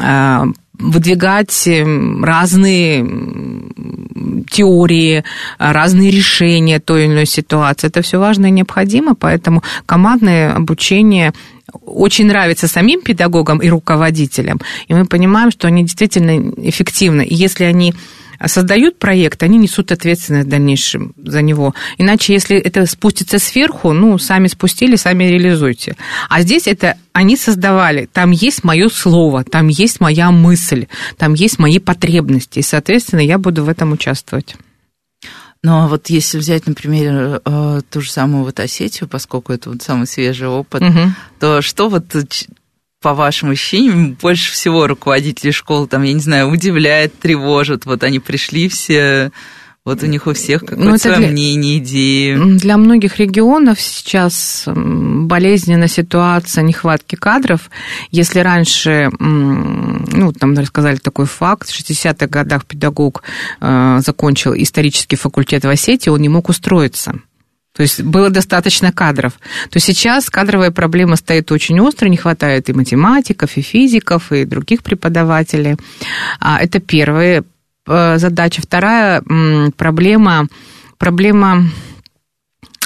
а, 0.02 0.46
выдвигать 0.78 1.66
эм, 1.68 2.24
разные 2.24 3.06
теории, 4.50 5.24
разные 5.58 6.10
решения 6.10 6.80
той 6.80 7.04
или 7.04 7.12
иной 7.12 7.26
ситуации. 7.26 7.86
Это 7.86 8.02
все 8.02 8.18
важно 8.18 8.46
и 8.46 8.50
необходимо, 8.50 9.14
поэтому 9.14 9.62
командное 9.86 10.52
обучение 10.54 11.32
очень 11.84 12.26
нравится 12.26 12.68
самим 12.68 13.02
педагогам 13.02 13.58
и 13.58 13.68
руководителям, 13.68 14.60
и 14.88 14.94
мы 14.94 15.06
понимаем, 15.06 15.50
что 15.50 15.68
они 15.68 15.82
действительно 15.82 16.52
эффективны. 16.58 17.22
И 17.22 17.34
если 17.34 17.64
они 17.64 17.94
создают 18.46 18.98
проект, 18.98 19.42
они 19.42 19.58
несут 19.58 19.92
ответственность 19.92 20.46
в 20.46 20.50
дальнейшем 20.50 21.14
за 21.16 21.42
него. 21.42 21.74
Иначе, 21.98 22.32
если 22.32 22.56
это 22.56 22.86
спустится 22.86 23.38
сверху, 23.38 23.92
ну, 23.92 24.18
сами 24.18 24.48
спустили, 24.48 24.96
сами 24.96 25.24
реализуйте. 25.24 25.96
А 26.28 26.42
здесь 26.42 26.66
это 26.66 26.96
они 27.12 27.36
создавали. 27.36 28.08
Там 28.12 28.32
есть 28.32 28.64
мое 28.64 28.88
слово, 28.88 29.44
там 29.44 29.68
есть 29.68 30.00
моя 30.00 30.30
мысль, 30.30 30.86
там 31.16 31.34
есть 31.34 31.58
мои 31.58 31.78
потребности. 31.78 32.58
И, 32.58 32.62
соответственно, 32.62 33.20
я 33.20 33.38
буду 33.38 33.64
в 33.64 33.68
этом 33.68 33.92
участвовать. 33.92 34.56
Ну, 35.64 35.72
а 35.80 35.88
вот 35.88 36.10
если 36.10 36.36
взять, 36.36 36.66
например, 36.66 37.40
э, 37.42 37.80
ту 37.90 38.02
же 38.02 38.12
самую 38.12 38.44
вот 38.44 38.60
Осетию, 38.60 39.08
поскольку 39.08 39.50
это 39.50 39.70
вот 39.70 39.80
самый 39.80 40.06
свежий 40.06 40.46
опыт, 40.46 40.82
угу. 40.82 41.00
то 41.40 41.62
что 41.62 41.88
вот 41.88 42.04
по 43.00 43.14
вашим 43.14 43.48
ощущениям, 43.48 44.12
больше 44.12 44.52
всего 44.52 44.86
руководители 44.86 45.52
школ, 45.52 45.86
там, 45.86 46.02
я 46.02 46.12
не 46.12 46.20
знаю, 46.20 46.50
удивляет, 46.50 47.18
тревожит? 47.18 47.86
Вот 47.86 48.02
они 48.02 48.20
пришли 48.20 48.68
все, 48.68 49.32
вот 49.84 50.02
у 50.02 50.06
них 50.06 50.26
у 50.26 50.32
всех 50.32 50.62
ну, 50.62 50.68
какое-то 50.68 50.98
свое 50.98 51.28
для, 51.28 51.78
идеи. 51.78 52.56
Для 52.56 52.78
многих 52.78 53.18
регионов 53.18 53.78
сейчас 53.78 54.64
болезненная 54.66 55.88
ситуация 55.88 56.62
нехватки 56.62 57.16
кадров. 57.16 57.70
Если 58.10 58.40
раньше, 58.40 59.10
ну, 59.18 60.32
там 60.32 60.56
рассказали 60.56 60.96
такой 60.96 61.26
факт, 61.26 61.68
в 61.68 61.78
60-х 61.78 62.26
годах 62.28 62.64
педагог 62.64 63.22
э, 63.60 63.98
закончил 64.00 64.54
исторический 64.54 65.16
факультет 65.16 65.64
в 65.64 65.68
Осетии, 65.68 66.08
он 66.08 66.20
не 66.20 66.30
мог 66.30 66.48
устроиться. 66.48 67.20
То 67.74 67.82
есть 67.82 68.02
было 68.02 68.30
достаточно 68.30 68.92
кадров. 68.92 69.32
То 69.68 69.80
сейчас 69.80 70.30
кадровая 70.30 70.70
проблема 70.70 71.16
стоит 71.16 71.50
очень 71.50 71.80
остро, 71.80 72.08
не 72.08 72.16
хватает 72.16 72.70
и 72.70 72.72
математиков, 72.72 73.56
и 73.56 73.62
физиков, 73.62 74.30
и 74.32 74.44
других 74.44 74.82
преподавателей. 74.82 75.76
А, 76.38 76.58
это 76.62 76.78
первая 76.78 77.40
э, 77.40 77.42
задача. 77.86 78.62
Вторая 78.62 79.22
проблема, 79.76 80.46
проблема 80.98 81.64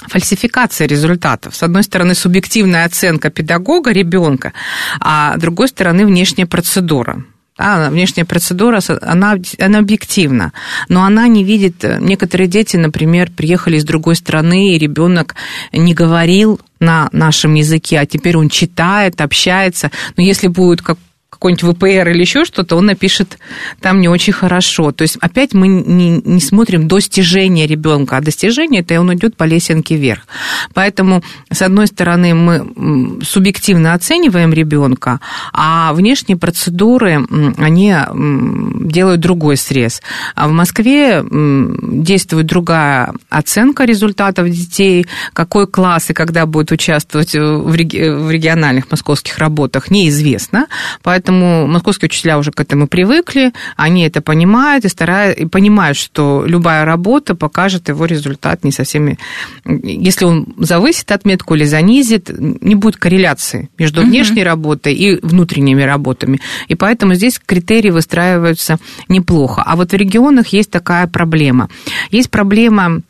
фальсификация 0.07 0.87
результатов. 0.87 1.55
С 1.55 1.63
одной 1.63 1.83
стороны, 1.83 2.15
субъективная 2.15 2.85
оценка 2.85 3.31
педагога, 3.31 3.93
ребенка, 3.93 4.53
а 5.01 5.37
с 5.37 5.41
другой 5.41 5.69
стороны, 5.69 6.07
внешняя 6.07 6.47
процедура. 6.47 7.25
Да, 7.57 7.91
внешняя 7.91 8.25
процедура, 8.25 8.81
она, 9.03 9.37
она 9.59 9.79
объективна, 9.81 10.53
но 10.89 11.03
она 11.03 11.27
не 11.27 11.43
видит... 11.43 11.85
Некоторые 12.01 12.47
дети, 12.47 12.77
например, 12.77 13.33
приехали 13.33 13.79
из 13.79 13.85
другой 13.85 14.15
страны, 14.15 14.77
и 14.77 14.79
ребенок 14.79 15.35
не 15.73 15.93
говорил 15.93 16.61
на 16.79 17.09
нашем 17.11 17.55
языке, 17.55 17.99
а 17.99 18.07
теперь 18.07 18.37
он 18.37 18.49
читает, 18.49 19.21
общается. 19.21 19.91
Но 20.17 20.23
если 20.23 20.47
будет 20.47 20.83
как 20.83 20.99
какой-нибудь 21.31 21.77
ВПР 21.77 22.09
или 22.09 22.21
еще 22.21 22.45
что-то, 22.45 22.77
он 22.77 22.87
напишет 22.87 23.39
там 23.81 24.01
не 24.01 24.09
очень 24.09 24.33
хорошо. 24.33 24.93
То 24.93 25.03
есть 25.03 25.17
опять 25.21 25.53
мы 25.53 25.69
не, 25.69 26.21
не 26.25 26.41
смотрим 26.41 26.89
достижения 26.89 27.67
ребенка, 27.67 28.17
а 28.17 28.21
достижение 28.21 28.81
это 28.81 28.99
он 28.99 29.15
идет 29.15 29.37
по 29.37 29.45
лесенке 29.45 29.97
вверх. 29.97 30.23
Поэтому, 30.73 31.23
с 31.51 31.61
одной 31.63 31.87
стороны, 31.87 32.35
мы 32.35 33.23
субъективно 33.23 33.93
оцениваем 33.93 34.53
ребенка, 34.53 35.21
а 35.53 35.93
внешние 35.93 36.39
процедуры, 36.39 37.27
они 37.59 37.95
делают 38.89 39.21
другой 39.21 39.59
срез. 39.59 40.03
А 40.35 40.49
в 40.49 40.53
Москве 40.53 41.23
действует 41.31 42.47
другая 42.47 43.13
оценка 43.29 43.85
результатов 43.85 44.49
детей, 44.51 45.07
какой 45.35 45.67
класс 45.67 46.11
и 46.11 46.15
когда 46.15 46.47
будет 46.47 46.73
участвовать 46.73 47.35
в 47.35 47.75
региональных 47.75 48.91
московских 48.91 49.39
работах, 49.39 49.91
неизвестно. 49.91 50.67
Поэтому 51.03 51.18
Поэтому 51.19 51.67
московские 51.67 52.07
учителя 52.07 52.39
уже 52.39 52.53
к 52.53 52.61
этому 52.61 52.87
привыкли, 52.87 53.53
они 53.77 54.07
это 54.07 54.21
понимают 54.21 54.85
и, 54.85 54.89
стараются, 54.89 55.43
и 55.43 55.47
понимают, 55.47 55.99
что 55.99 56.45
любая 56.47 56.85
работа 56.85 57.35
покажет 57.35 57.89
его 57.89 58.05
результат 58.07 58.63
не 58.63 58.71
совсем... 58.71 59.19
Если 59.65 60.25
он 60.25 60.47
завысит 60.59 61.11
отметку 61.11 61.57
или 61.57 61.65
занизит, 61.65 62.31
не 62.39 62.77
будет 62.77 62.99
корреляции 62.99 63.69
между 63.79 64.03
внешней 64.03 64.43
угу. 64.43 64.49
работой 64.49 64.95
и 64.95 65.19
внутренними 65.27 65.83
работами. 65.83 66.41
И 66.69 66.77
поэтому 66.77 67.15
здесь 67.15 67.41
критерии 67.45 67.91
выстраиваются 67.91 68.79
неплохо. 69.09 69.65
А 69.67 69.75
вот 69.75 69.91
в 69.91 69.97
регионах 69.97 70.47
есть 70.49 70.71
такая 70.71 71.09
проблема. 71.09 71.69
Есть 72.13 72.31
проблема 72.31 73.03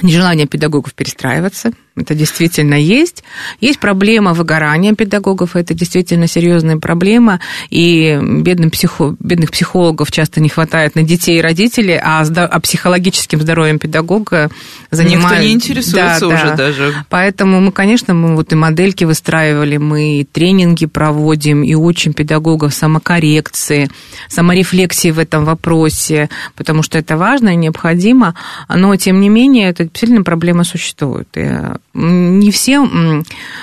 нежелание 0.00 0.46
педагогов 0.46 0.94
перестраиваться, 0.94 1.72
это 1.94 2.14
действительно 2.14 2.74
есть. 2.74 3.22
Есть 3.60 3.78
проблема 3.78 4.32
выгорания 4.32 4.94
педагогов, 4.94 5.56
это 5.56 5.74
действительно 5.74 6.26
серьезная 6.26 6.78
проблема, 6.78 7.40
и 7.68 8.18
бедным 8.22 8.70
психо... 8.70 9.14
бедных 9.18 9.50
психологов 9.50 10.10
часто 10.10 10.40
не 10.40 10.48
хватает 10.48 10.94
на 10.94 11.02
детей 11.02 11.38
и 11.38 11.42
родителей, 11.42 12.00
а, 12.02 12.24
здо... 12.24 12.46
а 12.46 12.60
психологическим 12.60 13.40
здоровьем 13.42 13.78
педагога 13.78 14.50
занимают... 14.90 15.32
Никто 15.32 15.42
не 15.42 15.52
интересуется 15.52 16.20
да, 16.20 16.34
уже 16.34 16.46
да. 16.46 16.56
даже. 16.56 16.94
Поэтому 17.10 17.60
мы, 17.60 17.72
конечно, 17.72 18.14
мы 18.14 18.36
вот 18.36 18.52
и 18.52 18.56
модельки 18.56 19.04
выстраивали, 19.04 19.76
мы 19.76 20.20
и 20.20 20.24
тренинги 20.24 20.86
проводим, 20.86 21.62
и 21.62 21.74
учим 21.74 22.14
педагогов 22.14 22.72
самокоррекции, 22.72 23.90
саморефлексии 24.28 25.10
в 25.10 25.18
этом 25.18 25.44
вопросе, 25.44 26.30
потому 26.56 26.82
что 26.82 26.98
это 26.98 27.18
важно 27.18 27.50
и 27.50 27.56
необходимо, 27.56 28.34
но, 28.68 28.96
тем 28.96 29.20
не 29.20 29.28
менее, 29.28 29.68
эта 29.68 29.84
действительно 29.84 30.22
проблема 30.22 30.64
существует. 30.64 31.28
И 31.34 31.50
не 31.94 32.50
все... 32.50 32.88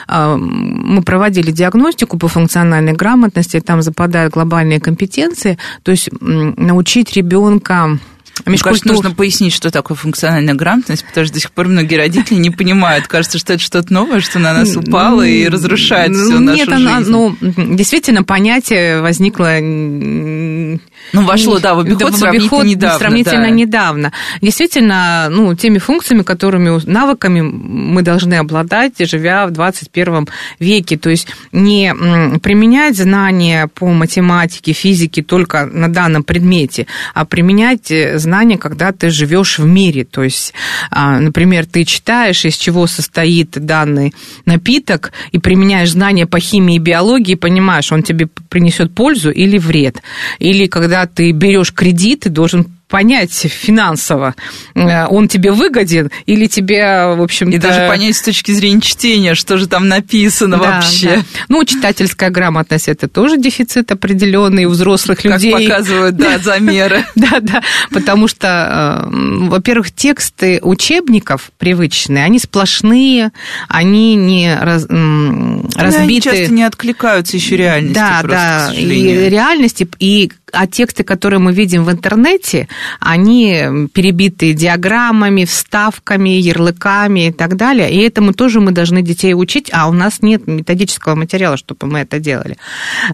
А, 0.08 0.38
мы 0.38 1.02
проводили 1.02 1.52
диагностику 1.52 2.18
по 2.18 2.28
функциональной 2.28 2.94
грамотности, 2.94 3.60
там 3.60 3.82
западают 3.82 4.34
глобальные 4.34 4.80
компетенции, 4.80 5.58
то 5.84 5.92
есть 5.92 6.10
научить 6.22 7.14
ребенка 7.16 8.00
мне 8.46 8.58
кажется, 8.58 8.88
нужно 8.88 9.12
пояснить, 9.12 9.54
что 9.54 9.72
такое 9.72 9.98
функциональная 9.98 10.54
грамотность, 10.54 11.06
потому 11.06 11.26
что 11.26 11.34
до 11.34 11.40
сих 11.40 11.52
пор 11.52 11.68
многие 11.68 11.96
родители 11.96 12.38
не 12.38 12.52
понимают. 12.52 13.08
Кажется, 13.08 13.38
что 13.38 13.54
это 13.54 13.62
что-то 13.62 13.94
новое, 13.94 14.20
что 14.20 14.40
на 14.40 14.54
нас 14.54 14.76
упало 14.76 15.26
и 15.26 15.48
разрушает 15.48 16.14
всю 16.14 16.40
нашу 16.40 16.58
Нет, 16.58 16.70
жизнь. 16.70 17.12
ну, 17.12 17.36
действительно, 17.42 18.24
понятие 18.24 19.02
возникло... 19.02 19.60
Ну, 19.60 21.24
вошло, 21.26 21.60
да, 21.60 21.74
в 21.76 21.80
обиход, 21.80 22.14
в 22.14 22.18
сравнительно 22.18 22.64
недавно. 22.64 23.00
Сравнительно 23.00 23.44
да. 23.44 23.50
недавно. 23.50 24.14
Действительно, 24.42 25.28
ну, 25.30 25.56
теми 25.56 25.78
функциями, 25.78 26.24
которыми, 26.24 26.80
навыками 26.86 27.42
мы 27.42 28.02
должны 28.02 28.36
обладать, 28.36 28.94
живя 29.00 29.48
в 29.48 29.52
21 29.52 30.28
веке. 30.60 30.98
То 30.98 31.10
есть 31.10 31.28
не 31.52 31.94
применять 32.40 32.98
знания 32.98 33.68
по 33.74 33.88
математике, 33.88 34.74
физике 34.74 35.24
только 35.24 35.66
на 35.66 35.92
данном 35.92 36.24
предмете, 36.24 36.86
а 37.14 37.26
применять 37.26 37.92
знания 38.16 38.39
знания, 38.40 38.58
когда 38.58 38.94
ты 38.94 39.10
живешь 39.10 39.60
в 39.60 39.66
мире. 39.66 40.06
То 40.06 40.24
есть, 40.24 40.54
а, 40.92 41.20
например, 41.20 41.66
ты 41.66 41.84
читаешь, 41.84 42.46
из 42.46 42.56
чего 42.56 42.88
состоит 42.88 43.52
данный 43.52 44.14
напиток, 44.46 45.12
и 45.34 45.40
применяешь 45.40 45.92
знания 45.92 46.26
по 46.26 46.40
химии 46.40 46.76
и 46.76 46.80
биологии, 46.80 47.34
и 47.34 47.36
понимаешь, 47.36 47.92
он 47.92 48.02
тебе 48.02 48.28
принесет 48.48 48.96
пользу 48.96 49.30
или 49.30 49.58
вред. 49.58 50.02
Или 50.40 50.68
когда 50.68 51.06
ты 51.06 51.32
берешь 51.32 51.74
кредит, 51.74 52.22
ты 52.22 52.30
должен 52.30 52.66
понять 52.90 53.32
финансово, 53.32 54.36
э, 54.74 55.06
он 55.06 55.28
тебе 55.28 55.52
выгоден 55.52 56.10
или 56.26 56.48
тебе, 56.48 57.14
в 57.16 57.22
общем-то... 57.22 57.56
И 57.56 57.60
даже 57.60 57.88
понять 57.88 58.18
с 58.18 58.22
точки 58.22 58.52
зрения 58.52 58.82
чтения, 58.82 59.36
что 59.36 59.58
же 59.58 59.68
там 59.68 59.88
написано 59.88 60.58
да, 60.58 60.64
вообще. 60.64 61.18
Да. 61.18 61.24
Ну, 61.50 61.64
читательская 61.64 62.32
грамотность– 62.32 62.88
это 62.88 63.08
тоже 63.08 63.38
дефицит 63.38 63.92
определенный 63.92 64.66
у 64.66 64.70
взрослых 64.70 65.24
людей. 65.24 65.52
Как 65.52 65.62
показывают, 65.62 66.18
да, 66.18 66.40
замеры. 66.40 67.06
Да, 67.16 67.40
да, 67.42 67.62
потому 67.92 68.28
что, 68.28 69.06
э, 69.06 69.48
во-первых, 69.50 69.92
тексты 69.92 70.60
учебников 70.64 71.52
привычные, 71.58 72.24
они 72.24 72.40
сплошные, 72.40 73.32
они 73.68 74.16
не 74.16 74.56
разбиты. 74.58 75.76
Они 75.76 76.22
часто 76.22 76.54
не 76.54 76.64
откликаются 76.64 77.36
еще 77.36 77.58
реальности. 77.58 77.94
Да, 77.94 78.22
да, 78.24 78.74
и 78.74 79.30
реальности, 79.30 79.88
и 80.00 80.32
а 80.52 80.68
тексты, 80.68 81.04
которые 81.04 81.40
мы 81.40 81.54
видим 81.54 81.84
в 81.84 81.92
интернете, 81.92 82.68
они 83.00 83.88
перебиты 83.94 84.54
диаграммами, 84.54 85.46
вставками, 85.46 86.30
ярлыками 86.30 87.28
и 87.28 87.32
так 87.32 87.56
далее. 87.56 87.92
И 87.92 87.98
этому 87.98 88.34
тоже 88.34 88.60
мы 88.60 88.72
должны 88.72 89.02
детей 89.02 89.34
учить, 89.34 89.70
а 89.74 89.90
у 89.90 89.94
нас 89.94 90.22
нет 90.22 90.48
методического 90.48 91.16
материала, 91.16 91.58
чтобы 91.58 91.88
мы 91.88 92.00
это 92.00 92.20
делали. 92.20 92.58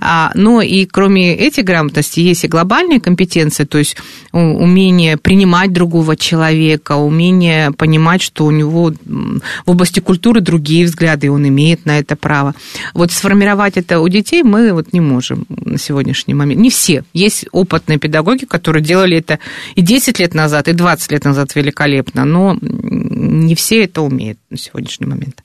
А, 0.02 0.32
но 0.36 0.62
и 0.62 0.86
кроме 0.86 1.36
этих 1.36 1.64
грамотности 1.64 2.20
есть 2.20 2.44
и 2.44 2.48
глобальные 2.48 3.00
компетенции, 3.00 3.66
то 3.66 3.78
есть 3.78 3.98
умение 4.32 5.18
принимать 5.18 5.74
другого 5.74 6.16
человека, 6.16 6.94
умение 6.94 7.72
понимать, 7.72 8.22
что 8.22 8.46
у 8.46 8.52
него 8.52 8.94
в 9.06 9.72
области 9.72 10.00
культуры 10.00 10.42
другие 10.42 10.86
взгляды, 10.86 11.28
и 11.28 11.30
он 11.30 11.48
имеет 11.48 11.86
на 11.86 12.00
это 12.00 12.16
право. 12.16 12.54
Вот 12.94 13.12
сформировать 13.12 13.78
это 13.78 14.00
у 14.00 14.08
детей 14.08 14.44
мы 14.44 14.74
вот 14.74 14.94
не 14.94 15.00
можем 15.00 15.46
на 15.50 15.78
сегодняшний 15.78 16.34
момент. 16.34 16.62
Не 16.62 16.70
все 16.70 17.04
есть 17.14 17.25
опытные 17.52 18.00
педагоги, 18.00 18.46
которые 18.46 18.84
делали 18.84 19.18
это 19.18 19.40
и 19.76 19.82
10 19.82 20.20
лет 20.20 20.34
назад, 20.34 20.68
и 20.68 20.74
20 20.74 21.12
лет 21.12 21.26
назад 21.26 21.56
великолепно, 21.56 22.26
но 22.26 22.58
не 22.62 23.56
все 23.56 23.84
это 23.84 24.02
умеют 24.02 24.40
на 24.50 24.58
сегодняшний 24.58 25.08
момент. 25.08 25.44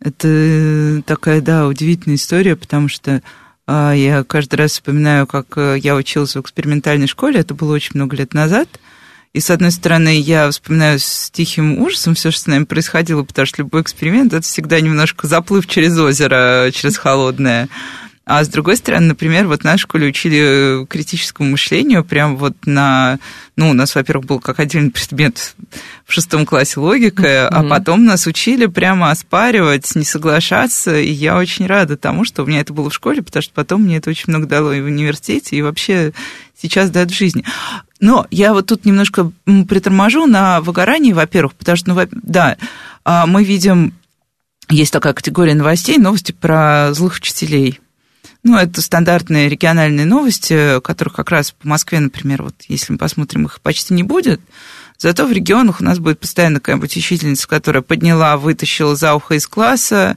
Это 0.00 1.02
такая, 1.06 1.40
да, 1.40 1.66
удивительная 1.66 2.16
история, 2.16 2.56
потому 2.56 2.88
что 2.88 3.22
а, 3.66 3.92
я 3.92 4.22
каждый 4.24 4.56
раз 4.56 4.72
вспоминаю, 4.72 5.26
как 5.26 5.46
э, 5.56 5.76
я 5.82 5.96
училась 5.96 6.36
в 6.36 6.40
экспериментальной 6.40 7.08
школе, 7.08 7.40
это 7.40 7.54
было 7.54 7.74
очень 7.74 7.92
много 7.94 8.16
лет 8.16 8.32
назад, 8.32 8.68
и, 9.34 9.40
с 9.40 9.50
одной 9.50 9.72
стороны, 9.72 10.18
я 10.18 10.50
вспоминаю 10.50 10.98
с 10.98 11.30
тихим 11.30 11.78
ужасом 11.78 12.14
все, 12.14 12.30
что 12.30 12.40
с 12.40 12.46
нами 12.46 12.64
происходило, 12.64 13.22
потому 13.24 13.46
что 13.46 13.62
любой 13.62 13.82
эксперимент– 13.82 14.32
это 14.32 14.42
всегда 14.42 14.80
немножко 14.80 15.26
заплыв 15.26 15.66
через 15.66 15.98
озеро, 15.98 16.70
через 16.72 16.96
холодное. 16.96 17.68
А 18.28 18.44
с 18.44 18.48
другой 18.48 18.76
стороны, 18.76 19.06
например, 19.06 19.46
вот 19.46 19.62
в 19.62 19.64
нашей 19.64 19.84
школе 19.84 20.06
учили 20.06 20.84
критическому 20.84 21.52
мышлению 21.52 22.04
прям 22.04 22.36
вот 22.36 22.54
на... 22.66 23.18
Ну, 23.56 23.70
у 23.70 23.72
нас, 23.72 23.94
во-первых, 23.94 24.26
был 24.26 24.38
как 24.38 24.60
отдельный 24.60 24.90
предмет 24.90 25.54
в 26.04 26.12
шестом 26.12 26.44
классе 26.44 26.78
логика, 26.78 27.22
mm-hmm. 27.22 27.48
а 27.48 27.62
потом 27.62 28.04
нас 28.04 28.26
учили 28.26 28.66
прямо 28.66 29.10
оспаривать, 29.10 29.94
не 29.94 30.04
соглашаться, 30.04 31.00
и 31.00 31.10
я 31.10 31.38
очень 31.38 31.66
рада 31.66 31.96
тому, 31.96 32.26
что 32.26 32.42
у 32.42 32.46
меня 32.46 32.60
это 32.60 32.74
было 32.74 32.90
в 32.90 32.94
школе, 32.94 33.22
потому 33.22 33.42
что 33.42 33.54
потом 33.54 33.84
мне 33.84 33.96
это 33.96 34.10
очень 34.10 34.24
много 34.26 34.46
дало 34.46 34.74
и 34.74 34.82
в 34.82 34.84
университете, 34.84 35.56
и 35.56 35.62
вообще 35.62 36.12
сейчас 36.60 36.90
дает 36.90 37.10
в 37.10 37.16
жизни. 37.16 37.46
Но 37.98 38.26
я 38.30 38.52
вот 38.52 38.66
тут 38.66 38.84
немножко 38.84 39.32
приторможу 39.46 40.26
на 40.26 40.60
выгорании, 40.60 41.14
во-первых, 41.14 41.54
потому 41.54 41.76
что, 41.76 41.94
ну, 41.94 42.08
да, 42.10 42.58
а, 43.06 43.24
мы 43.24 43.42
видим, 43.42 43.94
есть 44.68 44.92
такая 44.92 45.14
категория 45.14 45.54
новостей, 45.54 45.96
новости 45.96 46.32
про 46.32 46.92
злых 46.92 47.16
учителей– 47.16 47.80
ну, 48.48 48.58
это 48.58 48.82
стандартные 48.82 49.48
региональные 49.48 50.06
новости, 50.06 50.80
которых 50.80 51.14
как 51.14 51.30
раз 51.30 51.52
по 51.52 51.68
Москве, 51.68 52.00
например, 52.00 52.42
вот 52.42 52.54
если 52.68 52.92
мы 52.92 52.98
посмотрим, 52.98 53.46
их 53.46 53.60
почти 53.60 53.94
не 53.94 54.02
будет. 54.02 54.40
Зато 54.98 55.26
в 55.26 55.32
регионах 55.32 55.80
у 55.80 55.84
нас 55.84 56.00
будет 56.00 56.18
постоянно 56.18 56.58
какая-нибудь 56.58 56.96
учительница, 56.96 57.46
которая 57.46 57.82
подняла, 57.82 58.36
вытащила 58.36 58.96
за 58.96 59.14
ухо 59.14 59.34
из 59.34 59.46
класса, 59.46 60.16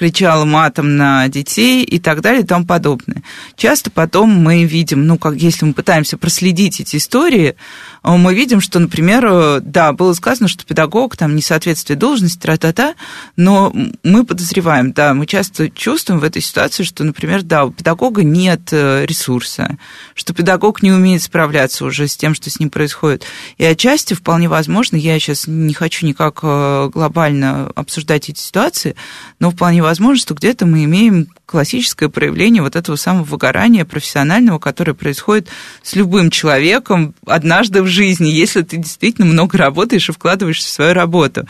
кричала 0.00 0.46
матом 0.46 0.96
на 0.96 1.28
детей 1.28 1.84
и 1.84 1.98
так 1.98 2.22
далее 2.22 2.42
и 2.42 2.46
тому 2.46 2.64
подобное. 2.64 3.22
Часто 3.54 3.90
потом 3.90 4.30
мы 4.30 4.64
видим, 4.64 5.06
ну, 5.06 5.18
как 5.18 5.34
если 5.34 5.66
мы 5.66 5.74
пытаемся 5.74 6.16
проследить 6.16 6.80
эти 6.80 6.96
истории, 6.96 7.54
э, 8.02 8.16
мы 8.16 8.34
видим, 8.34 8.62
что, 8.62 8.78
например, 8.78 9.26
э, 9.28 9.60
да, 9.60 9.92
было 9.92 10.14
сказано, 10.14 10.48
что 10.48 10.64
педагог 10.64 11.18
там 11.18 11.36
несоответствие 11.36 11.98
должности, 11.98 12.38
тра-та-та, 12.40 12.94
но 13.36 13.74
мы 14.02 14.24
подозреваем, 14.24 14.92
да, 14.92 15.12
мы 15.12 15.26
часто 15.26 15.68
чувствуем 15.68 16.20
в 16.20 16.24
этой 16.24 16.40
ситуации, 16.40 16.82
что, 16.82 17.04
например, 17.04 17.42
да, 17.42 17.66
у 17.66 17.70
педагога 17.70 18.22
нет 18.22 18.70
э, 18.72 19.04
ресурса, 19.04 19.76
что 20.14 20.32
педагог 20.32 20.82
не 20.82 20.92
умеет 20.92 21.22
справляться 21.22 21.84
уже 21.84 22.08
с 22.08 22.16
тем, 22.16 22.34
что 22.34 22.48
с 22.48 22.58
ним 22.58 22.70
происходит. 22.70 23.24
И 23.58 23.66
отчасти 23.66 24.14
вполне 24.14 24.48
возможно, 24.48 24.96
я 24.96 25.18
сейчас 25.18 25.46
не 25.46 25.74
хочу 25.74 26.06
никак 26.06 26.40
глобально 26.40 27.70
обсуждать 27.74 28.30
эти 28.30 28.40
ситуации, 28.40 28.96
но 29.40 29.50
вполне 29.50 29.80
вполне 29.80 29.82
возможно, 29.90 30.22
что 30.22 30.34
где-то 30.34 30.66
мы 30.66 30.84
имеем 30.84 31.26
классическое 31.46 32.08
проявление 32.08 32.62
вот 32.62 32.76
этого 32.76 32.94
самого 32.94 33.24
выгорания 33.24 33.84
профессионального, 33.84 34.60
которое 34.60 34.94
происходит 34.94 35.48
с 35.82 35.96
любым 35.96 36.30
человеком 36.30 37.12
однажды 37.26 37.82
в 37.82 37.88
жизни, 37.88 38.28
если 38.28 38.62
ты 38.62 38.76
действительно 38.76 39.26
много 39.26 39.58
работаешь 39.58 40.08
и 40.08 40.12
вкладываешься 40.12 40.68
в 40.68 40.70
свою 40.70 40.94
работу. 40.94 41.48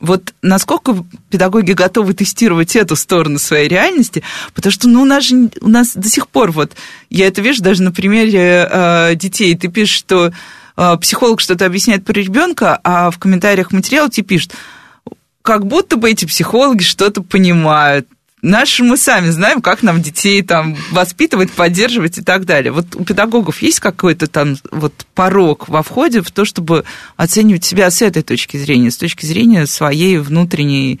Вот 0.00 0.32
насколько 0.40 1.04
педагоги 1.28 1.72
готовы 1.72 2.14
тестировать 2.14 2.76
эту 2.76 2.96
сторону 2.96 3.38
своей 3.38 3.68
реальности, 3.68 4.22
потому 4.54 4.72
что 4.72 4.88
ну, 4.88 5.02
у, 5.02 5.04
нас 5.04 5.24
же, 5.24 5.50
у 5.60 5.68
нас 5.68 5.94
до 5.94 6.08
сих 6.08 6.28
пор, 6.28 6.50
вот 6.50 6.72
я 7.10 7.26
это 7.26 7.42
вижу 7.42 7.62
даже 7.62 7.82
на 7.82 7.92
примере 7.92 8.66
э, 8.70 9.14
детей, 9.16 9.54
ты 9.54 9.68
пишешь, 9.68 9.98
что 9.98 10.32
э, 10.78 10.96
психолог 10.98 11.40
что-то 11.40 11.66
объясняет 11.66 12.06
про 12.06 12.14
ребенка, 12.14 12.80
а 12.82 13.10
в 13.10 13.18
комментариях 13.18 13.70
материала 13.70 14.08
тебе 14.08 14.24
пишут, 14.26 14.54
как 15.42 15.66
будто 15.66 15.96
бы 15.96 16.10
эти 16.10 16.24
психологи 16.24 16.82
что-то 16.82 17.22
понимают. 17.22 18.06
Наши 18.42 18.82
мы 18.82 18.96
сами 18.96 19.28
знаем, 19.30 19.62
как 19.62 19.84
нам 19.84 20.02
детей 20.02 20.42
там 20.42 20.76
воспитывать, 20.90 21.52
поддерживать 21.52 22.18
и 22.18 22.22
так 22.22 22.44
далее. 22.44 22.72
Вот 22.72 22.96
у 22.96 23.04
педагогов 23.04 23.62
есть 23.62 23.78
какой-то 23.78 24.26
там 24.26 24.56
вот 24.72 24.92
порог 25.14 25.68
во 25.68 25.84
входе 25.84 26.22
в 26.22 26.30
то, 26.32 26.44
чтобы 26.44 26.84
оценивать 27.16 27.64
себя 27.64 27.88
с 27.88 28.02
этой 28.02 28.22
точки 28.22 28.56
зрения, 28.56 28.90
с 28.90 28.96
точки 28.96 29.26
зрения 29.26 29.66
своей 29.66 30.18
внутренней 30.18 30.98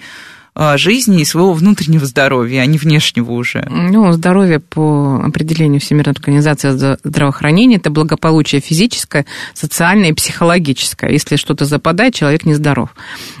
жизни 0.76 1.22
и 1.22 1.24
своего 1.24 1.52
внутреннего 1.54 2.04
здоровья, 2.04 2.60
а 2.60 2.66
не 2.66 2.76
внешнего 2.76 3.32
уже? 3.32 3.66
Ну, 3.70 4.12
здоровье 4.12 4.60
по 4.60 5.22
определению 5.24 5.80
Всемирной 5.80 6.12
организации 6.12 6.70
здравоохранения– 6.70 7.76
это 7.78 7.90
благополучие 7.90 8.60
физическое, 8.60 9.24
социальное 9.54 10.10
и 10.10 10.12
психологическое. 10.12 11.10
Если 11.10 11.36
что-то 11.36 11.64
западает, 11.64 12.14
человек 12.14 12.44
нездоров. 12.44 12.94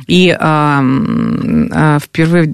И 0.06 0.30
а, 0.30 0.82
а, 0.82 1.98
впервые 1.98 2.44
в 2.44 2.46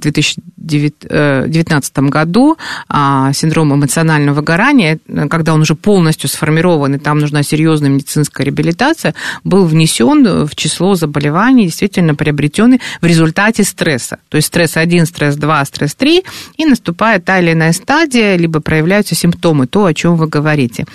2019 0.59 1.99
году 1.99 2.59
а, 2.89 3.33
синдром 3.33 3.75
эмоционального 3.75 4.37
выгорания, 4.37 4.99
когда 5.31 5.55
он 5.55 5.61
уже 5.61 5.75
полностью 5.75 6.29
сформирован, 6.29 6.97
и 6.97 6.99
там 6.99 7.19
нужна 7.19 7.43
серьезная 7.43 7.91
медицинская 7.91 8.45
реабилитация, 8.45 9.15
был 9.45 9.65
внесен 9.65 10.45
в 10.47 10.55
число 10.55 10.95
заболеваний, 10.95 11.67
действительно 11.67 12.15
приобретенных 12.15 12.81
в 13.01 13.07
результате 13.07 13.65
стресса. 13.65 14.19
То 14.29 14.37
есть 14.37 14.49
стресс 14.49 14.77
1, 14.77 15.07
стресс 15.07 15.37
2, 15.37 15.65
стресс 15.65 15.95
3, 15.95 16.25
и 16.57 16.65
наступает 16.65 17.25
та 17.25 17.39
или 17.39 17.53
иная 17.53 17.73
стадия, 17.73 18.37
либо 18.37 18.61
проявляются 18.61 19.15
симптомы, 19.15 19.67
то, 19.67 19.85
о 19.85 19.95
чем 19.95 20.17
вы 20.17 20.27
говорите. 20.27 20.87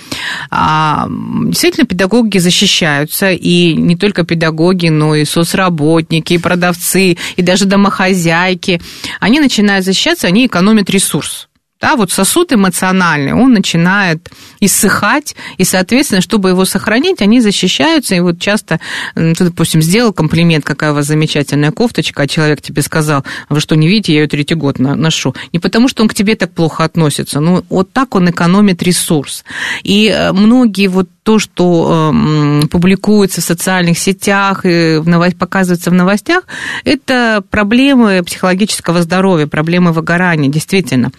А, 0.52 1.08
действительно, 1.10 1.88
педагоги 1.88 2.38
защищаются, 2.38 3.32
и 3.32 3.74
не 3.74 3.96
только 3.96 4.24
педагоги, 4.24 4.90
но 4.90 5.16
и 5.16 5.26
соцработники, 5.26 6.34
и 6.34 6.38
продавцы, 6.38 7.18
и 7.36 7.42
даже 7.42 7.66
домохозяйки. 7.66 8.82
Они 9.20 9.40
начинают 9.40 9.53
защищаться, 9.86 10.28
они 10.28 10.48
экономят 10.48 10.90
ресурс 10.90 11.48
да, 11.84 11.98
вот 11.98 12.14
сосуд 12.14 12.54
эмоциональный, 12.54 13.34
он 13.34 13.52
начинает 13.52 14.32
иссыхать, 14.62 15.36
и, 15.58 15.66
соответственно, 15.66 16.22
чтобы 16.22 16.48
его 16.48 16.64
сохранить, 16.64 17.22
они 17.22 17.42
защищаются, 17.42 18.16
и 18.16 18.22
вот 18.22 18.40
часто, 18.40 18.80
ты, 19.16 19.36
допустим, 19.38 19.82
сделал 19.82 20.14
комплимент, 20.14 20.64
какая 20.64 20.94
у 20.94 20.96
вас 20.96 21.08
замечательная 21.08 21.72
кофточка, 21.72 22.24
а 22.24 22.28
человек 22.28 22.62
тебе 22.62 22.82
сказал, 22.84 23.26
вы 23.50 23.60
что, 23.60 23.76
не 23.76 23.90
видите, 23.90 24.14
я 24.14 24.22
ее 24.22 24.28
третий 24.28 24.56
год 24.56 24.80
ношу. 24.80 25.36
Не 25.52 25.60
потому, 25.60 25.90
что 25.90 26.04
он 26.04 26.08
к 26.08 26.14
тебе 26.14 26.38
так 26.38 26.54
плохо 26.54 26.86
относится, 26.86 27.42
но 27.42 27.66
вот 27.68 27.92
так 27.92 28.16
он 28.16 28.30
экономит 28.30 28.82
ресурс. 28.82 29.44
И 29.84 30.08
э, 30.08 30.32
многие 30.32 30.88
вот 30.88 31.10
то, 31.24 31.38
что 31.38 32.14
э, 32.14 32.68
публикуется 32.68 33.42
в 33.42 33.44
социальных 33.44 34.00
сетях 34.00 34.62
и 34.64 35.00
в 35.00 35.08
ново... 35.10 35.30
показывается 35.38 35.90
в 35.90 35.94
новостях, 35.94 36.46
это 36.86 37.44
проблемы 37.50 38.24
психологического 38.24 39.02
здоровья, 39.02 39.48
проблемы 39.48 39.92
выгорания, 39.92 40.50
действительно. 40.50 41.12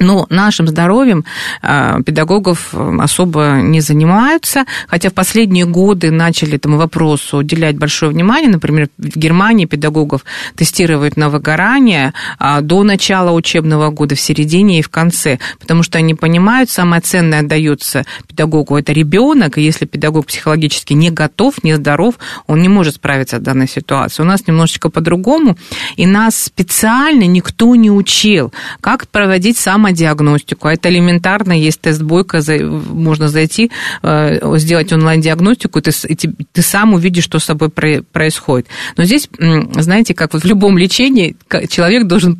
Но 0.00 0.26
нашим 0.30 0.66
здоровьем 0.66 1.24
а, 1.62 2.02
педагогов 2.02 2.74
особо 2.74 3.60
не 3.62 3.82
занимаются, 3.82 4.64
хотя 4.88 5.10
в 5.10 5.12
последние 5.12 5.66
годы 5.66 6.10
начали 6.10 6.56
этому 6.56 6.78
вопросу 6.78 7.36
уделять 7.36 7.76
большое 7.76 8.10
внимание. 8.10 8.50
Например, 8.50 8.88
в 8.96 9.16
Германии 9.18 9.66
педагогов 9.66 10.24
тестируют 10.56 11.18
на 11.18 11.28
выгорание 11.28 12.14
а, 12.38 12.62
до 12.62 12.82
начала 12.82 13.30
учебного 13.32 13.90
года, 13.90 14.14
в 14.14 14.20
середине 14.20 14.78
и 14.78 14.82
в 14.82 14.88
конце, 14.88 15.38
потому 15.58 15.82
что 15.82 15.98
они 15.98 16.14
понимают, 16.14 16.70
самое 16.70 17.02
ценное 17.02 17.40
отдается 17.40 18.06
педагогу– 18.26 18.76
это 18.78 18.92
ребенок, 18.92 19.58
и 19.58 19.62
если 19.62 19.84
педагог 19.84 20.26
психологически 20.26 20.94
не 20.94 21.10
готов, 21.10 21.62
не 21.62 21.74
здоров, 21.74 22.14
он 22.46 22.62
не 22.62 22.68
может 22.68 22.94
справиться 22.94 23.36
с 23.36 23.40
данной 23.40 23.68
ситуацией. 23.68 24.24
У 24.24 24.28
нас 24.28 24.46
немножечко 24.46 24.88
по-другому, 24.88 25.58
и 25.96 26.06
нас 26.06 26.36
специально 26.36 27.24
никто 27.24 27.74
не 27.76 27.90
учил, 27.90 28.50
как 28.80 29.06
проводить 29.08 29.58
сам 29.58 29.89
самодиагностику. 29.90 30.68
А 30.68 30.72
это 30.72 30.88
элементарно, 30.88 31.52
есть 31.52 31.80
тест 31.80 32.02
Бойко, 32.02 32.40
можно 32.60 33.28
зайти, 33.28 33.70
э, 34.02 34.58
сделать 34.58 34.92
онлайн-диагностику, 34.92 35.78
и 35.78 35.82
ты, 35.82 35.92
ты 36.52 36.62
сам 36.62 36.94
увидишь, 36.94 37.24
что 37.24 37.38
с 37.38 37.44
собой 37.44 37.70
происходит. 37.70 38.66
Но 38.96 39.04
здесь, 39.04 39.28
знаете, 39.38 40.14
как 40.14 40.32
вот 40.32 40.42
в 40.42 40.46
любом 40.46 40.78
лечении 40.78 41.36
человек 41.68 42.06
должен 42.06 42.38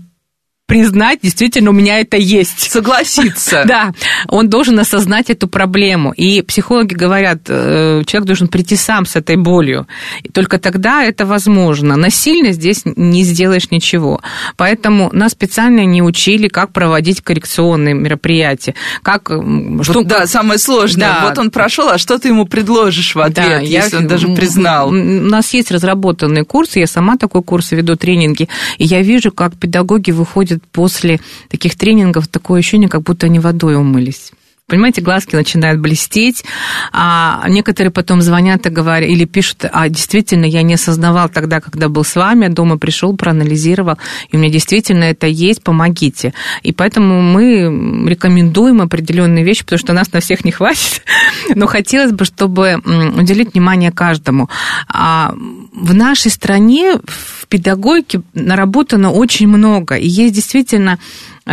признать, 0.71 1.19
действительно, 1.21 1.71
у 1.71 1.73
меня 1.73 1.99
это 1.99 2.17
есть. 2.17 2.71
Согласиться. 2.71 3.65
Да, 3.71 3.93
он 4.29 4.49
должен 4.49 4.79
осознать 4.81 5.31
эту 5.31 5.47
проблему. 5.47 6.13
И 6.13 6.43
психологи 6.43 6.95
говорят, 6.95 7.43
э, 7.49 8.03
человек 8.07 8.27
должен 8.27 8.49
прийти 8.49 8.75
сам 8.75 9.07
с 9.07 9.15
этой 9.17 9.37
болью. 9.37 9.87
И 10.23 10.29
только 10.29 10.59
тогда 10.59 11.05
это 11.05 11.25
возможно. 11.25 11.97
Насильно 11.97 12.53
здесь 12.53 12.83
не 12.85 13.23
сделаешь 13.23 13.71
ничего. 13.71 14.21
Поэтому 14.57 15.11
нас 15.13 15.33
специально 15.33 15.85
не 15.85 16.03
учили, 16.03 16.49
как 16.49 16.73
проводить 16.73 17.21
коррекционные 17.21 17.95
мероприятия. 17.95 18.75
Как, 19.03 19.31
вот, 19.31 19.85
что, 19.85 20.03
да, 20.03 20.27
самое 20.27 20.59
сложное. 20.59 21.09
Да. 21.09 21.27
Вот 21.29 21.39
он 21.39 21.51
прошел, 21.51 21.89
а 21.89 21.99
что 21.99 22.19
ты 22.19 22.29
ему 22.29 22.47
предложишь 22.47 23.15
в 23.15 23.21
ответ, 23.21 23.35
да, 23.35 23.59
если 23.61 23.97
я, 23.97 23.99
он 23.99 24.09
даже 24.09 24.29
признал? 24.29 24.89
У 24.89 24.93
нас 24.93 25.53
есть 25.55 25.71
разработанные 25.71 26.45
курсы, 26.45 26.81
я 26.81 26.87
сама 26.87 27.17
такой 27.17 27.43
курс 27.43 27.73
веду, 27.73 27.97
тренинги, 27.97 28.49
и 28.79 28.85
я 28.85 29.03
вижу, 29.03 29.31
как 29.33 29.57
педагоги 29.57 30.11
выходят 30.11 30.60
после 30.73 31.21
таких 31.49 31.77
тренингов 31.77 32.29
такое 32.29 32.61
ощущение, 32.61 32.89
как 32.89 33.03
будто 33.03 33.27
они 33.27 33.39
водой 33.39 33.77
умылись. 33.77 34.33
Понимаете, 34.71 35.03
глазки 35.03 35.35
начинают 35.35 35.81
блестеть, 35.81 36.45
а 36.93 37.45
некоторые 37.49 37.91
потом 37.91 38.23
звонят 38.23 38.67
и 38.67 38.71
говорят, 38.71 39.09
или 39.09 39.25
пишут, 39.25 39.65
а 39.71 39.89
действительно, 39.89 40.45
я 40.45 40.63
не 40.63 40.75
осознавал 40.75 41.29
тогда, 41.29 41.61
когда 41.61 41.89
был 41.89 42.05
с 42.05 42.15
вами, 42.15 42.49
дома 42.49 42.79
пришел, 42.79 43.17
проанализировал, 43.17 43.99
и 44.31 44.37
у 44.37 44.39
меня 44.39 44.51
действительно 44.51 45.05
это 45.05 45.27
есть, 45.27 45.63
помогите. 45.63 46.33
И 46.63 46.73
поэтому 46.73 47.21
мы 47.21 48.09
рекомендуем 48.09 48.81
определенные 48.81 49.45
вещи, 49.45 49.65
потому 49.65 49.79
что 49.79 49.93
нас 49.93 50.13
на 50.13 50.21
всех 50.21 50.45
не 50.45 50.53
хватит, 50.53 51.03
но 51.55 51.67
хотелось 51.67 52.13
бы, 52.13 52.25
чтобы 52.25 52.81
уделить 53.17 53.55
внимание 53.55 53.91
каждому. 53.91 54.49
А 54.89 55.35
в 55.73 55.95
нашей 55.95 56.31
стране 56.31 56.99
в 57.05 57.47
педагогике 57.49 58.23
наработано 58.35 59.11
очень 59.11 59.49
много, 59.49 59.97
и 59.97 60.07
есть 60.07 60.35
действительно 60.35 60.99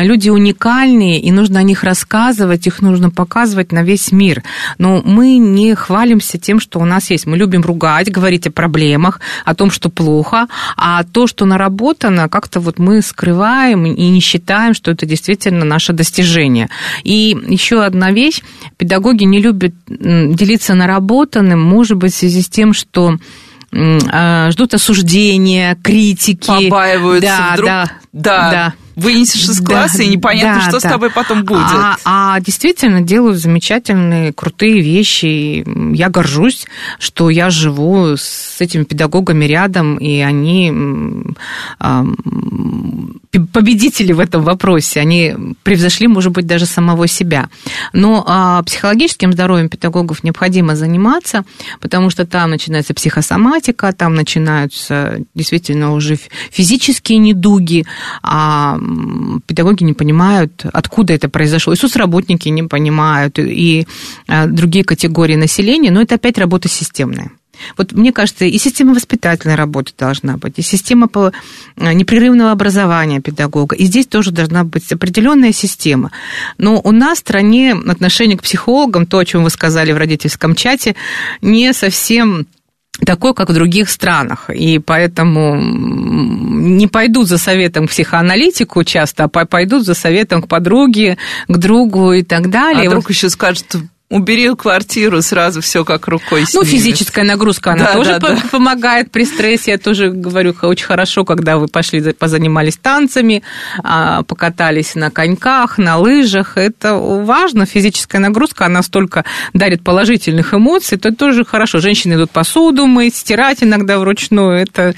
люди 0.04 0.30
уникальные, 0.30 1.20
и 1.20 1.32
нужно 1.32 1.60
о 1.60 1.64
них 1.64 1.84
рассказывать, 1.84 2.68
их 2.68 2.82
нужно 2.82 3.10
показывать 3.10 3.72
на 3.72 3.84
весь 3.84 4.12
мир. 4.12 4.43
Но 4.78 5.02
мы 5.04 5.38
не 5.38 5.76
хвалимся 5.76 6.38
тем, 6.38 6.60
что 6.60 6.80
у 6.80 6.86
нас 6.86 7.10
есть. 7.10 7.26
Мы 7.26 7.38
любим 7.38 7.62
ругать, 7.62 8.12
говорить 8.12 8.48
о 8.48 8.52
проблемах, 8.52 9.20
о 9.45 9.56
том, 9.56 9.72
что 9.72 9.89
плохо, 9.89 10.48
а 10.76 11.04
то, 11.04 11.28
что 11.28 11.45
наработано, 11.45 12.30
как-то 12.30 12.60
вот 12.60 12.80
мы 12.80 13.02
скрываем 13.02 13.86
и 13.86 14.10
не 14.10 14.20
считаем, 14.20 14.74
что 14.74 14.91
это 14.91 15.06
действительно 15.06 15.66
наше 15.66 15.93
достижение. 15.93 16.70
И 17.04 17.38
еще 17.48 17.84
одна 17.84 18.12
вещь. 18.12 18.41
Педагоги 18.78 19.24
не 19.24 19.41
любят 19.41 19.74
делиться 19.88 20.74
наработанным, 20.74 21.62
может 21.62 21.98
быть, 21.98 22.14
в 22.14 22.18
связи 22.18 22.41
с 22.41 22.50
тем, 22.50 22.74
что 22.74 23.18
а, 23.74 24.50
ждут 24.52 24.74
осуждения, 24.74 25.78
критики. 25.84 26.70
Побаиваются 26.70 27.28
да, 27.28 27.54
вдруг. 27.54 27.68
Да, 27.68 27.91
да. 28.14 28.52
да 28.52 28.74
вынесешь 28.98 29.48
из 29.48 29.62
класса, 29.62 30.00
да, 30.00 30.04
и 30.04 30.08
непонятно, 30.10 30.56
да, 30.56 30.62
что 30.62 30.82
да. 30.82 30.89
с 30.89 30.91
тобой 30.91 31.12
потом 31.12 31.43
будет. 31.43 31.62
А, 31.62 31.98
а 32.04 32.39
действительно 32.39 33.02
делают 33.02 33.38
замечательные, 33.38 34.34
крутые 34.34 34.82
вещи. 34.82 35.64
Я 35.95 36.10
горжусь, 36.10 36.66
что 37.00 37.30
я 37.30 37.52
живу 37.52 38.18
с 38.18 38.60
этими 38.60 38.84
педагогами 38.84 39.45
рядом, 39.45 39.98
и 39.98 40.20
они 40.20 40.74
победители 43.32 44.14
в 44.14 44.20
этом 44.20 44.44
вопросе. 44.44 45.00
Они 45.00 45.36
превзошли, 45.64 46.08
может 46.08 46.32
быть, 46.32 46.46
даже 46.46 46.66
самого 46.66 47.08
себя. 47.08 47.50
Но 47.94 48.24
а, 48.28 48.64
психологическим 48.64 49.34
здоровьем 49.34 49.70
педагогов 49.70 50.24
необходимо 50.24 50.76
заниматься, 50.76 51.44
потому 51.82 52.10
что 52.10 52.26
там 52.26 52.50
начинается 52.50 52.94
психосоматика, 52.94 53.94
там 53.94 54.16
начинаются 54.16 55.20
действительно 55.36 55.94
уже 55.94 56.18
физические 56.52 57.20
недуги, 57.20 57.86
а 58.24 58.78
педагоги 59.46 59.84
не 59.84 59.94
понимают, 59.94 60.66
откуда 60.72 61.14
это 61.14 61.30
произошло. 61.30 61.74
И 61.74 61.78
соцработники 61.78 62.50
не 62.50 62.64
понимают, 62.64 63.40
и 63.40 63.88
а, 64.28 64.48
другие 64.48 64.84
категории 64.84 65.36
населения, 65.36 65.92
но 65.92 66.02
это 66.02 66.16
опять 66.16 66.38
работа 66.38 66.70
системная. 66.70 67.32
Вот 67.78 67.91
мне 67.93 68.12
кажется, 68.12 68.45
и 68.45 68.58
система 68.58 68.93
воспитательной 68.93 69.55
работы 69.55 69.93
должна 69.97 70.38
быть, 70.38 70.53
и 70.58 70.62
система 70.62 71.10
а, 71.14 71.93
непрерывного 71.93 72.51
образования 72.51 73.22
педагога. 73.22 73.76
И 73.76 73.86
здесь 73.86 74.08
тоже 74.08 74.32
должна 74.32 74.64
быть 74.64 74.91
определенная 74.91 75.51
система. 75.51 76.12
Но 76.58 76.80
у 76.84 76.91
нас 76.91 77.18
в 77.18 77.22
стране 77.22 77.74
отношение 77.74 78.38
к 78.38 78.43
психологам, 78.43 79.05
то, 79.05 79.18
о 79.18 79.26
чем 79.26 79.43
вы 79.43 79.49
сказали 79.49 79.91
в 79.91 79.97
родительском 79.97 80.55
чате, 80.55 80.95
не 81.41 81.74
совсем 81.74 82.47
такой, 83.05 83.34
как 83.34 83.49
в 83.49 83.53
других 83.53 83.89
странах. 83.89 84.49
И 84.49 84.80
поэтому 84.80 85.55
не 85.60 86.88
пойдут 86.88 87.28
за 87.28 87.38
советом 87.38 87.88
к 87.88 87.91
психоаналитику 87.91 88.84
часто, 88.84 89.26
а 89.26 89.45
пойдут 89.45 89.86
за 89.86 89.93
советом 89.93 90.41
к 90.41 90.47
подруге, 90.47 91.18
к 91.47 91.58
другу 91.58 92.14
и 92.14 92.24
так 92.24 92.49
далее. 92.49 92.88
А 92.88 92.91
друг 92.91 93.10
еще 93.10 93.30
скажет, 93.30 93.76
убери 94.10 94.55
квартиру, 94.55 95.22
сразу 95.22 95.62
все 95.62 95.84
как 95.84 96.08
рукой 96.08 96.45
снимет. 96.45 96.53
Ну, 96.53 96.64
физическая 96.64 97.26
нагрузка, 97.26 97.74
она 97.74 97.86
да, 97.86 97.93
тоже 97.93 98.20
да, 98.20 98.20
да. 98.20 98.41
помогает 98.51 99.12
при 99.12 99.26
стрессе. 99.26 99.72
Я 99.72 99.78
тоже 99.78 100.10
говорю, 100.10 100.55
очень 100.62 100.86
хорошо, 100.86 101.26
когда 101.26 101.58
вы 101.58 101.68
пошли, 101.68 102.14
позанимались 102.14 102.78
танцами, 102.78 103.43
а, 103.84 104.24
покатались 104.24 104.95
на 104.95 105.12
коньках, 105.12 105.78
на 105.78 105.97
лыжах. 105.97 106.58
Это 106.58 106.95
важно. 106.95 107.66
Физическая 107.66 108.22
нагрузка, 108.22 108.66
она 108.66 108.82
столько 108.82 109.26
дарит 109.53 109.84
положительных 109.84 110.53
эмоций. 110.53 110.97
Это 110.97 111.12
тоже 111.12 111.43
хорошо. 111.43 111.80
Женщины 111.80 112.14
идут 112.14 112.32
посуду 112.32 112.86
мыть, 112.86 113.16
стирать 113.16 113.62
иногда 113.62 113.99
вручную. 113.99 114.62
Это 114.62 114.95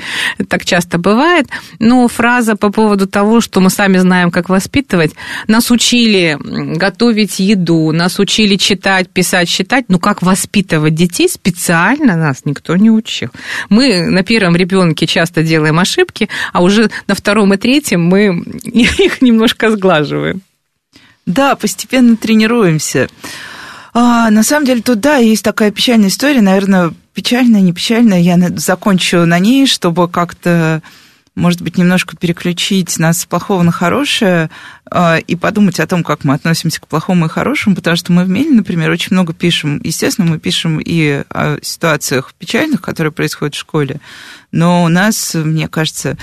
так 0.48 0.66
часто 0.66 1.00
бывает. 1.00 1.48
Но 1.80 2.08
фраза 2.08 2.56
по 2.56 2.72
поводу 2.72 3.08
того, 3.08 3.42
что 3.42 3.60
мы 3.60 3.72
сами 3.72 3.98
знаем, 3.98 4.30
как 4.30 4.50
воспитывать. 4.50 5.14
Нас 5.48 5.72
учили 5.72 6.38
готовить 6.40 7.40
еду, 7.40 7.92
нас 7.92 8.20
учили 8.20 8.56
читать 8.56 8.99
читать, 9.00 9.10
писать, 9.10 9.50
считать, 9.50 9.86
но 9.88 10.00
как 10.00 10.22
воспитывать 10.22 10.96
детей 10.96 11.30
специально 11.30 12.16
нас 12.16 12.42
никто 12.46 12.76
не 12.76 12.92
учил. 12.92 13.30
Мы 13.70 14.10
на 14.10 14.24
первом 14.24 14.56
ребенке 14.56 15.08
часто 15.08 15.44
делаем 15.44 15.80
ошибки, 15.80 16.30
а 16.52 16.62
уже 16.62 16.90
на 17.08 17.16
втором 17.16 17.54
и 17.54 17.58
третьем 17.58 18.04
мы 18.04 18.44
их 18.64 19.22
немножко 19.22 19.72
сглаживаем. 19.72 20.42
Да, 21.26 21.56
постепенно 21.56 22.18
тренируемся. 22.18 23.08
А, 23.94 24.30
на 24.30 24.44
самом 24.44 24.66
деле, 24.66 24.82
тут, 24.82 25.00
да, 25.00 25.18
есть 25.18 25.44
такая 25.44 25.72
печальная 25.72 26.10
история, 26.10 26.42
наверное, 26.42 26.94
печальная, 27.14 27.62
не 27.62 27.74
печальная, 27.74 28.20
я 28.20 28.38
закончу 28.56 29.26
на 29.26 29.40
ней, 29.40 29.66
чтобы 29.68 30.10
как-то 30.10 30.82
может 31.40 31.62
быть, 31.62 31.78
немножко 31.78 32.16
переключить 32.16 33.00
нас 33.00 33.22
с 33.22 33.26
плохого 33.26 33.64
на 33.64 33.72
хорошее 33.72 34.50
э, 34.92 35.22
и 35.22 35.36
подумать 35.36 35.80
о 35.80 35.88
том, 35.88 36.04
как 36.04 36.24
мы 36.24 36.34
относимся 36.34 36.82
к 36.82 36.88
плохому 36.88 37.26
и 37.26 37.30
хорошему, 37.30 37.76
потому 37.76 37.96
что 37.96 38.12
мы 38.12 38.26
в 38.26 38.30
Меле, 38.30 38.52
например, 38.52 38.92
очень 38.92 39.14
много 39.14 39.34
пишем. 39.34 39.80
Естественно, 39.84 40.30
мы 40.30 40.40
пишем 40.40 40.80
и 40.80 41.24
о 41.30 41.58
ситуациях 41.62 42.34
печальных, 42.38 42.82
которые 42.82 43.12
происходят 43.12 43.56
в 43.56 43.60
школе, 43.60 44.00
но 44.52 44.84
у 44.84 44.90
нас, 44.90 45.34
мне 45.34 45.68
кажется, 45.68 46.18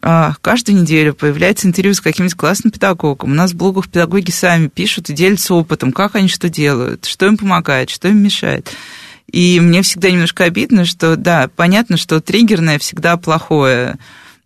э, 0.00 0.30
каждую 0.40 0.80
неделю 0.80 1.14
появляется 1.14 1.66
интервью 1.66 1.94
с 1.94 2.00
каким-нибудь 2.00 2.36
классным 2.36 2.70
педагогом. 2.70 3.32
У 3.32 3.34
нас 3.34 3.52
в 3.52 3.56
блогах 3.56 3.88
педагоги 3.88 4.30
сами 4.30 4.68
пишут 4.68 5.10
и 5.10 5.14
делятся 5.14 5.54
опытом, 5.54 5.92
как 5.92 6.14
они 6.14 6.28
что 6.28 6.48
делают, 6.48 7.04
что 7.04 7.26
им 7.26 7.36
помогает, 7.36 7.90
что 7.90 8.08
им 8.08 8.18
мешает. 8.18 8.70
И 9.30 9.58
мне 9.60 9.82
всегда 9.82 10.10
немножко 10.10 10.44
обидно, 10.44 10.84
что, 10.84 11.16
да, 11.16 11.48
понятно, 11.56 11.96
что 11.96 12.20
триггерное 12.20 12.78
всегда 12.78 13.16
плохое, 13.16 13.96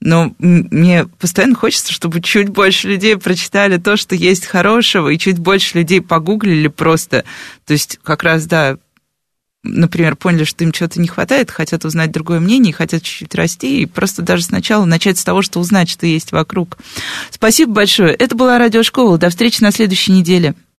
но 0.00 0.34
мне 0.38 1.06
постоянно 1.06 1.54
хочется, 1.54 1.92
чтобы 1.92 2.20
чуть 2.20 2.48
больше 2.48 2.88
людей 2.88 3.16
прочитали 3.16 3.78
то, 3.78 3.96
что 3.96 4.14
есть 4.14 4.46
хорошего, 4.46 5.08
и 5.08 5.18
чуть 5.18 5.38
больше 5.38 5.78
людей 5.78 6.00
погуглили 6.00 6.68
просто. 6.68 7.24
То 7.66 7.72
есть 7.72 7.98
как 8.02 8.22
раз, 8.22 8.46
да, 8.46 8.78
например, 9.64 10.14
поняли, 10.16 10.44
что 10.44 10.64
им 10.64 10.72
чего-то 10.72 11.00
не 11.00 11.08
хватает, 11.08 11.50
хотят 11.50 11.84
узнать 11.84 12.12
другое 12.12 12.40
мнение, 12.40 12.72
хотят 12.72 13.02
чуть-чуть 13.02 13.34
расти, 13.34 13.82
и 13.82 13.86
просто 13.86 14.22
даже 14.22 14.44
сначала 14.44 14.84
начать 14.84 15.18
с 15.18 15.24
того, 15.24 15.42
что 15.42 15.58
узнать, 15.58 15.88
что 15.88 16.06
есть 16.06 16.32
вокруг. 16.32 16.78
Спасибо 17.30 17.72
большое. 17.72 18.14
Это 18.14 18.36
была 18.36 18.58
радиошкола. 18.58 19.18
До 19.18 19.30
встречи 19.30 19.62
на 19.62 19.72
следующей 19.72 20.12
неделе. 20.12 20.54